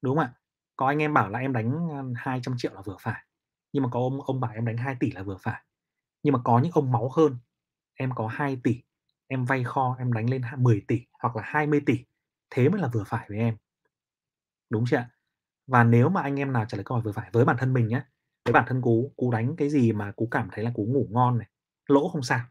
Đúng 0.01 0.15
không 0.15 0.23
ạ? 0.25 0.33
Có 0.75 0.87
anh 0.87 1.01
em 1.01 1.13
bảo 1.13 1.29
là 1.29 1.39
em 1.39 1.53
đánh 1.53 1.87
ờ, 1.91 2.03
200 2.15 2.55
triệu 2.57 2.73
là 2.73 2.81
vừa 2.81 2.95
phải. 3.01 3.23
Nhưng 3.73 3.83
mà 3.83 3.89
có 3.91 3.99
ông 3.99 4.21
ông 4.21 4.39
bảo 4.39 4.51
em 4.51 4.65
đánh 4.65 4.77
2 4.77 4.95
tỷ 4.99 5.11
là 5.11 5.23
vừa 5.23 5.37
phải. 5.41 5.61
Nhưng 6.23 6.33
mà 6.33 6.39
có 6.43 6.59
những 6.59 6.71
ông 6.71 6.91
máu 6.91 7.11
hơn, 7.15 7.37
em 7.95 8.11
có 8.15 8.27
2 8.27 8.61
tỷ, 8.63 8.81
em 9.27 9.45
vay 9.45 9.63
kho 9.63 9.95
em 9.99 10.13
đánh 10.13 10.29
lên 10.29 10.41
10 10.57 10.81
tỷ 10.87 11.01
hoặc 11.21 11.35
là 11.35 11.43
20 11.45 11.81
tỷ, 11.85 12.05
thế 12.49 12.69
mới 12.69 12.81
là 12.81 12.87
vừa 12.93 13.03
phải 13.07 13.25
với 13.29 13.37
em. 13.37 13.57
Đúng 14.69 14.83
chưa 14.87 14.97
ạ? 14.97 15.09
Và 15.67 15.83
nếu 15.83 16.09
mà 16.09 16.21
anh 16.21 16.39
em 16.39 16.53
nào 16.53 16.65
trả 16.67 16.75
lời 16.77 16.83
câu 16.83 16.95
hỏi 16.97 17.03
vừa 17.05 17.11
phải 17.11 17.29
với 17.33 17.45
bản 17.45 17.57
thân 17.59 17.73
mình 17.73 17.87
nhé, 17.87 18.01
với 18.45 18.53
bản 18.53 18.65
thân 18.67 18.81
Cú, 18.81 19.13
Cú 19.15 19.31
đánh 19.31 19.55
cái 19.55 19.69
gì 19.69 19.91
mà 19.91 20.11
Cú 20.11 20.27
cảm 20.31 20.49
thấy 20.51 20.65
là 20.65 20.71
Cú 20.75 20.85
ngủ 20.85 21.07
ngon 21.11 21.37
này, 21.37 21.47
lỗ 21.87 22.09
không 22.09 22.23
sao. 22.23 22.41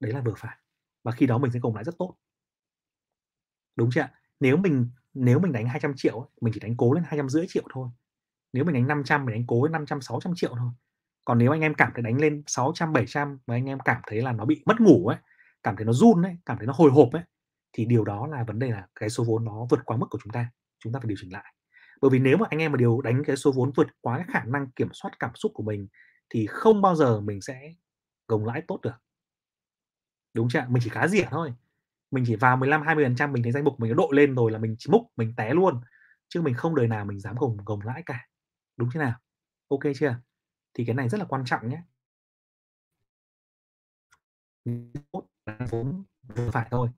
Đấy 0.00 0.12
là 0.12 0.20
vừa 0.20 0.34
phải. 0.36 0.56
Và 1.04 1.12
khi 1.12 1.26
đó 1.26 1.38
mình 1.38 1.50
sẽ 1.52 1.58
gồng 1.60 1.74
lại 1.74 1.84
rất 1.84 1.98
tốt. 1.98 2.16
Đúng 3.76 3.90
chưa? 3.92 4.08
Nếu 4.40 4.56
mình 4.56 4.90
nếu 5.14 5.38
mình 5.38 5.52
đánh 5.52 5.68
200 5.68 5.92
triệu 5.96 6.30
mình 6.40 6.52
chỉ 6.54 6.60
đánh 6.60 6.76
cố 6.76 6.92
lên 6.92 7.04
250 7.06 7.46
triệu 7.48 7.62
thôi. 7.72 7.88
Nếu 8.52 8.64
mình 8.64 8.74
đánh 8.74 8.86
500 8.86 9.24
mình 9.24 9.34
đánh 9.34 9.44
cố 9.46 9.64
lên 9.64 9.72
500 9.72 10.00
600 10.00 10.32
triệu 10.36 10.54
thôi. 10.58 10.70
Còn 11.24 11.38
nếu 11.38 11.52
anh 11.52 11.60
em 11.60 11.74
cảm 11.74 11.92
thấy 11.94 12.02
đánh 12.02 12.20
lên 12.20 12.42
600 12.46 12.92
700 12.92 13.38
và 13.46 13.54
anh 13.54 13.66
em 13.66 13.80
cảm 13.80 14.02
thấy 14.06 14.22
là 14.22 14.32
nó 14.32 14.44
bị 14.44 14.62
mất 14.66 14.80
ngủ 14.80 15.06
ấy, 15.06 15.18
cảm 15.62 15.76
thấy 15.76 15.86
nó 15.86 15.92
run 15.92 16.22
ấy, 16.22 16.36
cảm 16.46 16.58
thấy 16.58 16.66
nó 16.66 16.72
hồi 16.76 16.90
hộp 16.90 17.08
ấy 17.12 17.22
thì 17.72 17.84
điều 17.84 18.04
đó 18.04 18.26
là 18.26 18.44
vấn 18.44 18.58
đề 18.58 18.70
là 18.70 18.88
cái 18.94 19.10
số 19.10 19.24
vốn 19.24 19.44
nó 19.44 19.66
vượt 19.70 19.80
quá 19.84 19.96
mức 19.96 20.06
của 20.10 20.18
chúng 20.24 20.32
ta. 20.32 20.50
Chúng 20.84 20.92
ta 20.92 21.00
phải 21.00 21.08
điều 21.08 21.18
chỉnh 21.20 21.32
lại. 21.32 21.54
Bởi 22.02 22.10
vì 22.10 22.18
nếu 22.18 22.36
mà 22.36 22.46
anh 22.50 22.60
em 22.60 22.72
mà 22.72 22.76
điều 22.76 23.00
đánh 23.00 23.22
cái 23.26 23.36
số 23.36 23.52
vốn 23.52 23.72
vượt 23.76 23.86
quá 24.00 24.16
cái 24.16 24.26
khả 24.30 24.44
năng 24.44 24.70
kiểm 24.70 24.88
soát 24.92 25.10
cảm 25.18 25.30
xúc 25.34 25.52
của 25.54 25.62
mình 25.62 25.88
thì 26.30 26.46
không 26.46 26.82
bao 26.82 26.94
giờ 26.94 27.20
mình 27.20 27.40
sẽ 27.40 27.74
gồng 28.28 28.44
lãi 28.44 28.62
tốt 28.68 28.80
được. 28.82 29.02
Đúng 30.34 30.48
chưa? 30.48 30.66
Mình 30.68 30.82
chỉ 30.84 30.90
khá 30.90 31.08
rỉa 31.08 31.24
thôi. 31.30 31.54
Mình 32.10 32.24
chỉ 32.26 32.36
vào 32.36 32.56
15 32.56 32.82
20% 32.82 33.32
mình 33.32 33.42
thấy 33.42 33.52
danh 33.52 33.64
mục 33.64 33.80
mình 33.80 33.90
nó 33.90 33.96
độ 33.96 34.10
lên 34.12 34.34
rồi 34.34 34.50
là 34.50 34.58
mình 34.58 34.76
chỉ 34.78 34.90
múc, 34.92 35.02
mình 35.16 35.34
té 35.36 35.54
luôn. 35.54 35.80
Chứ 36.28 36.42
mình 36.42 36.54
không 36.54 36.74
đời 36.74 36.88
nào 36.88 37.04
mình 37.04 37.20
dám 37.20 37.36
gồng 37.36 37.56
gồng 37.66 37.80
lãi 37.80 38.02
cả. 38.06 38.28
Đúng 38.76 38.88
thế 38.94 39.00
nào? 39.00 39.20
OK 39.68 39.80
chưa? 39.96 40.16
Thì 40.74 40.84
cái 40.84 40.94
này 40.94 41.08
rất 41.08 41.18
là 41.18 41.24
quan 41.24 41.44
trọng 41.46 41.68
nhé. 41.68 41.82
vốn 45.70 46.04
vừa 46.22 46.50
phải 46.50 46.68
thôi 46.70 46.88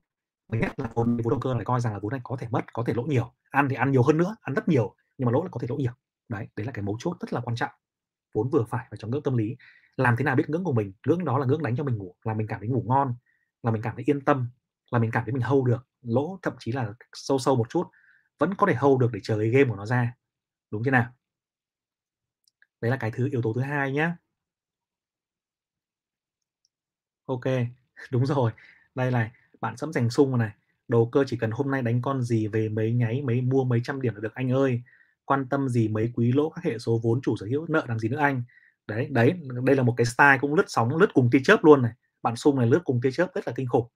và 0.47 0.57
nhất 0.57 0.79
là 0.79 0.89
vốn 0.93 1.17
vốn 1.17 1.29
đầu 1.29 1.39
cơ 1.39 1.53
lại 1.53 1.65
coi 1.65 1.81
rằng 1.81 1.93
là 1.93 1.99
vốn 1.99 2.11
này 2.11 2.21
có 2.23 2.37
thể 2.39 2.47
mất, 2.51 2.73
có 2.73 2.83
thể 2.87 2.93
lỗ 2.93 3.03
nhiều. 3.03 3.33
Ăn 3.51 3.69
thì 3.69 3.75
ăn 3.75 3.91
nhiều 3.91 4.03
hơn 4.03 4.17
nữa, 4.17 4.35
ăn 4.41 4.53
rất 4.55 4.67
nhiều, 4.67 4.95
nhưng 5.17 5.25
mà 5.25 5.31
lỗ 5.31 5.43
là 5.43 5.49
có 5.51 5.59
thể 5.59 5.67
lỗ 5.69 5.75
nhiều. 5.75 5.93
Đấy, 6.29 6.47
đấy 6.55 6.65
là 6.65 6.71
cái 6.71 6.83
mấu 6.83 6.97
chốt 6.99 7.17
rất 7.19 7.33
là 7.33 7.41
quan 7.41 7.55
trọng. 7.55 7.71
Vốn 8.33 8.49
vừa 8.49 8.63
phải 8.69 8.87
và 8.91 8.97
trong 8.97 9.11
ngưỡng 9.11 9.23
tâm 9.23 9.37
lý. 9.37 9.57
Làm 9.97 10.15
thế 10.17 10.25
nào 10.25 10.35
biết 10.35 10.49
ngưỡng 10.49 10.63
của 10.63 10.73
mình? 10.73 10.93
Ngưỡng 11.07 11.25
đó 11.25 11.37
là 11.37 11.45
ngưỡng 11.45 11.63
đánh 11.63 11.75
cho 11.75 11.83
mình 11.83 11.97
ngủ, 11.97 12.15
là 12.23 12.33
mình 12.33 12.47
cảm 12.47 12.59
thấy 12.59 12.69
ngủ 12.69 12.83
ngon, 12.87 13.15
là 13.63 13.71
mình 13.71 13.81
cảm 13.81 13.95
thấy 13.95 14.03
yên 14.07 14.21
tâm, 14.25 14.49
là 14.91 14.99
mình 14.99 15.11
cảm 15.11 15.23
thấy 15.25 15.33
mình 15.33 15.41
hâu 15.41 15.65
được. 15.65 15.87
Lỗ 16.01 16.39
thậm 16.41 16.53
chí 16.59 16.71
là 16.71 16.93
sâu 17.13 17.39
sâu 17.39 17.55
một 17.55 17.69
chút 17.69 17.87
vẫn 18.39 18.53
có 18.55 18.67
thể 18.67 18.73
hâu 18.73 18.97
được 18.97 19.09
để 19.13 19.19
chờ 19.23 19.37
cái 19.39 19.49
game 19.49 19.69
của 19.69 19.75
nó 19.75 19.85
ra. 19.85 20.13
Đúng 20.71 20.83
chưa 20.85 20.91
nào? 20.91 21.13
Đấy 22.81 22.91
là 22.91 22.97
cái 22.97 23.11
thứ 23.11 23.29
yếu 23.31 23.41
tố 23.41 23.53
thứ 23.53 23.61
hai 23.61 23.91
nhá. 23.91 24.17
OK, 27.25 27.45
đúng 28.11 28.25
rồi. 28.25 28.51
Đây 28.95 29.11
này, 29.11 29.31
bạn 29.65 29.77
sẵn 29.77 29.93
dành 29.93 30.09
Sung 30.09 30.37
này, 30.37 30.51
đầu 30.87 31.09
cơ 31.11 31.23
chỉ 31.27 31.37
cần 31.37 31.51
hôm 31.51 31.71
nay 31.71 31.81
đánh 31.81 32.01
con 32.01 32.21
gì 32.21 32.47
về 32.47 32.69
mấy 32.69 32.93
nháy, 32.93 33.21
mấy 33.21 33.41
mua 33.41 33.63
mấy 33.63 33.81
trăm 33.83 34.01
điểm 34.01 34.15
là 34.15 34.21
được 34.21 34.33
anh 34.33 34.51
ơi. 34.51 34.81
Quan 35.25 35.49
tâm 35.49 35.69
gì 35.69 35.87
mấy 35.87 36.11
quý 36.15 36.31
lỗ 36.31 36.49
các 36.49 36.63
hệ 36.63 36.79
số 36.79 36.99
vốn 37.03 37.21
chủ 37.21 37.35
sở 37.37 37.45
hữu 37.45 37.65
nợ 37.69 37.85
làm 37.87 37.99
gì 37.99 38.09
nữa 38.09 38.17
anh. 38.17 38.43
Đấy, 38.87 39.07
đấy, 39.11 39.33
đây 39.63 39.75
là 39.75 39.83
một 39.83 39.93
cái 39.97 40.05
style 40.05 40.37
cũng 40.41 40.55
lướt 40.55 40.63
sóng, 40.67 40.97
lướt 40.97 41.13
cùng 41.13 41.29
tia 41.31 41.39
chớp 41.43 41.63
luôn 41.63 41.81
này. 41.81 41.91
Bạn 42.23 42.35
Sung 42.35 42.59
này 42.59 42.67
lướt 42.67 42.79
cùng 42.83 43.01
tia 43.01 43.11
chớp 43.11 43.27
rất 43.35 43.47
là 43.47 43.53
kinh 43.55 43.67
khủng. 43.67 43.87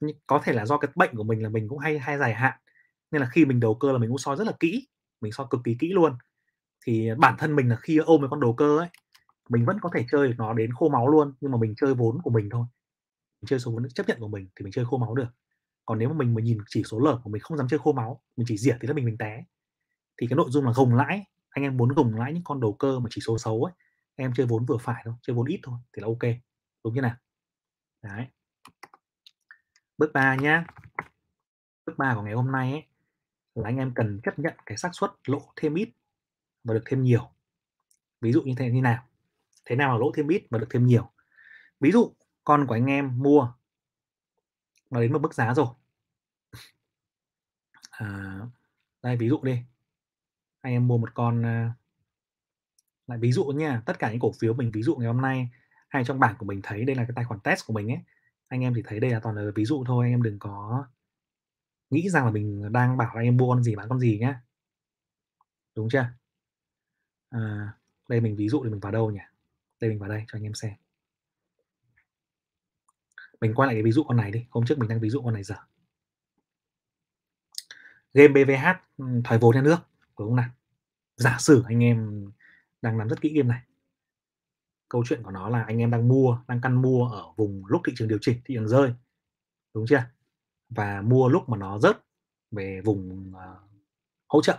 Nhưng 0.00 0.16
có 0.26 0.40
thể 0.44 0.52
là 0.52 0.66
do 0.66 0.78
cái 0.78 0.90
bệnh 0.94 1.16
của 1.16 1.24
mình 1.24 1.42
là 1.42 1.48
mình 1.48 1.68
cũng 1.68 1.78
hay 1.78 1.98
hay 1.98 2.18
dài 2.18 2.34
hạn. 2.34 2.58
Nên 3.10 3.22
là 3.22 3.28
khi 3.32 3.44
mình 3.44 3.60
đầu 3.60 3.74
cơ 3.74 3.92
là 3.92 3.98
mình 3.98 4.08
cũng 4.08 4.18
soi 4.18 4.36
rất 4.36 4.46
là 4.46 4.52
kỹ, 4.60 4.88
mình 5.20 5.32
soi 5.32 5.46
cực 5.50 5.60
kỳ 5.64 5.76
kỹ 5.80 5.88
luôn. 5.92 6.12
Thì 6.86 7.10
bản 7.18 7.34
thân 7.38 7.56
mình 7.56 7.68
là 7.68 7.76
khi 7.76 7.96
ôm 7.96 8.20
cái 8.20 8.28
con 8.30 8.40
đầu 8.40 8.54
cơ 8.54 8.78
ấy, 8.78 8.88
mình 9.48 9.64
vẫn 9.64 9.78
có 9.80 9.90
thể 9.94 10.04
chơi 10.10 10.34
nó 10.38 10.52
đến 10.52 10.72
khô 10.72 10.88
máu 10.88 11.08
luôn, 11.08 11.34
nhưng 11.40 11.52
mà 11.52 11.58
mình 11.58 11.74
chơi 11.76 11.94
vốn 11.94 12.22
của 12.22 12.30
mình 12.30 12.48
thôi. 12.50 12.64
Mình 13.44 13.48
chơi 13.48 13.58
số 13.58 13.70
vốn 13.70 13.88
chấp 13.88 14.08
nhận 14.08 14.20
của 14.20 14.28
mình 14.28 14.48
thì 14.56 14.62
mình 14.62 14.72
chơi 14.72 14.84
khô 14.84 14.98
máu 14.98 15.14
được. 15.14 15.26
Còn 15.86 15.98
nếu 15.98 16.08
mà 16.08 16.14
mình 16.14 16.34
mà 16.34 16.42
nhìn 16.42 16.58
chỉ 16.68 16.82
số 16.84 17.00
lở 17.00 17.20
của 17.24 17.30
mình 17.30 17.42
không 17.42 17.58
dám 17.58 17.68
chơi 17.68 17.78
khô 17.78 17.92
máu, 17.92 18.22
mình 18.36 18.46
chỉ 18.48 18.56
rỉa 18.56 18.76
thì 18.80 18.88
là 18.88 18.94
mình 18.94 19.04
mình 19.04 19.18
té. 19.18 19.44
Thì 20.16 20.26
cái 20.30 20.36
nội 20.36 20.46
dung 20.50 20.64
là 20.64 20.72
gồng 20.74 20.94
lãi, 20.94 21.24
anh 21.48 21.64
em 21.64 21.76
muốn 21.76 21.88
gồng 21.88 22.14
lãi 22.14 22.32
những 22.32 22.44
con 22.44 22.60
đầu 22.60 22.72
cơ 22.72 22.98
mà 22.98 23.06
chỉ 23.10 23.20
số 23.20 23.38
xấu 23.38 23.64
ấy, 23.64 23.74
em 24.16 24.32
chơi 24.36 24.46
vốn 24.46 24.64
vừa 24.66 24.76
phải 24.80 25.02
thôi, 25.04 25.14
chơi 25.22 25.36
vốn 25.36 25.46
ít 25.46 25.60
thôi 25.62 25.78
thì 25.92 26.02
là 26.02 26.06
OK. 26.06 26.34
Đúng 26.84 26.94
như 26.94 27.00
nào? 27.00 27.16
Đấy. 28.02 28.26
Bước 29.98 30.12
3 30.12 30.34
nhá. 30.34 30.64
Bước 31.86 31.98
3 31.98 32.14
của 32.14 32.22
ngày 32.22 32.34
hôm 32.34 32.52
nay 32.52 32.72
ấy 32.72 32.82
là 33.54 33.68
anh 33.68 33.76
em 33.76 33.92
cần 33.94 34.20
chấp 34.22 34.38
nhận 34.38 34.54
cái 34.66 34.78
xác 34.78 34.90
suất 34.92 35.10
lỗ 35.26 35.52
thêm 35.56 35.74
ít 35.74 35.88
và 36.64 36.74
được 36.74 36.82
thêm 36.86 37.02
nhiều. 37.02 37.30
Ví 38.20 38.32
dụ 38.32 38.42
như 38.42 38.54
thế 38.56 38.70
như 38.70 38.80
nào? 38.80 39.08
Thế 39.64 39.76
nào 39.76 39.92
là 39.92 39.98
lỗ 39.98 40.12
thêm 40.14 40.28
ít 40.28 40.46
và 40.50 40.58
được 40.58 40.68
thêm 40.70 40.86
nhiều? 40.86 41.10
Ví 41.80 41.90
dụ 41.90 42.14
con 42.44 42.66
của 42.66 42.74
anh 42.74 42.86
em 42.86 43.22
mua 43.22 43.52
nó 44.90 45.00
đến 45.00 45.12
một 45.12 45.22
mức 45.22 45.34
giá 45.34 45.54
rồi. 45.54 45.66
À, 47.90 48.40
đây 49.02 49.16
ví 49.16 49.28
dụ 49.28 49.40
đi. 49.42 49.62
Anh 50.60 50.72
em 50.72 50.88
mua 50.88 50.98
một 50.98 51.14
con 51.14 51.46
à, 51.46 51.74
Lại 53.06 53.18
ví 53.18 53.32
dụ 53.32 53.44
nha, 53.44 53.82
tất 53.86 53.98
cả 53.98 54.10
những 54.10 54.20
cổ 54.20 54.32
phiếu 54.32 54.54
mình 54.54 54.70
ví 54.70 54.82
dụ 54.82 54.96
ngày 54.96 55.06
hôm 55.06 55.20
nay, 55.20 55.48
hay 55.88 56.04
trong 56.04 56.20
bảng 56.20 56.36
của 56.38 56.46
mình 56.46 56.60
thấy 56.62 56.84
đây 56.84 56.96
là 56.96 57.04
cái 57.04 57.12
tài 57.16 57.24
khoản 57.24 57.40
test 57.40 57.66
của 57.66 57.72
mình 57.72 57.90
ấy, 57.90 57.98
anh 58.48 58.60
em 58.60 58.72
chỉ 58.76 58.82
thấy 58.84 59.00
đây 59.00 59.10
là 59.10 59.20
toàn 59.20 59.36
là 59.36 59.50
ví 59.54 59.64
dụ 59.64 59.84
thôi, 59.86 60.06
anh 60.06 60.12
em 60.12 60.22
đừng 60.22 60.38
có 60.38 60.86
nghĩ 61.90 62.10
rằng 62.10 62.24
là 62.24 62.30
mình 62.30 62.72
đang 62.72 62.96
bảo 62.96 63.12
anh 63.14 63.24
em 63.24 63.36
mua 63.36 63.54
con 63.54 63.62
gì 63.62 63.76
bán 63.76 63.88
con 63.88 64.00
gì 64.00 64.18
nhá. 64.18 64.40
Đúng 65.74 65.88
chưa? 65.90 66.06
À, 67.30 67.72
đây 68.08 68.20
mình 68.20 68.36
ví 68.36 68.48
dụ 68.48 68.64
thì 68.64 68.70
mình 68.70 68.80
vào 68.80 68.92
đâu 68.92 69.10
nhỉ? 69.10 69.20
Đây 69.80 69.90
mình 69.90 69.98
vào 69.98 70.08
đây 70.08 70.24
cho 70.28 70.38
anh 70.38 70.42
em 70.42 70.54
xem. 70.54 70.72
Mình 73.40 73.54
quay 73.54 73.66
lại 73.66 73.76
cái 73.76 73.82
ví 73.82 73.92
dụ 73.92 74.04
con 74.04 74.16
này 74.16 74.30
đi, 74.30 74.46
hôm 74.50 74.64
trước 74.66 74.78
mình 74.78 74.88
đang 74.88 75.00
ví 75.00 75.10
dụ 75.10 75.22
con 75.22 75.34
này 75.34 75.42
giờ. 75.42 75.54
Game 78.14 78.28
BVH 78.28 78.66
ừ, 78.96 79.04
thoái 79.24 79.38
vốn 79.38 79.54
nhà 79.54 79.62
nước, 79.62 79.76
đúng 80.18 80.28
không 80.28 80.36
nào? 80.36 80.50
Giả 81.16 81.36
sử 81.40 81.62
anh 81.66 81.84
em 81.84 82.30
đang 82.82 82.98
nắm 82.98 83.08
rất 83.08 83.20
kỹ 83.20 83.34
game 83.36 83.48
này. 83.48 83.62
Câu 84.88 85.04
chuyện 85.06 85.22
của 85.22 85.30
nó 85.30 85.48
là 85.48 85.62
anh 85.62 85.78
em 85.78 85.90
đang 85.90 86.08
mua, 86.08 86.38
đang 86.48 86.60
căn 86.60 86.82
mua 86.82 87.08
ở 87.08 87.24
vùng 87.36 87.66
lúc 87.66 87.82
thị 87.86 87.92
trường 87.96 88.08
điều 88.08 88.18
chỉnh, 88.20 88.40
thị 88.44 88.54
trường 88.54 88.68
rơi. 88.68 88.94
Đúng 89.74 89.86
chưa? 89.86 90.02
Và 90.68 91.02
mua 91.02 91.28
lúc 91.28 91.48
mà 91.48 91.56
nó 91.56 91.78
rớt 91.78 92.04
về 92.50 92.80
vùng 92.84 93.32
uh, 93.34 93.70
hỗ 94.26 94.42
trợ. 94.42 94.56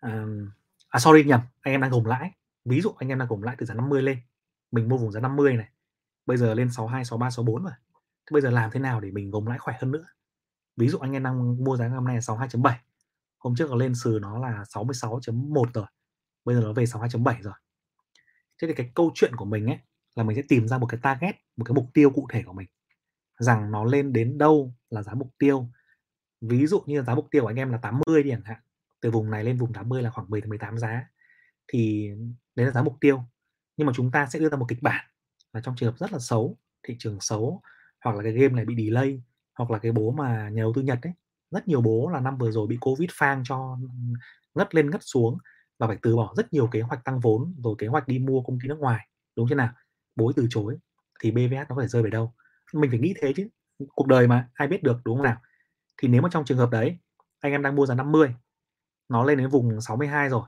Um, 0.00 0.50
à 0.88 1.00
sorry 1.00 1.24
nhầm, 1.24 1.40
anh 1.60 1.74
em 1.74 1.80
đang 1.80 1.90
gồng 1.90 2.06
lãi. 2.06 2.30
Ví 2.64 2.80
dụ 2.80 2.90
anh 2.98 3.08
em 3.08 3.18
đang 3.18 3.28
gồng 3.28 3.42
lãi 3.42 3.56
từ 3.58 3.66
giá 3.66 3.74
50 3.74 4.02
lên. 4.02 4.18
Mình 4.72 4.88
mua 4.88 4.96
vùng 4.96 5.12
giá 5.12 5.20
50 5.20 5.56
này. 5.56 5.68
Bây 6.26 6.36
giờ 6.36 6.54
lên 6.54 6.70
62, 6.70 7.04
63, 7.04 7.30
64 7.30 7.62
rồi. 7.62 7.72
Thế 8.26 8.32
bây 8.32 8.42
giờ 8.42 8.50
làm 8.50 8.70
thế 8.70 8.80
nào 8.80 9.00
để 9.00 9.10
mình 9.10 9.30
gồng 9.30 9.48
lãi 9.48 9.58
khỏe 9.58 9.76
hơn 9.80 9.90
nữa? 9.90 10.06
Ví 10.76 10.88
dụ 10.88 10.98
anh 10.98 11.12
em 11.12 11.22
đang 11.22 11.64
mua 11.64 11.76
giá 11.76 11.88
năm 11.88 12.04
nay 12.04 12.14
là 12.14 12.20
62.7. 12.20 12.74
Hôm 13.38 13.54
trước 13.54 13.70
nó 13.70 13.76
lên 13.76 13.94
sừ 13.94 14.18
nó 14.22 14.38
là 14.38 14.64
66.1 14.68 15.64
rồi. 15.74 15.86
Bây 16.44 16.54
giờ 16.54 16.60
nó 16.60 16.72
về 16.72 16.84
62.7 16.84 17.42
rồi. 17.42 17.54
Thế 18.62 18.68
thì 18.68 18.74
cái 18.74 18.90
câu 18.94 19.12
chuyện 19.14 19.36
của 19.36 19.44
mình 19.44 19.66
ấy 19.66 19.78
là 20.14 20.24
mình 20.24 20.36
sẽ 20.36 20.42
tìm 20.48 20.68
ra 20.68 20.78
một 20.78 20.86
cái 20.86 21.00
target, 21.02 21.36
một 21.56 21.64
cái 21.64 21.74
mục 21.74 21.90
tiêu 21.94 22.10
cụ 22.10 22.26
thể 22.30 22.42
của 22.42 22.52
mình. 22.52 22.68
Rằng 23.38 23.70
nó 23.70 23.84
lên 23.84 24.12
đến 24.12 24.38
đâu 24.38 24.74
là 24.90 25.02
giá 25.02 25.14
mục 25.14 25.34
tiêu. 25.38 25.68
Ví 26.40 26.66
dụ 26.66 26.82
như 26.86 27.02
giá 27.02 27.14
mục 27.14 27.26
tiêu 27.30 27.42
của 27.42 27.48
anh 27.48 27.56
em 27.56 27.70
là 27.70 27.78
80 27.78 28.22
đi 28.22 28.30
chẳng 28.30 28.44
hạn. 28.44 28.58
Từ 29.00 29.10
vùng 29.10 29.30
này 29.30 29.44
lên 29.44 29.56
vùng 29.56 29.72
80 29.72 30.02
là 30.02 30.10
khoảng 30.10 30.30
10 30.30 30.40
18 30.40 30.78
giá. 30.78 31.08
Thì 31.68 32.10
đấy 32.54 32.66
là 32.66 32.72
giá 32.72 32.82
mục 32.82 32.96
tiêu. 33.00 33.22
Nhưng 33.76 33.86
mà 33.86 33.92
chúng 33.96 34.10
ta 34.10 34.26
sẽ 34.26 34.38
đưa 34.38 34.48
ra 34.48 34.56
một 34.56 34.66
kịch 34.68 34.82
bản 34.82 35.06
là 35.56 35.60
trong 35.64 35.76
trường 35.76 35.92
hợp 35.92 35.98
rất 35.98 36.12
là 36.12 36.18
xấu, 36.18 36.56
thị 36.88 36.96
trường 36.98 37.18
xấu 37.20 37.62
hoặc 38.04 38.16
là 38.16 38.22
cái 38.22 38.32
game 38.32 38.54
này 38.54 38.64
bị 38.64 38.74
delay 38.84 39.22
hoặc 39.58 39.70
là 39.70 39.78
cái 39.78 39.92
bố 39.92 40.10
mà 40.10 40.48
nhà 40.48 40.62
đầu 40.62 40.72
tư 40.74 40.82
Nhật 40.82 40.98
ấy, 41.02 41.12
rất 41.50 41.68
nhiều 41.68 41.80
bố 41.80 42.08
là 42.12 42.20
năm 42.20 42.38
vừa 42.38 42.50
rồi 42.50 42.66
bị 42.66 42.78
Covid 42.80 43.10
phang 43.12 43.42
cho 43.44 43.78
ngất 44.54 44.74
lên 44.74 44.90
ngất 44.90 45.00
xuống 45.04 45.38
và 45.78 45.86
phải 45.86 45.96
từ 46.02 46.16
bỏ 46.16 46.34
rất 46.36 46.52
nhiều 46.52 46.66
kế 46.66 46.80
hoạch 46.80 47.04
tăng 47.04 47.20
vốn 47.20 47.54
rồi 47.64 47.74
kế 47.78 47.86
hoạch 47.86 48.08
đi 48.08 48.18
mua 48.18 48.42
công 48.42 48.58
ty 48.62 48.68
nước 48.68 48.78
ngoài 48.78 49.08
đúng 49.36 49.48
chưa 49.48 49.54
nào? 49.54 49.72
Bố 50.16 50.32
từ 50.36 50.46
chối 50.50 50.78
thì 51.20 51.30
BVS 51.30 51.68
nó 51.68 51.76
phải 51.76 51.88
rơi 51.88 52.02
về 52.02 52.10
đâu? 52.10 52.34
Mình 52.72 52.90
phải 52.90 52.98
nghĩ 52.98 53.14
thế 53.20 53.32
chứ 53.36 53.48
cuộc 53.94 54.06
đời 54.06 54.26
mà 54.26 54.48
ai 54.54 54.68
biết 54.68 54.82
được 54.82 54.96
đúng 55.04 55.16
không 55.16 55.24
nào? 55.24 55.36
Thì 55.96 56.08
nếu 56.08 56.22
mà 56.22 56.28
trong 56.32 56.44
trường 56.44 56.58
hợp 56.58 56.70
đấy 56.70 56.98
anh 57.40 57.52
em 57.52 57.62
đang 57.62 57.76
mua 57.76 57.86
giá 57.86 57.94
50 57.94 58.34
nó 59.08 59.24
lên 59.24 59.38
đến 59.38 59.48
vùng 59.48 59.80
62 59.80 60.28
rồi 60.28 60.42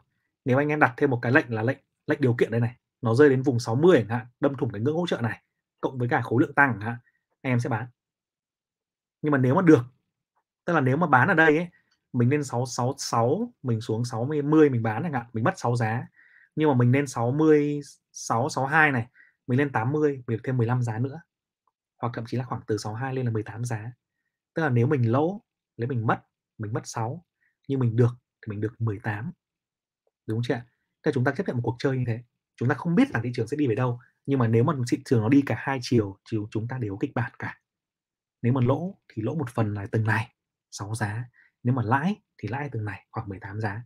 nếu 0.44 0.58
anh 0.58 0.68
em 0.68 0.80
đặt 0.80 0.94
thêm 0.96 1.10
một 1.10 1.18
cái 1.22 1.32
lệnh 1.32 1.54
là 1.54 1.62
lệnh 1.62 1.78
lệnh 2.06 2.20
điều 2.20 2.34
kiện 2.34 2.50
đây 2.50 2.60
này 2.60 2.76
nó 3.02 3.14
rơi 3.14 3.28
đến 3.30 3.42
vùng 3.42 3.58
60 3.60 3.98
chẳng 3.98 4.18
hạn, 4.18 4.26
đâm 4.40 4.54
thủng 4.56 4.70
cái 4.72 4.80
ngưỡng 4.80 4.96
hỗ 4.96 5.06
trợ 5.06 5.20
này, 5.20 5.42
cộng 5.80 5.98
với 5.98 6.08
cả 6.08 6.20
khối 6.20 6.42
lượng 6.42 6.54
tăng 6.54 6.72
chẳng 6.72 6.80
hạn 6.80 6.96
anh 7.42 7.52
em 7.52 7.60
sẽ 7.60 7.68
bán. 7.68 7.86
Nhưng 9.22 9.32
mà 9.32 9.38
nếu 9.38 9.54
mà 9.54 9.62
được, 9.62 9.82
tức 10.64 10.72
là 10.72 10.80
nếu 10.80 10.96
mà 10.96 11.06
bán 11.06 11.28
ở 11.28 11.34
đây 11.34 11.56
ấy, 11.56 11.68
mình 12.12 12.30
lên 12.30 12.44
666 12.44 13.52
mình 13.62 13.80
xuống 13.80 14.04
60 14.04 14.42
10 14.42 14.70
mình 14.70 14.82
bán 14.82 15.02
chẳng 15.02 15.12
hạn, 15.12 15.26
mình 15.32 15.44
mất 15.44 15.58
6 15.58 15.76
giá. 15.76 16.08
Nhưng 16.56 16.68
mà 16.68 16.74
mình 16.74 16.92
lên 16.92 17.06
60 17.06 17.80
662 18.12 18.92
này, 18.92 19.06
mình 19.46 19.58
lên 19.58 19.72
80 19.72 20.12
mình 20.12 20.36
được 20.36 20.42
thêm 20.44 20.56
15 20.56 20.82
giá 20.82 20.98
nữa. 20.98 21.20
Hoặc 22.02 22.10
thậm 22.14 22.24
chí 22.26 22.36
là 22.36 22.44
khoảng 22.44 22.62
từ 22.66 22.78
62 22.78 23.14
lên 23.14 23.26
là 23.26 23.32
18 23.32 23.64
giá. 23.64 23.92
Tức 24.54 24.62
là 24.62 24.68
nếu 24.68 24.86
mình 24.86 25.12
lỗ, 25.12 25.42
nếu 25.76 25.88
mình 25.88 26.06
mất 26.06 26.22
mình 26.58 26.72
mất 26.72 26.82
6 26.84 27.24
nhưng 27.68 27.80
mình 27.80 27.96
được 27.96 28.10
thì 28.42 28.50
mình 28.50 28.60
được 28.60 28.80
18 28.80 29.32
đúng 30.26 30.40
chưa 30.44 30.54
ạ? 30.54 30.66
Thế 31.02 31.12
chúng 31.14 31.24
ta 31.24 31.32
chấp 31.32 31.46
nhận 31.46 31.56
một 31.56 31.62
cuộc 31.64 31.76
chơi 31.78 31.98
như 31.98 32.04
thế 32.06 32.22
chúng 32.58 32.68
ta 32.68 32.74
không 32.74 32.94
biết 32.94 33.10
là 33.10 33.20
thị 33.24 33.30
trường 33.34 33.48
sẽ 33.48 33.56
đi 33.56 33.66
về 33.66 33.74
đâu, 33.74 34.00
nhưng 34.26 34.38
mà 34.38 34.48
nếu 34.48 34.64
mà 34.64 34.74
thị 34.90 34.98
trường 35.04 35.22
nó 35.22 35.28
đi 35.28 35.42
cả 35.46 35.54
hai 35.58 35.78
chiều 35.82 36.18
thì 36.30 36.38
chúng 36.50 36.68
ta 36.68 36.78
đều 36.78 36.92
có 36.92 36.98
kịch 37.00 37.14
bản 37.14 37.32
cả. 37.38 37.60
Nếu 38.42 38.52
mà 38.52 38.60
lỗ 38.60 38.94
thì 39.08 39.22
lỗ 39.22 39.34
một 39.34 39.50
phần 39.50 39.74
là 39.74 39.86
từng 39.92 40.04
này 40.04 40.34
6 40.70 40.94
giá. 40.94 41.24
Nếu 41.62 41.74
mà 41.74 41.82
lãi 41.82 42.16
thì 42.38 42.48
lãi 42.48 42.68
từng 42.72 42.84
này, 42.84 43.06
khoảng 43.10 43.28
18 43.28 43.60
giá. 43.60 43.82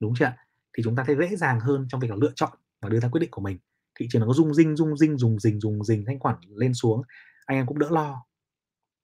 Đúng 0.00 0.14
chưa 0.18 0.32
thì 0.76 0.82
chúng 0.82 0.96
ta 0.96 1.04
sẽ 1.06 1.14
dễ 1.14 1.36
dàng 1.36 1.60
hơn 1.60 1.86
trong 1.88 2.00
việc 2.00 2.10
là 2.10 2.16
lựa 2.20 2.32
chọn 2.34 2.58
và 2.80 2.88
đưa 2.88 3.00
ra 3.00 3.08
quyết 3.08 3.20
định 3.20 3.30
của 3.30 3.42
mình. 3.42 3.58
Thị 3.94 4.06
trường 4.10 4.20
nó 4.20 4.26
có 4.26 4.32
rung 4.32 4.54
rinh 4.54 4.76
rung 4.76 4.96
rinh 4.96 5.18
dùng 5.18 5.38
rình 5.38 5.60
dùng 5.60 5.84
rình, 5.84 6.04
thanh 6.06 6.18
khoản 6.18 6.36
lên 6.56 6.74
xuống. 6.74 7.02
Anh 7.46 7.58
em 7.58 7.66
cũng 7.66 7.78
đỡ 7.78 7.88
lo. 7.90 8.26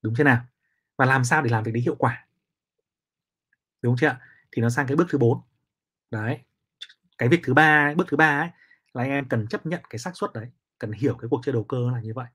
Đúng 0.03 0.15
chưa 0.17 0.25
nào? 0.25 0.45
Và 0.99 1.07
làm 1.07 1.25
sao 1.25 1.43
để 1.43 1.51
làm 1.51 1.65
việc 1.65 1.73
đấy 1.73 1.83
hiệu 1.83 1.95
quả? 1.95 2.27
Đúng 3.83 3.97
chưa 3.97 4.19
thì 4.53 4.63
nó 4.63 4.71
sang 4.71 4.87
cái 4.87 4.97
bước 4.97 5.07
thứ 5.11 5.19
bốn. 5.19 5.41
Đấy. 6.11 6.39
Cái 7.19 7.29
việc 7.29 7.41
thứ 7.45 7.55
ba 7.55 7.95
bước 7.95 8.07
thứ 8.11 8.17
ba 8.17 8.41
ấy 8.41 8.51
là 8.95 9.03
anh 9.03 9.11
em 9.11 9.29
cần 9.29 9.47
chấp 9.49 9.67
nhận 9.67 9.83
cái 9.91 9.99
xác 9.99 10.13
suất 10.15 10.33
đấy 10.33 10.51
cần 10.79 10.93
hiểu 10.93 11.17
cái 11.19 11.29
cuộc 11.31 11.41
chơi 11.45 11.53
đầu 11.53 11.65
cơ 11.65 11.91
là 11.91 12.01
như 12.01 12.13
vậy. 12.15 12.27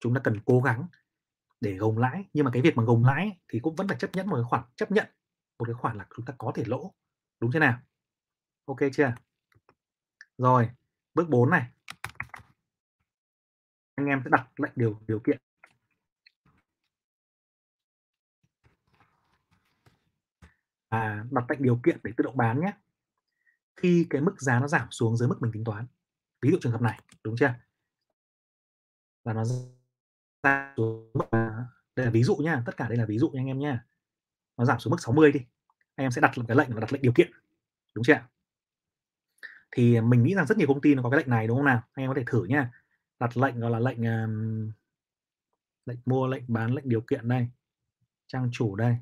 Chúng 0.00 0.14
ta 0.14 0.20
cần 0.24 0.40
cố 0.44 0.60
gắng 0.60 0.86
để 1.60 1.74
gồng 1.74 1.98
lãi 1.98 2.24
nhưng 2.32 2.44
mà 2.44 2.50
cái 2.54 2.62
việc 2.62 2.76
mà 2.76 2.84
gồng 2.84 3.04
lãi 3.04 3.40
thì 3.48 3.60
cũng 3.62 3.74
vẫn 3.76 3.88
phải 3.88 3.96
chấp 3.98 4.10
nhận 4.14 4.26
một 4.26 4.36
cái 4.36 4.44
khoản 4.44 4.62
chấp 4.76 4.90
nhận 4.90 5.06
một 5.58 5.64
cái 5.64 5.74
khoản 5.74 5.98
là 5.98 6.06
chúng 6.16 6.24
ta 6.24 6.34
có 6.38 6.52
thể 6.54 6.64
lỗ 6.66 6.94
đúng 7.40 7.52
thế 7.52 7.60
nào? 7.60 7.80
Ok 8.64 8.78
chưa? 8.92 9.14
Rồi 10.38 10.70
bước 11.14 11.28
4 11.28 11.50
này. 11.50 11.70
Anh 13.94 14.06
em 14.06 14.20
sẽ 14.24 14.30
đặt 14.30 14.60
lệnh 14.60 14.72
điều 14.76 15.00
điều 15.06 15.20
kiện. 15.20 15.38
À, 20.88 21.24
đặt 21.30 21.50
lệnh 21.50 21.62
điều 21.62 21.80
kiện 21.84 21.98
để 22.02 22.12
tự 22.16 22.24
động 22.24 22.36
bán 22.36 22.60
nhé. 22.60 22.72
Khi 23.76 24.06
cái 24.10 24.20
mức 24.20 24.34
giá 24.38 24.60
nó 24.60 24.68
giảm 24.68 24.90
xuống 24.90 25.16
dưới 25.16 25.28
mức 25.28 25.36
mình 25.40 25.52
tính 25.52 25.64
toán 25.64 25.86
ví 26.44 26.50
dụ 26.50 26.58
trường 26.60 26.72
hợp 26.72 26.82
này 26.82 27.00
đúng 27.24 27.36
chưa? 27.36 27.54
Và 29.24 29.32
nó 29.32 29.44
ra 30.42 30.74
xuống 30.76 31.10
mức 31.14 31.24
đây 31.96 32.06
là 32.06 32.10
ví 32.10 32.22
dụ 32.22 32.36
nha 32.36 32.62
tất 32.66 32.76
cả 32.76 32.88
đây 32.88 32.98
là 32.98 33.06
ví 33.06 33.18
dụ 33.18 33.30
nha 33.30 33.40
anh 33.40 33.46
em 33.46 33.58
nha 33.58 33.84
nó 34.56 34.64
giảm 34.64 34.80
xuống 34.80 34.90
mức 34.90 35.00
60 35.00 35.32
đi 35.32 35.40
anh 35.94 36.04
em 36.04 36.10
sẽ 36.10 36.20
đặt 36.20 36.32
cái 36.46 36.56
lệnh 36.56 36.74
là 36.74 36.80
đặt 36.80 36.92
lệnh 36.92 37.02
điều 37.02 37.12
kiện 37.12 37.30
đúng 37.94 38.04
chưa 38.04 38.20
thì 39.70 40.00
mình 40.00 40.22
nghĩ 40.22 40.34
rằng 40.34 40.46
rất 40.46 40.58
nhiều 40.58 40.68
công 40.68 40.80
ty 40.80 40.94
nó 40.94 41.02
có 41.02 41.10
cái 41.10 41.18
lệnh 41.18 41.30
này 41.30 41.46
đúng 41.46 41.56
không 41.56 41.66
nào? 41.66 41.82
Anh 41.92 42.04
em 42.04 42.10
có 42.10 42.14
thể 42.14 42.24
thử 42.26 42.44
nha 42.44 42.72
đặt 43.18 43.36
lệnh 43.36 43.60
gọi 43.60 43.70
là 43.70 43.78
lệnh 43.78 44.02
um, 44.04 44.72
lệnh 45.86 45.98
mua 46.04 46.26
lệnh 46.26 46.42
bán 46.48 46.74
lệnh 46.74 46.88
điều 46.88 47.00
kiện 47.00 47.28
đây 47.28 47.48
trang 48.26 48.48
chủ 48.52 48.76
đây. 48.76 48.96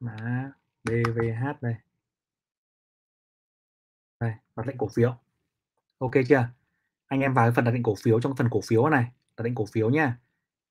Mã 0.00 0.52
BVH 0.84 1.60
đây 1.60 1.74
đây 4.20 4.32
đặt 4.56 4.66
lệnh 4.66 4.78
cổ 4.78 4.88
phiếu. 4.88 5.16
Ok 5.98 6.12
chưa? 6.28 6.48
Anh 7.06 7.20
em 7.20 7.34
vào 7.34 7.46
cái 7.46 7.52
phần 7.54 7.64
đặt 7.64 7.70
lệnh 7.70 7.82
cổ 7.82 7.94
phiếu 8.02 8.20
trong 8.20 8.36
phần 8.36 8.48
cổ 8.50 8.60
phiếu 8.60 8.88
này. 8.88 9.04
Đặt 9.36 9.44
lệnh 9.44 9.54
cổ 9.54 9.66
phiếu 9.72 9.90
nha. 9.90 10.18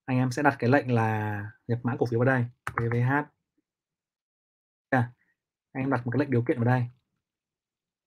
Anh 0.05 0.17
em 0.17 0.31
sẽ 0.31 0.43
đặt 0.43 0.55
cái 0.59 0.69
lệnh 0.69 0.91
là 0.91 1.41
nhập 1.67 1.79
mã 1.83 1.95
cổ 1.99 2.05
phiếu 2.05 2.19
vào 2.19 2.25
đây 2.25 2.45
BVH 2.75 3.12
anh 5.71 5.83
em 5.83 5.89
đặt 5.89 6.05
một 6.05 6.12
cái 6.12 6.19
lệnh 6.19 6.31
điều 6.31 6.41
kiện 6.41 6.57
vào 6.57 6.65
đây. 6.65 6.85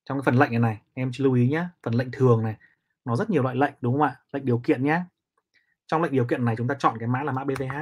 Trong 0.05 0.19
cái 0.19 0.23
phần 0.25 0.35
lệnh 0.35 0.51
này 0.51 0.59
này 0.59 0.83
em 0.95 1.11
lưu 1.19 1.33
ý 1.33 1.49
nhé 1.49 1.67
phần 1.83 1.95
lệnh 1.95 2.11
thường 2.11 2.43
này 2.43 2.57
nó 3.05 3.17
rất 3.17 3.31
nhiều 3.31 3.43
loại 3.43 3.57
lệnh 3.57 3.75
đúng 3.81 3.95
không 3.95 4.03
ạ? 4.03 4.21
Lệnh 4.33 4.45
điều 4.45 4.59
kiện 4.65 4.85
nhé 4.85 5.03
trong 5.87 6.03
lệnh 6.03 6.13
điều 6.13 6.27
kiện 6.27 6.45
này 6.45 6.57
chúng 6.57 6.69
ta 6.69 6.75
chọn 6.79 6.97
cái 6.99 7.09
mã 7.09 7.23
là 7.23 7.33
mã 7.33 7.45
BVH 7.45 7.75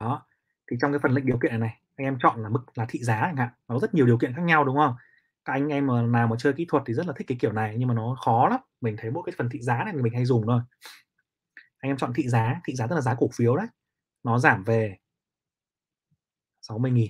đó 0.00 0.26
thì 0.70 0.76
trong 0.80 0.92
cái 0.92 0.98
phần 1.02 1.12
lệnh 1.12 1.26
điều 1.26 1.38
kiện 1.38 1.50
này 1.50 1.58
này 1.58 1.78
anh 1.96 2.06
em 2.06 2.18
chọn 2.22 2.42
là 2.42 2.48
mức 2.48 2.64
là 2.74 2.86
thị 2.88 2.98
giá 3.02 3.20
chẳng 3.20 3.36
hạn. 3.36 3.48
Nó 3.68 3.78
rất 3.78 3.94
nhiều 3.94 4.06
điều 4.06 4.18
kiện 4.18 4.32
khác 4.34 4.42
nhau 4.42 4.64
đúng 4.64 4.76
không 4.76 4.96
các 5.44 5.52
anh 5.52 5.68
em 5.68 5.86
mà 5.86 6.02
nào 6.02 6.28
mà 6.28 6.36
chơi 6.38 6.52
kỹ 6.52 6.66
thuật 6.68 6.82
thì 6.86 6.94
rất 6.94 7.06
là 7.06 7.12
thích 7.16 7.26
cái 7.26 7.38
kiểu 7.40 7.52
này 7.52 7.74
nhưng 7.78 7.88
mà 7.88 7.94
nó 7.94 8.16
khó 8.24 8.48
lắm. 8.48 8.60
Mình 8.80 8.96
thấy 8.98 9.10
mỗi 9.10 9.22
cái 9.26 9.34
phần 9.38 9.48
thị 9.48 9.60
giá 9.62 9.84
này 9.84 9.94
mình 9.94 10.14
hay 10.14 10.24
dùng 10.24 10.46
thôi. 10.46 10.60
Anh 11.78 11.90
em 11.90 11.96
chọn 11.96 12.12
thị 12.14 12.28
giá 12.28 12.60
thị 12.64 12.74
giá 12.74 12.86
tức 12.86 12.94
là 12.94 13.00
giá 13.00 13.14
cổ 13.14 13.28
phiếu 13.34 13.56
đấy. 13.56 13.66
Nó 14.24 14.38
giảm 14.38 14.64
về 14.64 14.96
60.000 16.68 17.08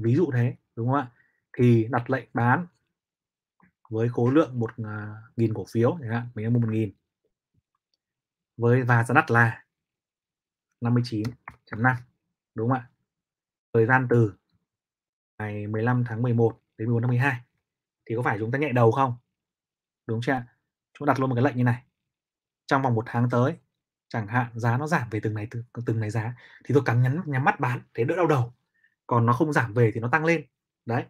ví 0.00 0.14
dụ 0.14 0.30
thế 0.34 0.56
đúng 0.76 0.86
không 0.86 0.96
ạ? 0.96 1.10
Thì 1.52 1.88
đặt 1.90 2.10
lệnh 2.10 2.28
bán 2.34 2.66
với 3.90 4.08
khối 4.08 4.34
lượng 4.34 4.60
một 4.60 4.70
à, 4.84 5.22
nghìn 5.36 5.54
cổ 5.54 5.64
phiếu 5.72 5.98
chẳng 6.00 6.10
hạn 6.10 6.28
mình 6.34 6.44
đang 6.44 6.52
mua 6.52 6.60
một 6.60 6.70
nghìn. 6.70 6.92
Với 8.56 8.82
và 8.82 9.04
giá 9.04 9.14
đặt 9.14 9.30
là 9.30 9.64
59.5 10.80 11.94
đúng 12.54 12.68
không 12.68 12.78
ạ? 12.78 12.88
Thời 13.72 13.86
gian 13.86 14.06
từ 14.10 14.32
ngày 15.38 15.66
15 15.66 16.04
tháng 16.04 16.22
11 16.22 16.60
đến 16.78 16.88
14 16.88 17.02
tháng 17.02 17.08
12 17.08 17.40
thì 18.06 18.16
có 18.16 18.22
phải 18.22 18.38
chúng 18.38 18.50
ta 18.50 18.58
nhẹ 18.58 18.72
đầu 18.72 18.92
không? 18.92 19.16
Đúng 20.06 20.20
chưa 20.22 20.42
chúng 20.98 21.06
ta 21.06 21.12
đặt 21.12 21.20
luôn 21.20 21.30
một 21.30 21.36
cái 21.36 21.44
lệnh 21.44 21.56
như 21.56 21.64
này. 21.64 21.82
Trong 22.66 22.82
vòng 22.82 22.94
một 22.94 23.04
tháng 23.06 23.30
tới 23.30 23.56
chẳng 24.08 24.26
hạn 24.26 24.46
giá 24.54 24.78
nó 24.78 24.86
giảm 24.86 25.08
về 25.10 25.20
từng 25.22 25.34
này 25.34 25.48
từng, 25.50 25.62
từng 25.86 26.00
này 26.00 26.10
giá 26.10 26.34
thì 26.64 26.74
tôi 26.74 26.82
cắn 26.86 27.02
nhắm 27.02 27.22
nhắm 27.26 27.44
mắt 27.44 27.60
bán 27.60 27.80
thế 27.94 28.04
đỡ 28.04 28.16
đau 28.16 28.26
đầu. 28.26 28.52
Còn 29.06 29.26
nó 29.26 29.32
không 29.32 29.52
giảm 29.52 29.74
về 29.74 29.90
thì 29.94 30.00
nó 30.00 30.08
tăng 30.12 30.24
lên. 30.24 30.46
Đấy. 30.86 31.04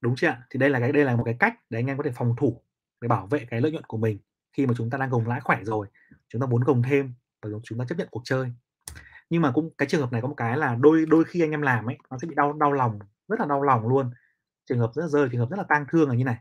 Đúng 0.00 0.14
chưa 0.16 0.26
ạ? 0.28 0.46
Thì 0.50 0.58
đây 0.58 0.70
là 0.70 0.80
cái 0.80 0.92
đây 0.92 1.04
là 1.04 1.16
một 1.16 1.24
cái 1.24 1.36
cách 1.38 1.54
để 1.70 1.78
anh 1.78 1.86
em 1.86 1.96
có 1.96 2.02
thể 2.02 2.10
phòng 2.14 2.34
thủ, 2.38 2.62
để 3.00 3.08
bảo 3.08 3.26
vệ 3.26 3.46
cái 3.50 3.60
lợi 3.60 3.72
nhuận 3.72 3.84
của 3.84 3.96
mình 3.96 4.18
khi 4.52 4.66
mà 4.66 4.74
chúng 4.76 4.90
ta 4.90 4.98
đang 4.98 5.10
gồng 5.10 5.26
lãi 5.26 5.40
khỏe 5.40 5.64
rồi, 5.64 5.86
chúng 6.28 6.40
ta 6.40 6.46
muốn 6.46 6.64
gồng 6.64 6.82
thêm 6.82 7.14
và 7.42 7.50
chúng 7.64 7.78
ta 7.78 7.84
chấp 7.88 7.98
nhận 7.98 8.08
cuộc 8.10 8.22
chơi. 8.24 8.52
Nhưng 9.30 9.42
mà 9.42 9.52
cũng 9.54 9.70
cái 9.78 9.88
trường 9.88 10.00
hợp 10.00 10.12
này 10.12 10.22
có 10.22 10.28
một 10.28 10.34
cái 10.36 10.56
là 10.58 10.74
đôi 10.74 11.06
đôi 11.08 11.24
khi 11.24 11.40
anh 11.40 11.50
em 11.50 11.62
làm 11.62 11.86
ấy, 11.86 11.98
nó 12.10 12.18
sẽ 12.22 12.28
bị 12.28 12.34
đau 12.34 12.52
đau 12.52 12.72
lòng, 12.72 12.98
rất 13.28 13.40
là 13.40 13.46
đau 13.46 13.62
lòng 13.62 13.88
luôn. 13.88 14.10
Trường 14.66 14.78
hợp 14.78 14.90
rất 14.94 15.02
là 15.02 15.08
rơi 15.08 15.28
trường 15.32 15.40
hợp 15.40 15.50
rất 15.50 15.56
là 15.56 15.64
tang 15.68 15.86
thương 15.90 16.08
là 16.08 16.14
như 16.14 16.24
này. 16.24 16.38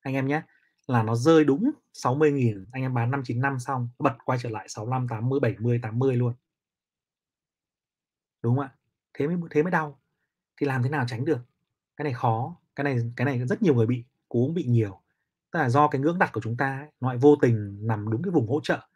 Anh 0.00 0.14
em 0.14 0.26
nhé, 0.26 0.42
là 0.86 1.02
nó 1.02 1.14
rơi 1.14 1.44
đúng 1.44 1.70
60.000, 1.92 2.64
anh 2.72 2.82
em 2.82 2.94
bán 2.94 3.10
595 3.10 3.58
xong, 3.58 3.88
bật 3.98 4.16
quay 4.24 4.38
trở 4.42 4.50
lại 4.50 4.68
65, 4.68 5.08
80, 5.08 5.40
70, 5.40 5.78
80 5.82 6.16
luôn. 6.16 6.34
Đúng 8.42 8.56
không 8.56 8.64
ạ? 8.64 8.74
Thế 9.14 9.26
mới 9.26 9.36
thế 9.50 9.62
mới 9.62 9.70
đau. 9.70 10.00
Thì 10.60 10.66
làm 10.66 10.82
thế 10.82 10.90
nào 10.90 11.04
tránh 11.08 11.24
được? 11.24 11.38
Cái 11.96 12.04
này 12.04 12.12
khó, 12.14 12.56
cái 12.76 12.84
này 12.84 12.98
cái 13.16 13.24
này 13.24 13.46
rất 13.46 13.62
nhiều 13.62 13.74
người 13.74 13.86
bị, 13.86 14.04
cú 14.28 14.46
cũng 14.46 14.54
bị 14.54 14.64
nhiều. 14.64 15.00
Tức 15.52 15.58
là 15.60 15.68
do 15.68 15.88
cái 15.88 16.00
ngưỡng 16.00 16.18
đặt 16.18 16.30
của 16.32 16.40
chúng 16.40 16.56
ta 16.56 16.78
ấy, 16.78 16.88
nó 17.00 17.08
lại 17.08 17.18
vô 17.18 17.36
tình 17.42 17.78
nằm 17.88 18.10
đúng 18.10 18.22
cái 18.22 18.30
vùng 18.30 18.48
hỗ 18.48 18.60
trợ. 18.62 18.87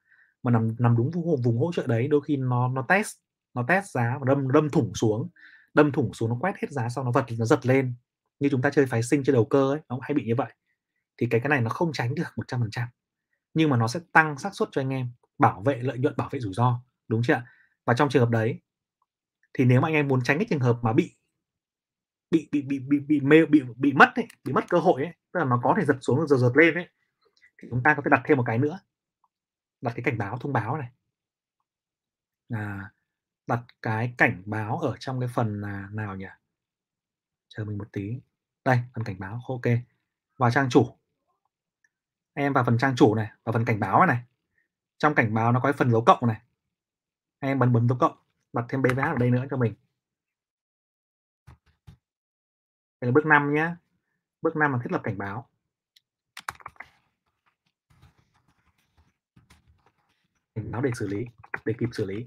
Mà 0.43 0.51
nằm 0.51 0.69
nằm 0.79 0.97
đúng 0.97 1.11
vùng 1.11 1.43
vùng 1.43 1.59
hỗ 1.59 1.73
trợ 1.73 1.87
đấy, 1.87 2.09
đôi 2.09 2.21
khi 2.21 2.37
nó 2.37 2.69
nó 2.69 2.83
test 2.89 3.17
nó 3.55 3.65
test 3.69 3.87
giá 3.87 4.19
và 4.21 4.25
đâm 4.27 4.53
đâm 4.53 4.71
thủng 4.71 4.95
xuống, 4.95 5.29
đâm 5.75 5.93
thủng 5.93 6.15
xuống 6.15 6.29
nó 6.31 6.37
quét 6.41 6.53
hết 6.63 6.69
giá 6.71 6.89
xong 6.89 7.05
nó 7.05 7.11
vật 7.11 7.25
nó 7.39 7.45
giật 7.45 7.67
lên. 7.67 7.95
Như 8.41 8.49
chúng 8.51 8.63
ta 8.63 8.71
chơi 8.71 8.87
phái 8.87 9.03
sinh 9.03 9.25
chơi 9.25 9.35
đầu 9.35 9.45
cơ 9.45 9.71
ấy, 9.73 9.81
nó 9.89 9.97
cũng 9.97 10.01
hay 10.01 10.15
bị 10.15 10.25
như 10.25 10.35
vậy. 10.35 10.53
Thì 11.19 11.27
cái 11.31 11.41
cái 11.41 11.49
này 11.49 11.61
nó 11.61 11.71
không 11.71 11.93
tránh 11.93 12.15
được 12.15 12.25
100%. 12.37 12.87
Nhưng 13.55 13.71
mà 13.71 13.77
nó 13.77 13.89
sẽ 13.89 14.01
tăng 14.13 14.39
xác 14.39 14.55
suất 14.55 14.69
cho 14.73 14.81
anh 14.81 14.91
em 14.91 15.13
bảo 15.39 15.63
vệ 15.67 15.81
lợi 15.83 15.99
nhuận, 15.99 16.15
bảo 16.17 16.29
vệ 16.33 16.41
rủi 16.41 16.55
ro, 16.55 16.83
đúng 17.09 17.23
chưa 17.23 17.35
ạ? 17.35 17.47
Và 17.87 17.95
trong 17.95 18.09
trường 18.09 18.23
hợp 18.23 18.31
đấy 18.31 18.61
thì 19.55 19.65
nếu 19.65 19.81
mà 19.81 19.89
anh 19.89 19.95
em 19.95 20.09
muốn 20.09 20.23
tránh 20.23 20.39
cái 20.39 20.47
trường 20.51 20.61
hợp 20.61 20.79
mà 20.83 20.93
bị 20.93 21.17
bị 22.31 22.49
bị 22.53 22.63
bị 22.63 22.79
bị 22.79 22.99
bị 23.01 23.21
mê 23.21 23.47
bị 23.47 23.63
bị 23.77 23.93
mất 23.93 24.09
ấy, 24.15 24.27
bị 24.45 24.53
mất 24.53 24.65
cơ 24.69 24.79
hội 24.79 25.03
ấy, 25.05 25.13
tức 25.33 25.41
là 25.41 25.47
nó 25.47 25.61
có 25.63 25.75
thể 25.79 25.85
giật 25.85 25.97
xuống 26.01 26.27
rồi 26.27 26.39
giật 26.39 26.53
lên 26.57 26.75
ấy 26.75 26.89
thì 27.63 27.69
chúng 27.71 27.83
ta 27.85 27.95
có 27.97 28.03
thể 28.05 28.09
đặt 28.11 28.21
thêm 28.25 28.37
một 28.39 28.45
cái 28.47 28.59
nữa. 28.59 28.79
Đặt 29.83 29.93
cái 29.97 30.03
cảnh 30.05 30.19
báo 30.19 30.39
thông 30.39 30.53
báo 30.53 30.77
này. 30.77 30.91
À, 32.49 32.93
đặt 33.47 33.65
cái 33.83 34.15
cảnh 34.19 34.43
báo 34.47 34.79
ở 34.79 34.97
trong 34.99 35.21
cái 35.21 35.29
phần 35.35 35.61
là 35.61 35.89
nào 35.93 36.17
nhỉ? 36.17 36.27
Chờ 37.49 37.65
mình 37.65 37.79
một 37.79 37.89
tí. 37.93 38.21
Đây, 38.65 38.79
phần 38.95 39.05
cảnh 39.05 39.17
báo. 39.19 39.41
Ok. 39.49 39.63
Vào 40.39 40.51
trang 40.51 40.69
chủ. 40.71 40.99
Em 42.35 42.53
vào 42.53 42.65
phần 42.65 42.79
trang 42.79 42.97
chủ 42.97 43.15
này, 43.15 43.31
và 43.45 43.53
phần 43.53 43.65
cảnh 43.65 43.81
báo 43.81 44.07
này. 44.07 44.23
Trong 44.99 45.15
cảnh 45.15 45.35
báo 45.35 45.53
nó 45.53 45.61
có 45.61 45.69
cái 45.69 45.79
phần 45.79 45.91
dấu 45.91 46.05
cộng 46.05 46.27
này. 46.27 46.41
Em 47.39 47.59
bấm 47.59 47.73
bấm 47.73 47.89
dấu 47.89 47.99
cộng, 47.99 48.17
đặt 48.53 48.65
thêm 48.69 48.83
BVH 48.83 49.01
ở 49.01 49.19
đây 49.19 49.31
nữa 49.31 49.45
cho 49.51 49.57
mình. 49.57 49.75
Đây 53.01 53.09
là 53.09 53.13
bước 53.13 53.27
5 53.27 53.55
nhé. 53.55 53.75
Bước 54.43 54.57
5 54.57 54.73
là 54.73 54.79
thiết 54.83 54.93
lập 54.93 55.01
cảnh 55.05 55.19
báo. 55.19 55.49
Cảnh 60.55 60.71
báo 60.71 60.83
để 60.83 60.91
xử 60.95 61.07
lý, 61.07 61.25
để 61.65 61.75
kịp 61.79 61.89
xử 61.93 62.05
lý. 62.05 62.27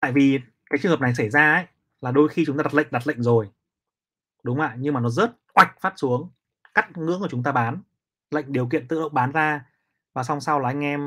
Tại 0.00 0.12
vì 0.12 0.40
cái 0.70 0.78
trường 0.82 0.90
hợp 0.90 1.00
này 1.00 1.14
xảy 1.14 1.30
ra 1.30 1.54
ấy, 1.54 1.66
là 2.00 2.10
đôi 2.10 2.28
khi 2.28 2.44
chúng 2.46 2.56
ta 2.56 2.62
đặt 2.62 2.74
lệnh 2.74 2.88
đặt 2.90 3.06
lệnh 3.06 3.22
rồi. 3.22 3.50
Đúng 4.42 4.56
không 4.56 4.66
ạ? 4.66 4.76
Nhưng 4.78 4.94
mà 4.94 5.00
nó 5.00 5.08
rớt 5.08 5.30
oạch 5.54 5.80
phát 5.80 5.92
xuống, 5.96 6.30
cắt 6.74 6.98
ngưỡng 6.98 7.20
của 7.20 7.28
chúng 7.30 7.42
ta 7.42 7.52
bán, 7.52 7.82
lệnh 8.30 8.52
điều 8.52 8.68
kiện 8.68 8.88
tự 8.88 9.00
động 9.00 9.14
bán 9.14 9.32
ra 9.32 9.64
và 10.12 10.22
xong 10.22 10.40
sau 10.40 10.60
là 10.60 10.68
anh 10.68 10.80
em 10.80 11.00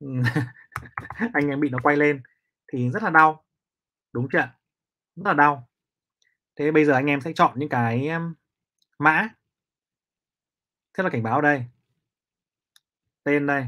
anh 1.34 1.48
em 1.48 1.60
bị 1.60 1.68
nó 1.68 1.78
quay 1.82 1.96
lên 1.96 2.22
thì 2.72 2.90
rất 2.90 3.02
là 3.02 3.10
đau. 3.10 3.44
Đúng 4.12 4.28
chưa 4.32 4.38
Rất 5.16 5.24
là 5.24 5.32
đau. 5.32 5.68
Thế 6.56 6.70
bây 6.70 6.84
giờ 6.84 6.92
anh 6.92 7.06
em 7.06 7.20
sẽ 7.20 7.32
chọn 7.34 7.58
những 7.58 7.68
cái 7.68 8.10
mã. 8.98 9.28
Thế 10.98 11.04
là 11.04 11.10
cảnh 11.10 11.22
báo 11.22 11.40
đây. 11.40 11.64
Tên 13.24 13.46
đây. 13.46 13.66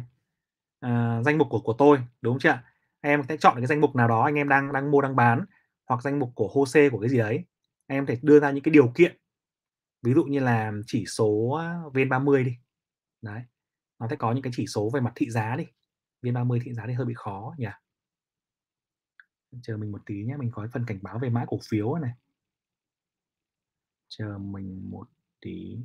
À, 0.80 1.22
danh 1.24 1.38
mục 1.38 1.48
của 1.50 1.60
của 1.60 1.74
tôi, 1.78 1.98
đúng 2.20 2.38
chưa 2.38 2.48
ạ? 2.48 2.64
Em 3.00 3.22
sẽ 3.28 3.36
chọn 3.36 3.54
cái 3.56 3.66
danh 3.66 3.80
mục 3.80 3.96
nào 3.96 4.08
đó 4.08 4.22
anh 4.22 4.34
em 4.34 4.48
đang 4.48 4.72
đang 4.72 4.90
mua 4.90 5.00
đang 5.00 5.16
bán 5.16 5.44
hoặc 5.86 6.02
danh 6.02 6.18
mục 6.18 6.32
của 6.34 6.48
HOSE 6.48 6.88
của 6.88 7.00
cái 7.00 7.10
gì 7.10 7.18
đấy. 7.18 7.44
Em 7.86 8.06
thể 8.06 8.18
đưa 8.22 8.40
ra 8.40 8.50
những 8.50 8.64
cái 8.64 8.72
điều 8.72 8.92
kiện. 8.94 9.16
Ví 10.02 10.14
dụ 10.14 10.24
như 10.24 10.40
là 10.40 10.72
chỉ 10.86 11.04
số 11.06 11.50
à, 11.60 11.80
VN30 11.92 12.44
đi. 12.44 12.56
Đấy. 13.22 13.42
Nó 13.98 14.08
sẽ 14.10 14.16
có 14.16 14.32
những 14.32 14.42
cái 14.42 14.52
chỉ 14.56 14.66
số 14.66 14.90
về 14.94 15.00
mặt 15.00 15.12
thị 15.16 15.30
giá 15.30 15.56
đi. 15.56 15.64
VN30 16.22 16.60
thị 16.64 16.72
giá 16.74 16.84
thì 16.86 16.92
hơi 16.92 17.06
bị 17.06 17.14
khó 17.16 17.54
nhỉ 17.58 17.68
chờ 19.62 19.76
mình 19.76 19.92
một 19.92 20.02
tí 20.06 20.24
nhé 20.24 20.36
mình 20.36 20.50
có 20.52 20.68
phần 20.72 20.84
cảnh 20.86 20.98
báo 21.02 21.18
về 21.18 21.30
mã 21.30 21.44
cổ 21.46 21.58
phiếu 21.68 21.94
này 21.94 22.12
chờ 24.08 24.38
mình 24.38 24.90
một 24.90 25.08
tí 25.40 25.78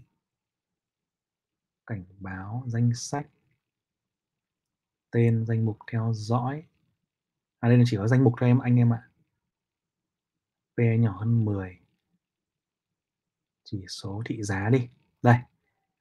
cảnh 1.88 2.04
báo 2.20 2.64
danh 2.68 2.92
sách. 2.96 3.28
Tên 5.12 5.46
danh 5.46 5.66
mục 5.66 5.78
theo 5.92 6.12
dõi. 6.16 6.64
À 7.60 7.70
đây 7.70 7.78
là 7.78 7.84
chỉ 7.88 7.98
có 7.98 8.08
danh 8.08 8.24
mục 8.24 8.34
cho 8.40 8.46
em 8.46 8.60
anh 8.60 8.76
em 8.76 8.94
ạ. 8.94 9.10
P 10.78 10.80
nhỏ 11.00 11.18
hơn 11.20 11.46
10 11.46 11.80
chỉ 13.64 13.86
số 13.88 14.22
thị 14.26 14.44
giá 14.44 14.70
đi. 14.70 14.90
Đây 15.22 15.36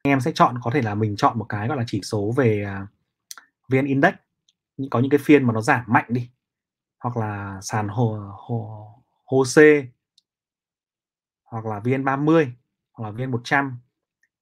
anh 0.03 0.13
em 0.13 0.21
sẽ 0.21 0.33
chọn 0.35 0.59
có 0.63 0.71
thể 0.75 0.83
là 0.83 0.95
mình 0.95 1.17
chọn 1.17 1.39
một 1.39 1.47
cái 1.49 1.69
gọi 1.69 1.77
là 1.77 1.85
chỉ 1.87 2.01
số 2.03 2.33
về 2.37 2.63
à, 2.67 2.87
VN 3.69 3.85
Index. 3.85 4.15
Có 4.91 5.01
những 5.01 5.11
cái 5.11 5.21
phiên 5.23 5.45
mà 5.47 5.53
nó 5.53 5.61
giảm 5.61 5.85
mạnh 5.87 6.07
đi. 6.09 6.31
Hoặc 6.99 7.17
là 7.17 7.61
sàn 7.63 7.89
hồ 7.89 8.19
hồ 8.33 8.89
hồ 9.25 9.45
c, 9.45 9.59
hoặc 11.45 11.65
là 11.67 11.81
VN30 11.81 12.51
hoặc 12.93 13.11
là 13.11 13.11
VN100 13.11 13.73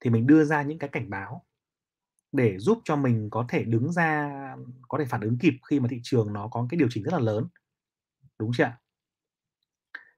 thì 0.04 0.10
mình 0.10 0.26
đưa 0.26 0.44
ra 0.44 0.62
những 0.62 0.78
cái 0.78 0.90
cảnh 0.90 1.10
báo 1.10 1.44
để 2.32 2.58
giúp 2.58 2.78
cho 2.84 2.96
mình 2.96 3.28
có 3.30 3.44
thể 3.48 3.64
đứng 3.64 3.92
ra 3.92 4.30
có 4.88 4.98
thể 4.98 5.04
phản 5.04 5.20
ứng 5.20 5.38
kịp 5.38 5.54
khi 5.70 5.80
mà 5.80 5.88
thị 5.90 6.00
trường 6.02 6.32
nó 6.32 6.48
có 6.48 6.66
cái 6.70 6.78
điều 6.78 6.88
chỉnh 6.90 7.04
rất 7.04 7.12
là 7.12 7.18
lớn. 7.18 7.46
Đúng 8.38 8.50
chưa 8.54 8.64
ạ? 8.64 8.78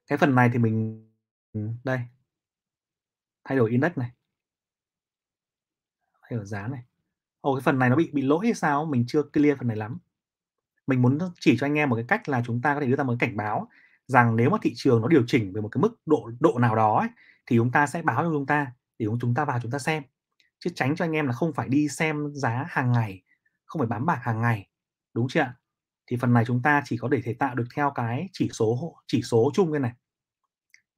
Cái 0.07 0.17
phần 0.17 0.35
này 0.35 0.49
thì 0.53 0.59
mình 0.59 1.07
đây 1.83 1.99
thay 3.43 3.57
đổi 3.57 3.71
index 3.71 3.91
này. 3.95 4.11
Thay 6.21 6.37
đổi 6.37 6.45
giá 6.45 6.67
này. 6.67 6.83
Ồ 7.41 7.55
cái 7.55 7.61
phần 7.61 7.79
này 7.79 7.89
nó 7.89 7.95
bị 7.95 8.09
bị 8.13 8.21
lỗi 8.21 8.45
hay 8.45 8.53
sao? 8.53 8.85
Mình 8.85 9.05
chưa 9.07 9.23
clear 9.23 9.57
phần 9.57 9.67
này 9.67 9.77
lắm. 9.77 9.97
Mình 10.87 11.01
muốn 11.01 11.19
chỉ 11.39 11.57
cho 11.59 11.65
anh 11.65 11.75
em 11.75 11.89
một 11.89 11.95
cái 11.95 12.05
cách 12.07 12.29
là 12.29 12.43
chúng 12.45 12.61
ta 12.61 12.73
có 12.73 12.79
thể 12.81 12.87
đưa 12.87 12.95
ra 12.95 13.03
một 13.03 13.15
cái 13.19 13.29
cảnh 13.29 13.37
báo 13.37 13.69
rằng 14.07 14.35
nếu 14.35 14.49
mà 14.49 14.57
thị 14.61 14.73
trường 14.75 15.01
nó 15.01 15.07
điều 15.07 15.23
chỉnh 15.27 15.53
về 15.53 15.61
một 15.61 15.69
cái 15.69 15.81
mức 15.81 15.95
độ 16.05 16.31
độ 16.39 16.59
nào 16.59 16.75
đó 16.75 16.99
ấy, 16.99 17.09
thì 17.45 17.55
chúng 17.57 17.71
ta 17.71 17.87
sẽ 17.87 18.01
báo 18.01 18.23
cho 18.23 18.29
chúng 18.31 18.45
ta 18.45 18.71
để 18.99 19.05
chúng 19.21 19.33
ta 19.33 19.45
vào 19.45 19.59
chúng 19.61 19.71
ta 19.71 19.79
xem. 19.79 20.03
Chứ 20.59 20.69
tránh 20.75 20.95
cho 20.95 21.05
anh 21.05 21.11
em 21.11 21.27
là 21.27 21.33
không 21.33 21.53
phải 21.53 21.67
đi 21.69 21.87
xem 21.87 22.31
giá 22.33 22.65
hàng 22.69 22.91
ngày, 22.91 23.23
không 23.65 23.79
phải 23.79 23.87
bám 23.87 24.05
bảng 24.05 24.19
hàng 24.21 24.41
ngày, 24.41 24.69
đúng 25.13 25.27
chưa 25.29 25.41
ạ? 25.41 25.55
Thì 26.07 26.17
phần 26.17 26.33
này 26.33 26.45
chúng 26.45 26.61
ta 26.61 26.81
chỉ 26.85 26.97
có 26.97 27.07
để 27.07 27.21
thể 27.23 27.33
tạo 27.33 27.55
được 27.55 27.65
theo 27.75 27.91
cái 27.95 28.29
chỉ 28.33 28.49
số 28.53 28.95
chỉ 29.07 29.21
số 29.21 29.51
chung 29.53 29.71
cái 29.71 29.79
này. 29.79 29.91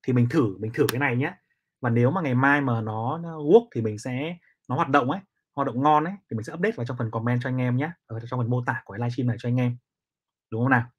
Thì 0.04 0.14
mình 0.14 0.28
thử 0.30 0.58
mình 0.58 0.72
thử 0.74 0.86
cái 0.92 1.00
này 1.00 1.16
nhé. 1.16 1.34
Và 1.82 1.90
nếu 1.90 2.12
mà 2.12 2.22
ngày 2.22 2.36
mai 2.36 2.62
mà 2.62 2.82
nó 2.82 3.20
work 3.20 3.68
thì 3.76 3.82
mình 3.82 4.00
sẽ, 4.00 4.38
nó 4.68 4.76
hoạt 4.76 4.90
động 4.90 5.12
ấy, 5.12 5.22
hoạt 5.56 5.66
động 5.68 5.84
ngon 5.84 6.04
ấy, 6.04 6.14
thì 6.32 6.38
mình 6.38 6.44
sẽ 6.44 6.54
update 6.54 6.72
vào 6.76 6.86
trong 6.86 6.98
phần 6.98 7.12
comment 7.12 7.40
cho 7.44 7.50
anh 7.50 7.58
em 7.58 7.78
nhé. 7.78 7.92
Ở 8.06 8.20
trong 8.30 8.40
phần 8.40 8.50
mô 8.50 8.64
tả 8.66 8.82
của 8.86 8.96
livestream 8.96 9.28
này 9.28 9.38
cho 9.40 9.50
anh 9.50 9.60
em. 9.60 9.78
Đúng 10.52 10.62
không 10.62 10.72
nào? 10.72 10.90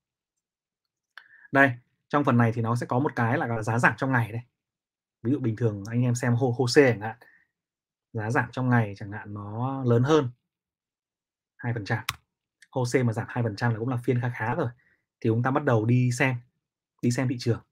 Đây, 1.53 1.73
trong 2.09 2.25
phần 2.25 2.37
này 2.37 2.53
thì 2.53 2.63
nó 2.63 2.77
sẽ 2.77 2.87
có 2.87 2.99
một 2.99 3.17
cái 3.17 3.39
là 3.39 3.63
giá 3.63 3.79
giảm 3.79 3.95
trong 3.97 4.13
ngày 4.13 4.33
đây 4.33 4.41
ví 5.23 5.33
dụ 5.33 5.39
bình 5.39 5.57
thường 5.57 5.85
anh 5.91 6.03
em 6.03 6.15
xem 6.15 6.35
hô 6.35 6.55
HOSE 6.59 6.91
chẳng 6.93 7.01
hạn 7.01 7.17
giá 8.13 8.31
giảm 8.31 8.49
trong 8.53 8.69
ngày 8.69 8.95
chẳng 8.97 9.13
hạn 9.13 9.35
nó 9.35 9.83
lớn 9.85 10.03
hơn 10.03 10.31
2% 11.59 12.03
HOSE 12.71 13.03
mà 13.03 13.13
giảm 13.13 13.27
hai 13.29 13.43
phần 13.43 13.57
trăm 13.57 13.73
là 13.73 13.79
cũng 13.79 13.89
là 13.89 13.97
phiên 13.97 14.21
khá 14.21 14.33
khá 14.35 14.55
rồi 14.55 14.69
thì 15.21 15.31
chúng 15.31 15.43
ta 15.43 15.51
bắt 15.51 15.65
đầu 15.65 15.85
đi 15.85 16.11
xem 16.13 16.37
đi 17.03 17.11
xem 17.11 17.29
thị 17.29 17.37
trường. 17.39 17.63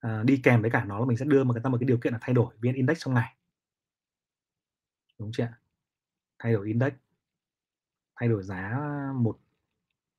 À, 0.00 0.22
đi 0.22 0.40
kèm 0.44 0.62
với 0.62 0.70
cả 0.70 0.84
nó 0.84 0.98
là 0.98 1.04
mình 1.06 1.16
sẽ 1.16 1.24
đưa 1.24 1.44
mà 1.44 1.52
người 1.52 1.62
ta 1.62 1.70
một 1.70 1.76
cái 1.80 1.86
điều 1.86 1.98
kiện 1.98 2.12
là 2.12 2.18
thay 2.22 2.34
đổi 2.34 2.54
vn 2.62 2.72
index 2.72 2.98
trong 2.98 3.14
ngày. 3.14 3.36
Đúng 5.18 5.30
chưa 5.32 5.48
thay 6.38 6.52
đổi 6.52 6.66
index 6.66 6.92
thay 8.16 8.28
đổi 8.28 8.42
giá 8.42 8.78
một 9.14 9.38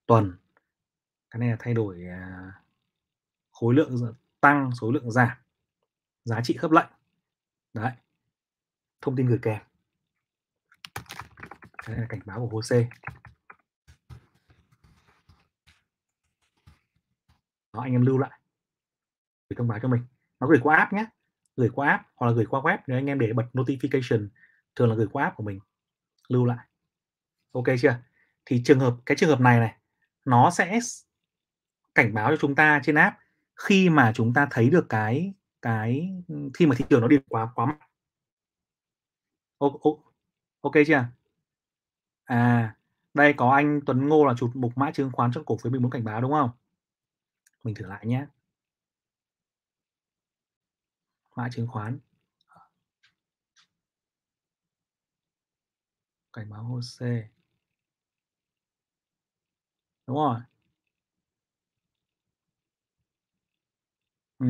tuần. 0.05 0.37
Cái 1.29 1.39
này 1.39 1.49
là 1.49 1.55
thay 1.59 1.73
đổi 1.73 2.05
à, 2.05 2.51
khối 3.51 3.73
lượng 3.73 4.15
tăng 4.41 4.71
số 4.81 4.91
lượng 4.91 5.11
giảm 5.11 5.37
giá 6.27 6.41
trị 6.43 6.57
khớp 6.57 6.71
lệnh. 6.71 6.89
Đấy. 7.73 7.91
Thông 9.01 9.15
tin 9.15 9.27
gửi 9.27 9.39
kèm. 9.41 9.61
Đây 11.87 11.97
là 11.97 12.05
cảnh 12.09 12.19
báo 12.25 12.39
của 12.39 12.47
HOSE 12.47 12.89
đó, 17.73 17.81
anh 17.81 17.91
em 17.91 18.05
lưu 18.05 18.17
lại. 18.17 18.39
Gửi 19.49 19.57
thông 19.57 19.67
báo 19.67 19.79
cho 19.81 19.87
mình. 19.87 20.05
Nó 20.39 20.47
gửi 20.47 20.59
qua 20.63 20.77
app 20.77 20.93
nhé. 20.93 21.05
Gửi 21.55 21.69
qua 21.73 21.89
app 21.89 22.03
hoặc 22.15 22.27
là 22.27 22.33
gửi 22.33 22.45
qua 22.45 22.61
web 22.61 22.77
nếu 22.87 22.97
anh 22.97 23.05
em 23.05 23.19
để 23.19 23.33
bật 23.33 23.45
notification, 23.53 24.29
thường 24.75 24.89
là 24.89 24.95
gửi 24.95 25.07
qua 25.11 25.23
app 25.23 25.35
của 25.35 25.43
mình. 25.43 25.59
Lưu 26.27 26.45
lại. 26.45 26.67
Ok 27.51 27.65
chưa? 27.81 27.99
Thì 28.45 28.61
trường 28.65 28.79
hợp, 28.79 28.95
cái 29.05 29.17
trường 29.17 29.29
hợp 29.29 29.39
này 29.39 29.59
này, 29.59 29.77
nó 30.25 30.51
sẽ 30.51 30.79
cảnh 31.95 32.13
báo 32.13 32.31
cho 32.31 32.37
chúng 32.39 32.55
ta 32.55 32.81
trên 32.83 32.95
app 32.95 33.17
khi 33.55 33.89
mà 33.89 34.11
chúng 34.15 34.33
ta 34.33 34.47
thấy 34.51 34.69
được 34.69 34.85
cái 34.89 35.33
cái, 35.67 36.09
ừ, 36.27 36.49
khi 36.53 36.65
mà 36.65 36.75
thị 36.75 36.85
trường 36.89 37.01
nó 37.01 37.07
đi 37.07 37.17
quá 37.29 37.49
quá 37.55 37.65
mạnh. 37.65 37.77
Ok 40.61 40.73
chưa? 40.87 41.05
À, 42.25 42.75
đây 43.13 43.33
có 43.33 43.51
anh 43.51 43.79
Tuấn 43.85 44.07
Ngô 44.09 44.25
là 44.25 44.33
chụp 44.37 44.49
mục 44.53 44.77
mã 44.77 44.91
chứng 44.91 45.11
khoán 45.13 45.31
cho 45.33 45.43
cổ 45.45 45.57
phiếu 45.63 45.71
mình 45.71 45.81
muốn 45.81 45.91
cảnh 45.91 46.03
báo, 46.03 46.21
đúng 46.21 46.31
không? 46.31 46.49
Mình 47.63 47.75
thử 47.75 47.85
lại 47.85 48.05
nhé. 48.05 48.25
Mã 51.35 51.49
chứng 51.51 51.67
khoán. 51.67 51.99
Cảnh 56.33 56.49
báo 56.49 56.63
HOSE. 56.63 57.29
Đúng 60.07 60.15
rồi. 60.17 60.39
Ừ. 64.39 64.45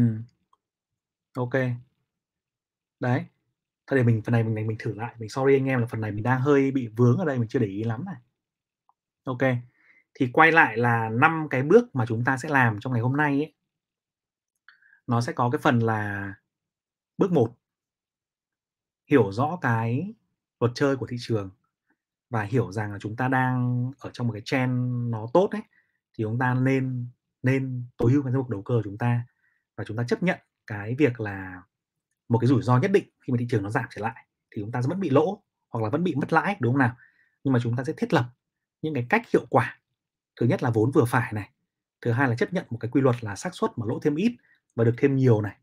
OK. 1.38 1.54
Đấy. 3.00 3.26
Thôi 3.88 4.00
để 4.00 4.04
mình 4.04 4.22
phần 4.26 4.32
này 4.32 4.44
mình 4.44 4.56
này 4.56 4.64
mình 4.64 4.78
thử 4.80 4.94
lại, 4.94 5.16
mình 5.20 5.30
sorry 5.30 5.56
anh 5.56 5.66
em 5.66 5.80
là 5.80 5.88
phần 5.88 6.02
này 6.02 6.12
mình 6.12 6.24
đang 6.24 6.42
hơi 6.42 6.72
bị 6.72 6.88
vướng 6.88 7.18
ở 7.18 7.26
đây, 7.26 7.40
mình 7.40 7.48
chưa 7.48 7.60
để 7.60 7.68
ý 7.68 7.84
lắm 7.84 8.06
này. 8.06 8.16
OK. 9.24 9.42
Thì 10.14 10.30
quay 10.34 10.52
lại 10.52 10.78
là 10.78 11.10
năm 11.10 11.48
cái 11.50 11.64
bước 11.64 11.96
mà 11.96 12.06
chúng 12.06 12.24
ta 12.24 12.38
sẽ 12.38 12.50
làm 12.50 12.80
trong 12.80 12.94
ngày 12.94 13.02
hôm 13.02 13.18
nay 13.18 13.42
ấy. 13.42 13.54
Nó 15.08 15.22
sẽ 15.22 15.34
có 15.34 15.50
cái 15.50 15.60
phần 15.60 15.80
là 15.80 16.34
bước 17.18 17.32
1 17.32 17.58
hiểu 19.08 19.32
rõ 19.32 19.58
cái 19.62 20.14
luật 20.60 20.72
chơi 20.76 20.98
của 20.98 21.08
thị 21.08 21.18
trường 21.20 21.50
và 22.30 22.44
hiểu 22.44 22.72
rằng 22.72 22.92
là 22.92 23.00
chúng 23.00 23.16
ta 23.16 23.28
đang 23.28 23.92
ở 24.00 24.10
trong 24.14 24.28
một 24.28 24.34
cái 24.34 24.42
trend 24.46 24.72
nó 25.12 25.28
tốt 25.34 25.50
ấy, 25.52 25.62
thì 26.14 26.24
chúng 26.24 26.40
ta 26.40 26.54
nên 26.54 27.08
nên 27.44 27.84
tối 27.98 28.12
ưu 28.14 28.24
cái 28.24 28.32
danh 28.32 28.40
mục 28.40 28.50
đầu 28.50 28.62
cơ 28.62 28.76
của 28.76 28.82
chúng 28.84 28.98
ta 28.98 29.26
và 29.76 29.84
chúng 29.84 29.98
ta 29.98 30.04
chấp 30.08 30.24
nhận 30.24 30.40
cái 30.68 30.96
việc 31.00 31.20
là 31.20 31.62
một 32.30 32.40
cái 32.40 32.48
rủi 32.48 32.62
ro 32.64 32.80
nhất 32.80 32.92
định 32.92 33.10
khi 33.28 33.34
mà 33.34 33.38
thị 33.40 33.48
trường 33.50 33.64
nó 33.64 33.70
giảm 33.70 33.86
trở 33.90 34.02
lại 34.02 34.28
thì 34.56 34.62
chúng 34.62 34.72
ta 34.72 34.82
sẽ 34.82 34.88
vẫn 34.90 35.00
bị 35.00 35.10
lỗ 35.10 35.44
hoặc 35.74 35.84
là 35.84 35.90
vẫn 35.90 36.04
bị 36.04 36.16
mất 36.16 36.34
lãi, 36.34 36.58
đúng 36.60 36.74
không 36.74 36.80
nào? 36.80 36.96
Nhưng 37.44 37.54
mà 37.54 37.60
chúng 37.64 37.76
ta 37.76 37.84
sẽ 37.84 37.94
thiết 37.98 38.14
lập 38.14 38.26
những 38.82 38.94
cái 38.94 39.06
cách 39.10 39.22
hiệu 39.34 39.46
quả. 39.50 39.80
Thứ 40.40 40.46
nhất 40.46 40.64
là 40.64 40.70
vốn 40.70 40.92
vừa 40.92 41.06
phải 41.06 41.34
này, 41.34 41.52
thứ 42.02 42.12
hai 42.12 42.30
là 42.30 42.36
chấp 42.36 42.54
nhận 42.54 42.66
một 42.70 42.78
cái 42.82 42.92
quy 42.92 43.02
luật 43.02 43.24
là 43.24 43.36
xác 43.36 43.56
suất 43.56 43.72
mà 43.78 43.86
lỗ 43.90 44.00
thêm 44.04 44.16
ít 44.16 44.38
và 44.76 44.84
được 44.84 44.96
thêm 44.98 45.16
nhiều 45.16 45.42
này. 45.42 45.58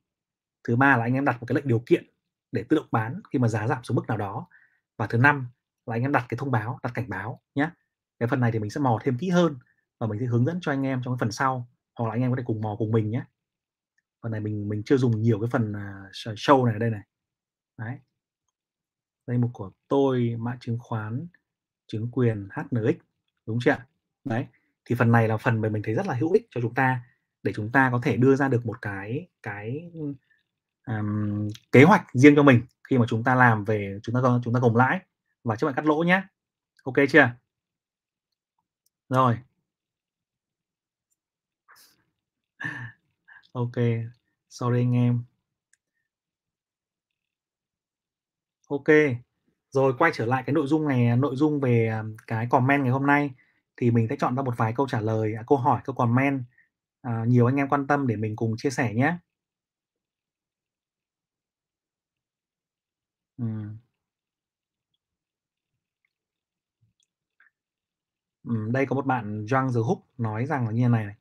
Thứ 0.69 0.77
ba 0.77 0.97
là 0.97 1.05
anh 1.05 1.15
em 1.15 1.25
đặt 1.25 1.37
một 1.41 1.47
cái 1.47 1.55
lệnh 1.57 1.69
điều 1.69 1.83
kiện 1.87 2.05
để 2.53 2.65
tự 2.69 2.77
động 2.77 2.87
bán 2.91 3.21
khi 3.33 3.39
mà 3.39 3.49
giá 3.49 3.69
giảm 3.69 3.85
xuống 3.85 3.97
mức 3.97 4.07
nào 4.09 4.17
đó. 4.17 4.47
Và 4.99 5.07
thứ 5.07 5.19
năm 5.19 5.47
là 5.87 5.97
anh 5.97 6.03
em 6.03 6.13
đặt 6.13 6.27
cái 6.29 6.39
thông 6.39 6.51
báo, 6.51 6.79
đặt 6.83 6.93
cảnh 6.95 7.09
báo 7.09 7.41
nhé 7.55 7.71
Cái 8.19 8.29
phần 8.29 8.41
này 8.41 8.53
thì 8.53 8.59
mình 8.59 8.71
sẽ 8.71 8.81
mò 8.81 8.99
thêm 9.05 9.19
kỹ 9.19 9.29
hơn 9.31 9.59
và 10.01 10.07
mình 10.07 10.21
sẽ 10.21 10.27
hướng 10.27 10.47
dẫn 10.47 10.59
cho 10.63 10.73
anh 10.73 10.83
em 10.87 11.01
trong 11.05 11.15
cái 11.15 11.19
phần 11.21 11.33
sau, 11.33 11.69
hoặc 11.99 12.07
là 12.07 12.13
anh 12.15 12.23
em 12.23 12.31
có 12.31 12.37
thể 12.37 12.43
cùng 12.47 12.61
mò 12.61 12.77
cùng 12.79 12.93
mình 12.93 13.11
nhé 13.11 13.25
Phần 14.25 14.33
này 14.33 14.41
mình 14.41 14.69
mình 14.69 14.83
chưa 14.87 14.97
dùng 14.97 15.23
nhiều 15.23 15.41
cái 15.41 15.49
phần, 15.53 15.73
à, 15.73 16.09
show 16.13 16.65
này 16.65 16.75
ở 16.75 16.79
đây 16.79 16.91
này. 16.91 17.01
Đấy. 17.79 17.99
Danh 19.27 19.41
mục 19.41 19.51
của 19.55 19.71
tôi, 19.89 20.37
mã 20.39 20.57
chứng 20.61 20.79
khoán, 20.81 21.27
chứng 21.87 22.09
quyền 22.13 22.49
HNX, 22.51 22.97
đúng 23.47 23.59
chưa 23.65 23.71
ạ? 23.71 23.87
Đấy, 24.25 24.47
thì 24.85 24.95
phần 24.95 25.13
này 25.13 25.29
là 25.29 25.37
phần 25.37 25.61
mà 25.61 25.69
mình 25.69 25.83
thấy 25.83 25.95
rất 25.95 26.07
là 26.07 26.15
hữu 26.15 26.33
ích 26.33 26.47
cho 26.51 26.61
chúng 26.61 26.75
ta 26.75 27.01
để 27.43 27.53
chúng 27.55 27.73
ta 27.73 27.89
có 27.93 28.01
thể 28.03 28.17
đưa 28.17 28.37
ra 28.37 28.49
được 28.49 28.67
một 28.67 28.83
cái 28.83 29.29
cái, 29.43 29.93
um, 30.87 31.49
kế 31.73 31.85
hoạch 31.85 32.07
riêng 32.13 32.37
cho 32.37 32.43
mình 32.43 32.63
khi 32.89 32.99
mà 32.99 33.07
chúng 33.09 33.25
ta 33.25 33.35
làm 33.35 33.65
về 33.65 33.99
chúng 34.03 34.15
ta 34.15 34.21
chúng 34.45 34.55
ta 34.55 34.61
gồng 34.61 34.77
lãi 34.77 35.01
và 35.45 35.57
chấp 35.57 35.67
nhận 35.67 35.75
cắt 35.77 35.87
lỗ 35.87 36.03
nhé 36.03 36.23
ok 36.85 36.97
chưa? 37.11 37.31
Rồi. 39.09 39.39
Ok 43.61 43.77
sorry 44.57 44.81
anh 44.85 44.95
em. 45.07 45.15
ok. 48.69 48.85
Rồi 49.71 49.93
quay 49.99 50.11
trở 50.15 50.27
lại 50.27 50.43
cái 50.47 50.55
nội 50.55 50.67
dung 50.67 50.89
này, 50.89 51.17
nội 51.17 51.37
dung 51.37 51.61
về, 51.61 51.89
à, 51.89 52.03
cái 52.27 52.47
comment 52.51 52.83
ngày 52.83 52.93
hôm 52.93 53.07
nay 53.07 53.31
thì 53.77 53.91
mình 53.91 54.07
sẽ 54.11 54.17
chọn 54.19 54.37
ra 54.37 54.43
một 54.43 54.55
vài 54.57 54.73
câu 54.77 54.87
trả 54.89 55.01
lời, 55.01 55.35
à, 55.39 55.43
câu 55.47 55.59
hỏi, 55.59 55.81
câu 55.85 55.95
comment, 55.97 56.43
à, 57.03 57.25
nhiều 57.29 57.47
anh 57.47 57.57
em 57.57 57.69
quan 57.69 57.87
tâm 57.87 58.07
để 58.07 58.17
mình 58.17 58.37
cùng 58.37 58.55
chia 58.59 58.71
sẻ 58.71 58.95
nhé 58.95 59.19
ừ. 63.39 63.45
Đây 68.73 68.87
có 68.87 68.95
một 68.95 69.07
bạn 69.07 69.47
Young 69.53 69.73
the 69.75 69.81
Hook 69.87 69.99
nói 70.19 70.47
rằng 70.47 70.67
là 70.67 70.73
như 70.73 70.89
này 70.89 71.05
này, 71.05 71.15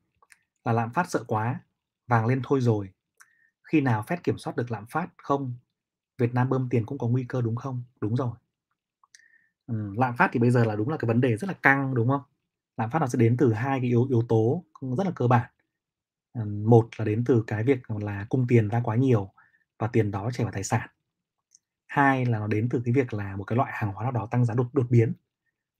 là 0.65 0.73
"Lạm 0.73 0.93
phát 0.93 1.09
sợ 1.11 1.23
quá, 1.27 1.59
vàng 2.07 2.25
lên 2.25 2.41
thôi 2.43 2.61
rồi. 2.61 2.89
Khi 3.63 3.81
nào 3.81 4.03
Fed 4.07 4.17
kiểm 4.23 4.37
soát 4.37 4.57
được 4.57 4.71
lạm 4.71 4.85
phát 4.87 5.09
không? 5.17 5.55
Việt 6.19 6.35
Nam 6.35 6.49
bơm 6.49 6.69
tiền 6.69 6.85
cũng 6.85 6.97
có 6.97 7.07
nguy 7.07 7.25
cơ, 7.29 7.41
đúng 7.41 7.57
không?" 7.57 7.83
Đúng 8.01 8.15
rồi. 8.17 8.31
Ừ, 9.67 9.93
lạm 9.97 10.15
phát 10.17 10.29
thì 10.33 10.39
bây 10.39 10.51
giờ 10.51 10.63
là 10.65 10.75
đúng 10.75 10.89
là 10.89 10.97
cái 10.97 11.07
vấn 11.07 11.21
đề 11.21 11.37
rất 11.37 11.47
là 11.47 11.53
căng, 11.61 11.95
đúng 11.95 12.07
không? 12.09 12.21
Lạm 12.77 12.89
phát 12.91 12.99
nó 12.99 13.07
sẽ 13.07 13.19
đến 13.19 13.37
từ 13.37 13.53
hai 13.53 13.79
cái 13.79 13.89
yếu 13.89 14.05
yếu 14.09 14.21
tố, 14.29 14.63
rất 14.97 15.03
là 15.05 15.11
cơ 15.15 15.27
bản. 15.27 15.49
Ừ, 16.33 16.45
một 16.45 16.89
là 16.97 17.05
đến 17.05 17.23
từ 17.27 17.43
cái 17.47 17.63
việc 17.63 17.91
là 17.91 18.25
cung 18.29 18.47
tiền 18.47 18.69
ra 18.69 18.81
quá 18.83 18.95
nhiều 18.95 19.31
và 19.79 19.87
tiền 19.87 20.11
đó 20.11 20.31
chảy 20.33 20.45
vào 20.45 20.53
tài 20.53 20.63
sản. 20.63 20.89
Hai 21.87 22.25
là 22.25 22.39
nó 22.39 22.47
đến 22.47 22.69
từ 22.69 22.81
cái 22.85 22.93
việc 22.93 23.13
là 23.13 23.35
một 23.35 23.43
cái 23.43 23.57
loại 23.57 23.71
hàng 23.75 23.93
hóa 23.93 24.03
nào 24.03 24.11
đó 24.11 24.27
tăng 24.31 24.45
giá 24.45 24.53
đột 24.53 24.67
đột 24.73 24.85
biến. 24.89 25.13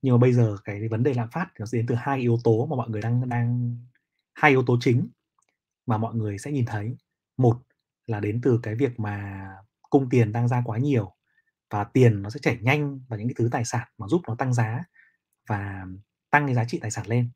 Nhưng 0.02 0.14
mà 0.14 0.18
bây 0.18 0.32
giờ 0.32 0.56
cái 0.64 0.88
vấn 0.88 1.02
đề 1.02 1.14
lạm 1.14 1.30
phát 1.30 1.48
nó 1.60 1.66
sẽ 1.66 1.78
đến 1.78 1.86
từ 1.88 1.94
hai 1.94 2.20
yếu 2.20 2.38
tố 2.44 2.66
mà 2.66 2.76
mọi 2.76 2.90
người 2.90 3.02
đang 3.02 3.28
đang 3.28 3.78
hai 4.34 4.50
yếu 4.50 4.62
tố 4.66 4.78
chính 4.80 5.08
mà 5.86 5.98
mọi 5.98 6.14
người 6.14 6.38
sẽ 6.38 6.52
nhìn 6.52 6.66
thấy. 6.66 6.96
Một 7.36 7.62
là 8.06 8.20
đến 8.20 8.40
từ 8.42 8.60
cái 8.62 8.74
việc 8.74 9.00
mà 9.00 9.46
cung 9.90 10.08
tiền 10.10 10.32
đang 10.32 10.48
ra 10.48 10.62
quá 10.64 10.78
nhiều 10.78 11.12
và 11.70 11.84
tiền 11.84 12.22
nó 12.22 12.30
sẽ 12.30 12.40
chảy 12.42 12.58
nhanh 12.62 13.00
vào 13.08 13.18
những 13.18 13.28
cái 13.28 13.34
thứ 13.38 13.48
tài 13.52 13.64
sản 13.64 13.88
mà 13.98 14.08
giúp 14.08 14.22
nó 14.28 14.34
tăng 14.36 14.54
giá 14.54 14.84
và 15.48 15.86
tăng 16.30 16.46
cái 16.46 16.54
giá 16.54 16.64
trị 16.64 16.78
tài 16.82 16.90
sản 16.90 17.06
lên. 17.08 17.30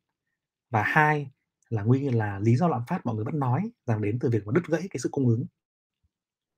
Và 0.71 0.83
hai 0.83 1.31
là 1.71 1.83
nguyên 1.83 2.19
là 2.19 2.39
lý 2.39 2.57
do 2.57 2.69
lạm 2.69 2.83
phát 2.89 3.07
mọi 3.07 3.17
người 3.17 3.25
vẫn 3.25 3.39
nói 3.39 3.71
rằng 3.87 4.03
đến 4.03 4.19
từ 4.21 4.31
việc 4.31 4.47
mà 4.47 4.53
đứt 4.55 4.67
gãy 4.69 4.83
cái 4.91 5.01
sự 5.03 5.09
cung 5.13 5.29
ứng. 5.29 5.47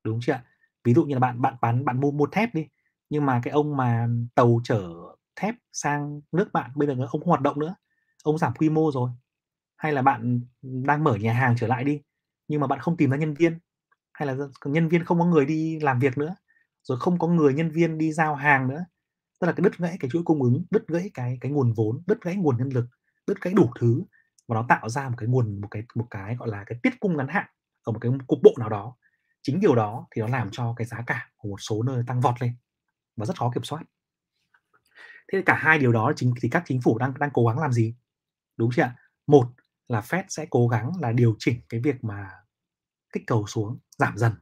Đúng 0.04 0.18
chưa 0.22 0.32
ạ? 0.32 0.44
Ví 0.84 0.94
dụ 0.94 1.04
như 1.04 1.14
là 1.14 1.20
bạn 1.20 1.40
bạn 1.42 1.54
bán 1.62 1.84
bạn 1.84 2.00
mua 2.00 2.10
mua 2.10 2.26
thép 2.26 2.54
đi, 2.54 2.66
nhưng 3.10 3.26
mà 3.26 3.40
cái 3.44 3.52
ông 3.52 3.76
mà 3.76 4.08
tàu 4.34 4.60
chở 4.64 4.90
thép 5.36 5.54
sang 5.72 6.20
nước 6.32 6.52
bạn 6.52 6.70
bây 6.74 6.88
giờ 6.88 6.94
ông 6.98 7.08
không 7.08 7.22
hoạt 7.22 7.40
động 7.40 7.58
nữa, 7.60 7.74
ông 8.24 8.38
giảm 8.38 8.52
quy 8.58 8.68
mô 8.68 8.90
rồi. 8.92 9.10
Hay 9.80 9.92
là 9.92 10.02
bạn, 10.02 10.40
đang 10.62 11.04
mở 11.04 11.16
nhà 11.16 11.32
hàng 11.32 11.54
trở 11.58 11.66
lại 11.66 11.84
đi, 11.84 12.00
nhưng 12.48 12.60
mà 12.60 12.66
bạn 12.66 12.78
không 12.80 12.96
tìm 12.96 13.10
ra 13.10 13.16
nhân 13.16 13.34
viên, 13.34 13.58
hay 14.12 14.28
là 14.28 14.36
nhân 14.64 14.88
viên 14.88 15.04
không 15.04 15.18
có 15.18 15.24
người 15.24 15.46
đi 15.46 15.80
làm 15.80 15.98
việc 15.98 16.18
nữa, 16.18 16.34
rồi 16.82 16.98
không 17.00 17.18
có 17.18 17.28
người 17.28 17.54
nhân 17.54 17.70
viên 17.70 17.98
đi 17.98 18.12
giao 18.12 18.34
hàng 18.34 18.68
nữa. 18.68 18.84
Tức 19.40 19.46
là 19.46 19.52
cái 19.52 19.62
đứt 19.64 19.78
gãy 19.78 19.96
cái 20.00 20.10
chuỗi 20.10 20.22
cung 20.24 20.42
ứng, 20.42 20.64
đứt 20.70 20.88
gãy 20.88 21.10
cái 21.14 21.38
cái 21.40 21.52
nguồn 21.52 21.72
vốn, 21.72 22.02
đứt 22.06 22.22
gãy 22.22 22.36
nguồn 22.36 22.58
nhân 22.58 22.68
lực, 22.68 22.86
đứt 23.26 23.40
gãy 23.40 23.54
đủ 23.54 23.70
thứ 23.80 24.02
và 24.48 24.54
nó 24.54 24.66
tạo 24.68 24.88
ra 24.88 25.08
một 25.08 25.14
cái 25.18 25.28
nguồn 25.28 25.60
một 25.60 25.68
cái 25.70 25.82
một 25.94 26.06
cái, 26.10 26.36
gọi 26.36 26.48
là, 26.48 26.64
cái 26.66 26.78
tiết 26.82 27.00
cung 27.00 27.16
ngắn 27.16 27.28
hạn 27.28 27.46
ở 27.84 27.92
một 27.92 27.98
cái 28.00 28.12
cục 28.26 28.38
bộ 28.42 28.54
nào 28.58 28.68
đó. 28.68 28.96
Chính 29.42 29.60
điều 29.60 29.74
đó 29.74 30.06
thì 30.16 30.22
nó 30.22 30.28
làm 30.28 30.48
cho 30.52 30.74
cái 30.76 30.86
giá 30.86 31.02
cả 31.06 31.30
của 31.36 31.48
một 31.48 31.60
số 31.60 31.82
nơi 31.82 32.02
tăng 32.06 32.20
vọt 32.20 32.42
lên 32.42 32.52
và 33.16 33.26
rất 33.26 33.38
khó 33.38 33.50
kiểm 33.54 33.64
soát. 33.64 33.82
Thế 35.32 35.42
cả 35.46 35.54
hai 35.54 35.78
điều 35.78 35.92
đó 35.92 36.12
chính 36.16 36.34
thì 36.42 36.48
các 36.48 36.62
chính 36.66 36.80
phủ 36.80 36.98
đang 36.98 37.14
đang 37.18 37.30
cố 37.32 37.46
gắng 37.46 37.58
làm 37.58 37.72
gì? 37.72 37.94
Đúng 38.56 38.70
chưa 38.76 38.82
ạ? 38.82 38.96
Một 39.26 39.46
là 39.90 40.00
Fed 40.00 40.24
sẽ 40.28 40.46
cố 40.50 40.68
gắng 40.68 40.92
là 41.00 41.12
điều 41.12 41.36
chỉnh 41.38 41.60
cái 41.68 41.80
việc 41.80 42.04
mà 42.04 42.30
kích 43.12 43.22
cầu 43.26 43.46
xuống, 43.46 43.78
giảm 43.98 44.18
dần, 44.18 44.32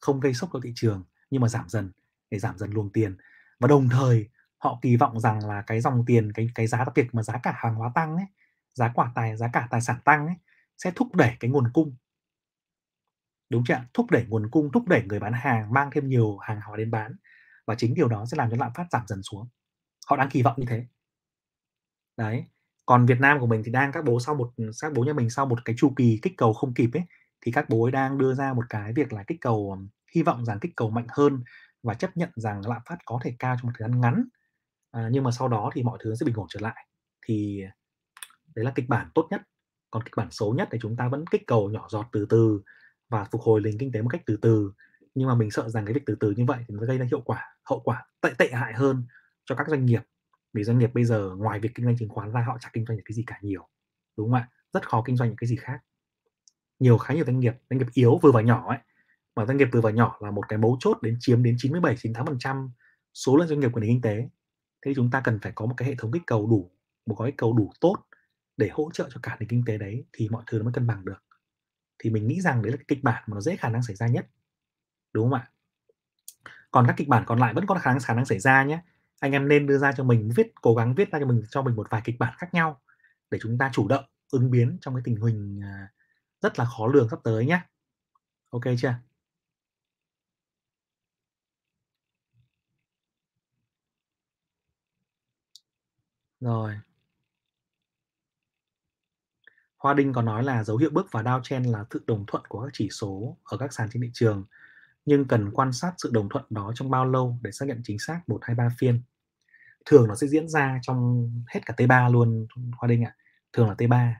không 0.00 0.20
gây 0.20 0.34
sốc 0.34 0.50
cho 0.52 0.60
thị 0.62 0.72
trường, 0.74 1.04
nhưng 1.30 1.42
mà 1.42 1.48
giảm 1.48 1.68
dần 1.68 1.92
để 2.30 2.38
giảm 2.38 2.58
dần 2.58 2.70
luồng 2.72 2.92
tiền. 2.92 3.16
Và 3.60 3.68
đồng 3.68 3.88
thời 3.88 4.28
họ 4.58 4.78
kỳ 4.82 4.96
vọng 4.96 5.20
rằng 5.20 5.46
là 5.46 5.62
cái 5.66 5.80
dòng 5.80 6.04
tiền, 6.06 6.32
cái 6.32 6.48
cái 6.54 6.66
giá 6.66 6.78
đặc 6.78 6.92
biệt 6.94 7.08
mà 7.12 7.22
giá 7.22 7.40
cả 7.42 7.54
hàng 7.56 7.74
hóa 7.74 7.90
tăng 7.94 8.16
ấy, 8.16 8.26
giá 8.74 8.92
quả 8.94 9.12
tài 9.14 9.36
giá 9.36 9.48
cả 9.52 9.68
tài 9.70 9.80
sản 9.80 10.00
tăng 10.04 10.26
ấy, 10.26 10.36
sẽ 10.78 10.92
thúc 10.96 11.14
đẩy 11.14 11.36
cái 11.40 11.50
nguồn 11.50 11.70
cung. 11.72 11.96
Đúng 13.50 13.64
chưa? 13.68 13.80
Thúc 13.94 14.10
đẩy 14.10 14.26
nguồn 14.28 14.50
cung, 14.50 14.72
thúc 14.72 14.88
đẩy 14.88 15.02
người 15.02 15.20
bán 15.20 15.32
hàng 15.32 15.72
mang 15.72 15.90
thêm 15.92 16.08
nhiều 16.08 16.38
hàng 16.38 16.60
hóa 16.60 16.76
đến 16.76 16.90
bán 16.90 17.16
và 17.66 17.74
chính 17.74 17.94
điều 17.94 18.08
đó 18.08 18.24
sẽ 18.26 18.36
làm 18.36 18.50
cho 18.50 18.56
lạm 18.56 18.72
phát 18.74 18.86
giảm 18.90 19.06
dần 19.06 19.22
xuống. 19.22 19.48
Họ 20.06 20.16
đang 20.16 20.30
kỳ 20.30 20.42
vọng 20.42 20.54
như 20.58 20.66
thế. 20.68 20.86
Đấy. 22.16 22.46
Còn 22.88 23.06
Việt 23.06 23.20
Nam 23.20 23.40
của 23.40 23.46
mình 23.46 23.62
thì 23.64 23.72
đang 23.72 23.92
các 23.92 24.04
bố 24.04 24.20
sau 24.20 24.34
một 24.34 24.50
các 24.82 24.92
bố 24.92 25.04
nhà 25.04 25.12
mình 25.12 25.30
sau 25.30 25.46
một 25.46 25.64
cái 25.64 25.76
chu 25.78 25.92
kỳ 25.96 26.18
kích 26.22 26.32
cầu 26.36 26.52
không 26.52 26.74
kịp 26.74 26.90
ấy, 26.92 27.02
thì 27.40 27.52
các 27.52 27.68
bố 27.68 27.84
ấy 27.84 27.92
đang 27.92 28.18
đưa 28.18 28.34
ra 28.34 28.52
một 28.52 28.64
cái 28.68 28.92
việc 28.92 29.12
là 29.12 29.22
kích 29.26 29.40
cầu, 29.40 29.78
hy 30.14 30.22
vọng 30.22 30.44
rằng 30.44 30.58
kích 30.60 30.72
cầu 30.76 30.90
mạnh 30.90 31.06
hơn 31.08 31.42
và 31.82 31.94
chấp 31.94 32.16
nhận 32.16 32.30
rằng 32.36 32.66
lạm 32.66 32.82
phát 32.88 32.96
có 33.04 33.20
thể 33.24 33.34
cao 33.38 33.56
trong 33.56 33.66
một 33.66 33.72
thời 33.78 33.88
gian 33.88 34.00
ngắn. 34.00 34.24
À, 34.90 35.08
nhưng 35.12 35.24
mà 35.24 35.30
sau 35.30 35.48
đó 35.48 35.70
thì 35.74 35.82
mọi 35.82 35.98
thứ 36.02 36.14
sẽ 36.14 36.26
bình 36.26 36.34
ổn 36.34 36.46
trở 36.48 36.60
lại. 36.60 36.86
Thì 37.26 37.62
đấy 38.54 38.64
là 38.64 38.72
kịch 38.74 38.88
bản 38.88 39.10
tốt 39.14 39.28
nhất. 39.30 39.42
Còn 39.90 40.02
kịch 40.02 40.16
bản 40.16 40.28
xấu 40.30 40.54
nhất 40.54 40.68
thì 40.72 40.78
chúng 40.82 40.96
ta 40.96 41.08
vẫn 41.08 41.24
kích 41.26 41.42
cầu 41.46 41.70
nhỏ 41.70 41.86
giọt 41.90 42.06
từ 42.12 42.26
từ 42.28 42.62
và 43.08 43.24
phục 43.24 43.40
hồi 43.40 43.60
nền 43.60 43.78
kinh 43.78 43.92
tế 43.92 44.02
một 44.02 44.08
cách 44.08 44.22
từ 44.26 44.36
từ. 44.42 44.72
Nhưng 45.14 45.28
mà 45.28 45.34
mình 45.34 45.50
sợ 45.50 45.68
rằng 45.68 45.84
cái 45.86 45.94
việc 45.94 46.02
từ 46.06 46.16
từ 46.20 46.30
như 46.30 46.44
vậy 46.44 46.58
thì 46.68 46.74
nó 46.74 46.86
gây 46.86 46.98
ra 46.98 47.06
hiệu 47.10 47.20
quả 47.20 47.56
hậu 47.64 47.80
quả 47.80 48.06
tệ 48.20 48.30
tệ 48.38 48.50
hại 48.52 48.72
hơn 48.74 49.06
cho 49.44 49.54
các 49.54 49.68
doanh 49.68 49.86
nghiệp. 49.86 50.02
Vì 50.52 50.64
doanh 50.64 50.78
nghiệp 50.78 50.90
bây 50.94 51.04
giờ 51.04 51.30
ngoài 51.36 51.60
việc 51.60 51.70
kinh 51.74 51.86
doanh 51.86 51.96
chứng 51.98 52.08
khoán 52.08 52.32
ra 52.32 52.44
họ 52.46 52.58
chả 52.60 52.70
kinh 52.72 52.84
doanh 52.86 52.98
được 52.98 53.02
cái 53.06 53.14
gì 53.14 53.24
cả 53.26 53.38
nhiều, 53.42 53.68
đúng 54.16 54.30
không 54.30 54.34
ạ? 54.34 54.48
Rất 54.72 54.88
khó 54.88 55.02
kinh 55.06 55.16
doanh 55.16 55.28
những 55.28 55.36
cái 55.36 55.48
gì 55.48 55.56
khác. 55.56 55.80
nhiều 56.78 56.98
khá 56.98 57.14
nhiều 57.14 57.24
doanh 57.24 57.40
nghiệp, 57.40 57.54
doanh 57.70 57.78
nghiệp 57.78 57.86
yếu 57.94 58.18
vừa 58.22 58.32
và 58.32 58.42
nhỏ 58.42 58.68
ấy, 58.68 58.78
mà 59.36 59.46
doanh 59.46 59.56
nghiệp 59.56 59.68
vừa 59.72 59.80
và 59.80 59.90
nhỏ 59.90 60.18
là 60.20 60.30
một 60.30 60.48
cái 60.48 60.58
mấu 60.58 60.76
chốt 60.80 60.98
đến 61.02 61.16
chiếm 61.20 61.42
đến 61.42 61.56
97-98% 61.56 62.70
số 63.14 63.36
lượng 63.36 63.48
doanh 63.48 63.60
nghiệp 63.60 63.70
của 63.72 63.80
nền 63.80 63.90
kinh 63.90 64.00
tế. 64.02 64.16
Thế 64.82 64.90
thì 64.90 64.92
chúng 64.94 65.10
ta 65.10 65.20
cần 65.24 65.38
phải 65.42 65.52
có 65.54 65.66
một 65.66 65.74
cái 65.76 65.88
hệ 65.88 65.94
thống 65.98 66.12
kích 66.12 66.22
cầu 66.26 66.46
đủ, 66.46 66.70
một 67.06 67.14
gói 67.18 67.32
cầu 67.36 67.52
đủ 67.52 67.72
tốt 67.80 67.96
để 68.56 68.68
hỗ 68.72 68.90
trợ 68.92 69.08
cho 69.10 69.20
cả 69.22 69.36
nền 69.40 69.48
kinh 69.48 69.64
tế 69.66 69.78
đấy 69.78 70.04
thì 70.12 70.28
mọi 70.28 70.42
thứ 70.46 70.58
nó 70.58 70.64
mới 70.64 70.72
cân 70.72 70.86
bằng 70.86 71.04
được. 71.04 71.24
Thì 71.98 72.10
mình 72.10 72.26
nghĩ 72.26 72.40
rằng 72.40 72.62
đấy 72.62 72.70
là 72.72 72.76
cái 72.76 72.84
kịch 72.88 73.04
bản 73.04 73.22
mà 73.26 73.34
nó 73.34 73.40
dễ 73.40 73.56
khả 73.56 73.68
năng 73.68 73.82
xảy 73.82 73.96
ra 73.96 74.06
nhất. 74.06 74.26
Đúng 75.12 75.30
không 75.30 75.40
ạ? 75.40 75.50
Còn 76.70 76.86
các 76.86 76.94
kịch 76.96 77.08
bản 77.08 77.24
còn 77.26 77.38
lại 77.38 77.54
vẫn 77.54 77.66
có 77.66 77.74
khả 77.74 77.90
năng 77.90 78.00
khả 78.00 78.14
năng 78.14 78.24
xảy 78.24 78.38
ra 78.38 78.64
nhé. 78.64 78.82
Anh 79.20 79.32
em 79.32 79.48
nên 79.48 79.66
đưa 79.66 79.78
ra 79.78 79.92
cho 79.96 80.04
mình 80.04 80.30
viết 80.36 80.52
cố 80.62 80.74
gắng 80.74 80.94
viết 80.94 81.10
ra 81.12 81.18
cho 81.20 81.26
mình 81.26 81.42
cho 81.50 81.62
mình 81.62 81.76
một 81.76 81.86
vài 81.90 82.00
kịch 82.04 82.16
bản 82.18 82.34
khác 82.38 82.54
nhau 82.54 82.80
để 83.30 83.38
chúng 83.42 83.58
ta 83.58 83.70
chủ 83.74 83.88
động 83.88 84.04
ứng 84.32 84.50
biến 84.50 84.78
trong 84.80 84.94
cái 84.94 85.02
tình 85.04 85.16
hình, 85.16 85.60
à, 85.62 85.88
rất 86.42 86.58
là 86.58 86.64
khó 86.64 86.86
lường 86.86 87.08
sắp 87.10 87.20
tới 87.24 87.46
nhé. 87.46 87.60
OK 88.50 88.64
chưa? 88.78 88.94
Rồi. 96.40 96.74
Hoa 99.78 99.94
Đinh 99.94 100.12
có 100.12 100.22
nói 100.22 100.44
là 100.44 100.64
dấu 100.64 100.76
hiệu 100.76 100.90
bước 100.92 101.12
vào 101.12 101.22
downtrend 101.22 101.70
là 101.72 101.84
sự 101.90 102.04
đồng 102.06 102.24
thuận 102.26 102.42
của 102.48 102.62
các 102.62 102.70
chỉ 102.72 102.88
số 102.90 103.36
ở 103.44 103.56
các 103.58 103.72
sàn 103.72 103.88
trên 103.92 104.02
thị 104.02 104.10
trường, 104.14 104.44
nhưng 105.08 105.24
cần 105.24 105.50
quan 105.50 105.72
sát 105.72 105.92
sự 105.98 106.10
đồng 106.12 106.28
thuận 106.28 106.44
đó 106.50 106.72
trong 106.74 106.90
bao 106.90 107.04
lâu 107.06 107.38
để 107.42 107.52
xác 107.52 107.66
nhận 107.68 107.80
chính 107.84 107.98
xác 107.98 108.20
1, 108.26 108.38
2, 108.42 108.54
3 108.56 108.68
phiên. 108.78 109.02
Thường 109.86 110.08
nó 110.08 110.14
sẽ 110.14 110.26
diễn 110.26 110.48
ra 110.48 110.78
trong 110.82 111.30
hết 111.48 111.60
cả 111.66 111.74
T3 111.76 112.12
luôn 112.12 112.46
Hoa 112.72 112.88
Đinh 112.88 113.04
ạ, 113.04 113.14
thường 113.52 113.68
là 113.68 113.74
T3. 113.74 114.12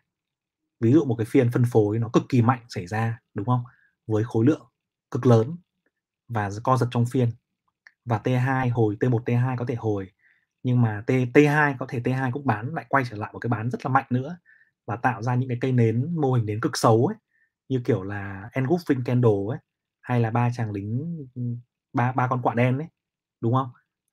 Ví 0.81 0.93
dụ 0.93 1.05
một 1.05 1.15
cái 1.15 1.25
phiên 1.25 1.51
phân 1.51 1.65
phối 1.73 1.99
nó 1.99 2.09
cực 2.13 2.23
kỳ 2.29 2.43
mạnh 2.43 2.65
xảy 2.69 2.87
ra, 2.87 3.21
đúng 3.35 3.47
không? 3.47 3.65
Với 4.07 4.25
khối 4.25 4.47
lượng 4.47 4.67
cực 5.11 5.27
lớn 5.27 5.57
và 6.29 6.51
co 6.65 6.77
giật 6.77 6.89
trong 6.91 7.07
phiên. 7.07 7.31
Và 8.05 8.21
T2 8.25 8.73
hồi 8.73 8.97
T1, 9.01 9.25
T2 9.25 9.57
có 9.57 9.65
thể 9.69 9.75
hồi, 9.75 10.13
nhưng 10.63 10.83
mà 10.83 11.03
T 11.07 11.11
T2 11.11 11.75
có 11.79 11.87
thể 11.89 12.01
T2 12.01 12.33
cũng 12.33 12.47
bán 12.47 12.75
lại 12.75 12.87
quay 12.89 13.05
trở 13.11 13.17
lại 13.17 13.31
một 13.33 13.39
cái 13.39 13.49
bán 13.49 13.71
rất 13.71 13.87
là 13.87 13.91
mạnh 13.91 14.07
nữa 14.11 14.39
và 14.87 14.97
tạo 14.97 15.23
ra 15.23 15.35
những 15.35 15.49
cái 15.49 15.59
cây 15.61 15.73
nến, 15.73 16.21
mô 16.21 16.33
hình 16.33 16.47
nến 16.47 16.61
cực 16.61 16.77
xấu 16.77 17.07
ấy, 17.07 17.17
như 17.69 17.81
kiểu 17.85 18.03
là 18.03 18.51
engulfing 18.53 19.03
candle 19.05 19.49
ấy, 19.49 19.59
hay 20.09 20.21
là 20.21 20.31
ba 20.31 20.51
chàng 20.55 20.73
lính, 20.73 21.27
ba 21.93 22.13
ba 22.13 22.27
con 22.29 22.43
quạ 22.43 22.55
đen 22.55 22.79
đấy 22.79 22.89
đúng 23.41 23.55
không? 23.55 23.71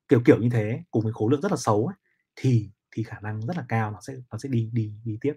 Kiểu, 0.08 0.22
kiểu 0.26 0.38
như 0.42 0.50
thế, 0.54 0.84
cùng 0.92 1.04
với 1.04 1.14
khối 1.14 1.32
lượng 1.32 1.42
rất 1.42 1.52
là 1.52 1.58
xấu 1.58 1.88
ấy, 1.88 1.96
thì 2.36 2.70
thì 2.92 3.04
khả 3.04 3.20
năng 3.22 3.42
rất 3.48 3.58
là 3.58 3.66
cao 3.70 3.92
nó 3.92 4.02
sẽ 4.02 4.14
nó 4.32 4.38
sẽ 4.38 4.50
đi 4.50 4.70
đi 4.74 4.94
đi 5.06 5.18
tiếp. 5.22 5.34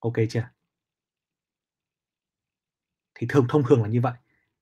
OK 0.00 0.14
chưa? 0.30 0.48
Thì 3.14 3.26
thường 3.30 3.46
thông 3.48 3.62
thường 3.68 3.82
là 3.82 3.88
như 3.88 4.00
vậy, 4.00 4.14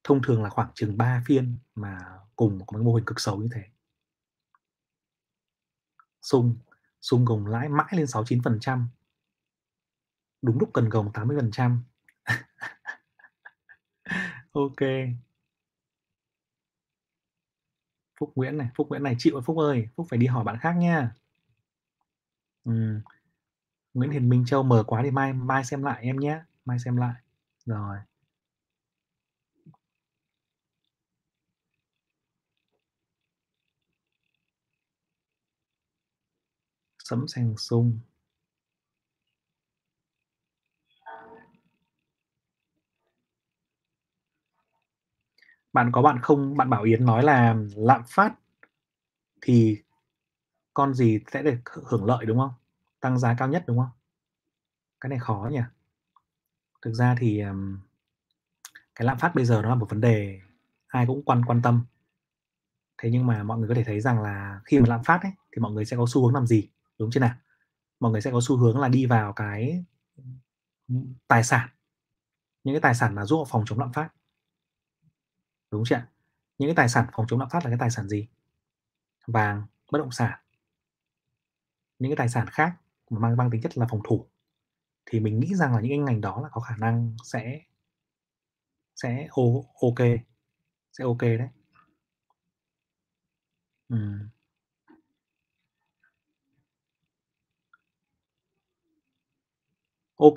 thông 0.04 0.22
thường 0.22 0.42
là 0.42 0.50
khoảng 0.50 0.68
chừng 0.74 0.96
3 0.98 1.22
phiên 1.26 1.58
mà 1.74 1.98
cùng 2.36 2.58
có 2.66 2.78
cái 2.78 2.82
mô 2.84 2.94
hình 2.94 3.04
cực 3.04 3.20
xấu 3.20 3.38
như 3.38 3.48
thế. 3.54 3.62
Xung, 6.22 6.56
xung 7.02 7.24
gồng 7.24 7.46
lãi 7.46 7.68
mãi 7.68 7.86
lên 7.92 8.06
6-9%. 8.06 8.88
Đúng 10.42 10.58
lúc 10.58 10.70
cần 10.72 10.88
gồng 10.88 11.12
80%. 11.12 11.82
OK. 14.56 14.80
Phúc 18.20 18.32
Nguyễn 18.34 18.58
này, 18.58 18.68
Phúc 18.76 18.88
Nguyễn 18.88 19.02
này 19.02 19.14
chịu 19.18 19.32
rồi 19.32 19.42
Phúc 19.46 19.58
ơi, 19.58 19.88
Phúc 19.96 20.06
phải 20.10 20.18
đi 20.18 20.26
hỏi 20.26 20.44
bạn 20.44 20.56
khác 20.60 20.72
nha. 20.76 21.14
ừ. 22.64 23.00
Nguyễn 23.94 24.10
Hiền 24.10 24.28
Minh 24.28 24.44
Châu 24.46 24.62
mờ 24.62 24.84
quá 24.86 25.02
thì 25.04 25.10
mai 25.10 25.32
mai 25.32 25.64
xem 25.64 25.82
lại 25.82 26.02
em 26.02 26.16
nhé, 26.16 26.40
mai 26.64 26.78
xem 26.78 26.96
lại. 26.96 27.14
Rồi. 27.66 27.98
sấm 37.04 37.28
sang 37.28 37.56
sung 37.56 37.98
Bạn 45.76 45.92
có 45.92 46.02
bạn 46.02 46.18
không 46.22 46.56
bạn 46.56 46.70
Bảo 46.70 46.82
Yến 46.82 47.04
nói 47.04 47.22
là 47.22 47.56
lạm 47.76 48.02
phát 48.06 48.34
thì 49.40 49.82
con 50.74 50.94
gì 50.94 51.20
sẽ 51.32 51.42
được 51.42 51.56
hưởng 51.64 52.04
lợi, 52.04 52.26
đúng 52.26 52.38
không? 52.38 52.52
Tăng 53.00 53.18
giá 53.18 53.34
cao 53.38 53.48
nhất, 53.48 53.64
đúng 53.66 53.78
không? 53.78 53.90
Cái 55.00 55.10
này 55.10 55.18
khó 55.18 55.48
nhỉ? 55.52 55.60
Thực 56.82 56.92
ra 56.92 57.16
thì, 57.18 57.42
cái 58.94 59.06
lạm 59.06 59.18
phát 59.18 59.34
bây 59.34 59.44
giờ 59.44 59.62
nó 59.62 59.68
là 59.68 59.74
một 59.74 59.90
vấn 59.90 60.00
đề 60.00 60.40
ai 60.86 61.06
cũng 61.06 61.22
quan 61.24 61.44
quan 61.44 61.62
tâm. 61.62 61.84
Thế 62.98 63.10
nhưng 63.10 63.26
mà 63.26 63.42
mọi 63.42 63.58
người 63.58 63.68
có 63.68 63.74
thể 63.74 63.84
thấy 63.84 64.00
rằng 64.00 64.22
là 64.22 64.60
khi 64.64 64.80
mà 64.80 64.86
lạm 64.88 65.04
phát 65.04 65.22
ấy, 65.22 65.32
thì 65.52 65.60
mọi 65.60 65.72
người 65.72 65.84
sẽ 65.84 65.96
có 65.96 66.06
xu 66.08 66.24
hướng 66.24 66.34
làm 66.34 66.46
gì, 66.46 66.68
đúng 66.98 67.10
chưa 67.10 67.20
nào? 67.20 67.34
Mọi 68.00 68.12
người 68.12 68.20
sẽ 68.20 68.30
có 68.30 68.40
xu 68.42 68.56
hướng 68.56 68.80
là 68.80 68.88
đi 68.88 69.06
vào 69.06 69.32
cái, 69.32 69.84
tài 71.28 71.44
sản, 71.44 71.68
những 72.64 72.74
cái 72.74 72.80
tài 72.80 72.94
sản 72.94 73.14
mà 73.14 73.24
giúp 73.24 73.38
họ 73.38 73.44
phòng 73.44 73.64
chống 73.66 73.78
lạm 73.78 73.92
phát. 73.92 74.08
Đúng 75.76 75.84
chưa 75.86 75.96
ạ? 75.96 76.06
Những 76.58 76.68
cái 76.70 76.76
tài 76.76 76.88
sản 76.88 77.06
phòng 77.12 77.26
chống 77.28 77.40
lạm 77.40 77.48
phát 77.50 77.64
là 77.64 77.70
cái 77.70 77.78
tài 77.80 77.90
sản 77.90 78.08
gì? 78.08 78.28
Vàng, 79.26 79.66
bất 79.92 79.98
động 79.98 80.12
sản. 80.12 80.38
Những 81.98 82.10
cái 82.10 82.16
tài 82.16 82.28
sản 82.28 82.46
khác 82.50 82.72
mà 83.10 83.18
mang 83.18 83.36
mang 83.36 83.50
tính 83.50 83.60
chất 83.62 83.78
là 83.78 83.86
phòng 83.90 84.00
thủ. 84.04 84.26
Thì 85.06 85.20
mình 85.20 85.40
nghĩ 85.40 85.54
rằng 85.56 85.74
là 85.74 85.80
những 85.80 85.90
cái 85.92 85.98
ngành 85.98 86.20
đó 86.20 86.40
là 86.42 86.48
có 86.52 86.60
khả 86.62 86.76
năng 86.78 87.16
sẽ 87.24 87.60
sẽ 88.96 89.28
OK, 89.80 89.98
sẽ 90.92 91.04
OK 91.04 91.20
đấy. 91.22 91.48
Ừm. 93.90 94.28
OK, 100.16 100.34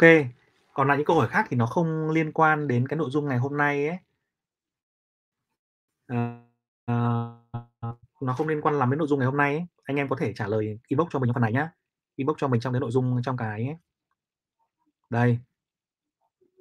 còn 0.74 0.88
lại 0.88 0.98
những 0.98 1.06
câu 1.06 1.16
hỏi 1.16 1.28
khác 1.28 1.46
thì 1.50 1.58
nó 1.58 1.66
không 1.66 2.10
liên 2.10 2.32
quan 2.34 2.68
đến 2.68 2.88
cái 2.88 2.98
nội 2.98 3.10
dung 3.12 3.26
ngày 3.28 3.38
hôm 3.38 3.58
nay 3.58 3.88
ấy. 3.88 3.98
Ờ, 6.10 6.40
ờ, 6.86 7.96
nó 8.22 8.34
không 8.34 8.48
liên 8.48 8.62
quan 8.62 8.76
lắm 8.76 8.90
đến 8.92 8.98
nội 9.00 9.08
dung 9.08 9.20
ngày 9.20 9.26
hôm 9.26 9.38
nay 9.38 9.54
ấy. 9.54 9.66
Anh 9.84 9.98
em 9.98 10.10
có 10.10 10.16
thể 10.20 10.34
trả 10.34 10.48
lời 10.48 10.80
inbox 10.88 11.08
cho 11.12 11.20
mình 11.20 11.28
trong 11.28 11.34
phần 11.34 11.42
này 11.42 11.54
nhá. 11.54 11.72
Inbox 12.16 12.36
cho 12.38 12.48
mình 12.48 12.62
trong 12.62 12.74
cái 12.74 12.80
nội 12.80 12.92
dung 12.92 13.22
trong 13.24 13.38
cái 13.38 13.78
đây. 15.10 15.40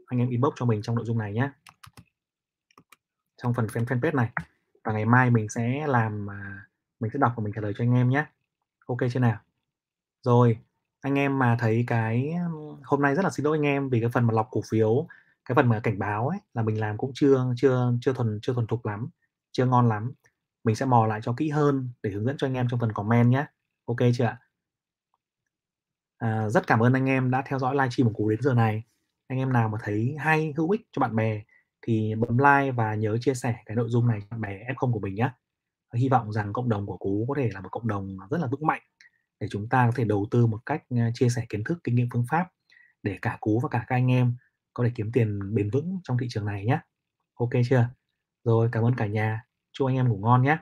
Anh 0.06 0.18
em 0.18 0.28
inbox 0.28 0.52
cho 0.56 0.66
mình 0.66 0.82
trong 0.82 0.96
nội 0.96 1.04
dung 1.04 1.18
này 1.18 1.32
nhá. 1.32 1.52
Trong 3.42 3.54
phần 3.54 3.66
fan 3.66 3.84
fanpage 3.84 4.14
này. 4.14 4.30
Và 4.84 4.92
ngày 4.92 5.04
mai 5.04 5.30
mình 5.30 5.48
sẽ 5.48 5.86
làm, 5.86 6.30
à, 6.30 6.66
mình 7.00 7.10
sẽ 7.12 7.18
đọc 7.18 7.32
và 7.36 7.44
mình 7.44 7.52
trả 7.56 7.60
lời 7.60 7.72
cho 7.76 7.84
anh 7.84 7.94
em 7.94 8.08
nhé 8.10 8.26
OK 8.86 8.98
chưa 9.12 9.20
nào? 9.20 9.38
Rồi, 10.22 10.58
anh 11.00 11.14
em 11.18 11.38
mà 11.38 11.56
thấy 11.60 11.84
cái, 11.86 12.34
hôm 12.84 13.02
nay 13.02 13.14
rất 13.14 13.24
là 13.24 13.30
xin 13.30 13.44
lỗi 13.44 13.58
anh 13.58 13.66
em 13.66 13.88
vì 13.88 14.00
cái 14.00 14.10
phần 14.10 14.26
mà 14.26 14.34
lọc 14.34 14.48
cổ 14.50 14.60
phiếu, 14.70 15.06
cái 15.44 15.54
phần 15.54 15.68
mà 15.68 15.80
cảnh 15.80 15.98
báo 15.98 16.28
ấy 16.28 16.38
là 16.54 16.62
mình 16.62 16.80
làm 16.80 16.98
cũng 16.98 17.10
chưa 17.14 17.44
chưa 17.56 17.92
chưa 18.00 18.12
thuần 18.12 18.38
chưa 18.42 18.54
thuần 18.54 18.66
thục 18.66 18.86
lắm, 18.86 19.08
chưa 19.58 19.66
ngon 19.66 19.88
lắm. 19.88 20.12
Mình 20.64 20.76
sẽ 20.76 20.86
mò 20.86 21.06
lại 21.06 21.20
cho 21.22 21.34
kỹ 21.36 21.50
hơn 21.50 21.90
để 22.02 22.10
hướng 22.10 22.24
dẫn 22.24 22.36
cho 22.38 22.46
anh 22.46 22.54
em 22.54 22.66
trong 22.70 22.80
phần 22.80 22.92
comment 22.92 23.30
nhé 23.30 23.46
OK 23.84 23.98
chưa 24.14 24.24
ạ? 24.24 24.38
À, 26.18 26.48
rất 26.48 26.66
cảm 26.66 26.80
ơn 26.80 26.92
anh 26.92 27.06
em 27.06 27.30
đã 27.30 27.42
theo 27.46 27.58
dõi 27.58 27.74
livestream 27.74 28.08
của 28.08 28.14
Cú 28.14 28.28
đến 28.30 28.42
giờ 28.42 28.54
này. 28.54 28.82
Anh 29.26 29.38
em 29.38 29.52
nào 29.52 29.68
mà 29.68 29.78
thấy 29.82 30.16
hay, 30.18 30.54
hữu 30.56 30.70
ích 30.70 30.80
cho 30.92 31.00
bạn 31.00 31.16
bè 31.16 31.42
thì 31.82 32.14
bấm 32.14 32.38
like 32.38 32.72
và 32.72 32.94
nhớ 32.94 33.18
chia 33.20 33.34
sẻ 33.34 33.56
cái 33.66 33.76
nội 33.76 33.88
dung 33.88 34.08
này 34.08 34.20
cho 34.20 34.26
bạn 34.30 34.40
bè 34.40 34.64
F0 34.74 34.92
của 34.92 35.00
mình 35.00 35.14
nhé 35.14 35.30
hy 35.94 36.08
vọng 36.08 36.32
rằng 36.32 36.52
cộng 36.52 36.68
đồng 36.68 36.86
của 36.86 36.96
Cú 36.96 37.24
có 37.28 37.34
thể 37.38 37.50
là 37.54 37.60
một 37.60 37.68
cộng 37.72 37.88
đồng 37.88 38.16
rất 38.30 38.38
là 38.40 38.46
vững 38.46 38.66
mạnh 38.66 38.82
để 39.40 39.48
chúng 39.50 39.68
ta 39.68 39.86
có 39.86 39.92
thể 39.96 40.04
đầu 40.04 40.26
tư 40.30 40.46
một 40.46 40.58
cách, 40.66 40.82
à, 40.90 41.10
chia 41.14 41.28
sẻ 41.28 41.46
kiến 41.48 41.64
thức, 41.64 41.78
kinh 41.84 41.94
nghiệm, 41.94 42.08
phương 42.12 42.24
pháp 42.30 42.48
để 43.02 43.18
cả 43.22 43.38
Cú 43.40 43.60
và 43.60 43.68
cả 43.68 43.84
các 43.88 43.96
anh 43.96 44.10
em 44.10 44.36
có 44.74 44.84
thể 44.84 44.90
kiếm 44.94 45.12
tiền 45.12 45.54
bền 45.54 45.70
vững 45.70 46.00
trong 46.04 46.18
thị 46.18 46.26
trường 46.30 46.46
này 46.46 46.64
nhé 46.64 46.80
OK 47.34 47.50
chưa? 47.70 47.88
Rồi, 48.44 48.68
cảm 48.72 48.84
ơn 48.84 48.94
cả 48.96 49.06
nhà. 49.06 49.47
Chúc 49.78 49.88
anh 49.88 49.96
em 49.96 50.08
ngủ 50.08 50.18
ngon 50.22 50.42
nhé. 50.42 50.58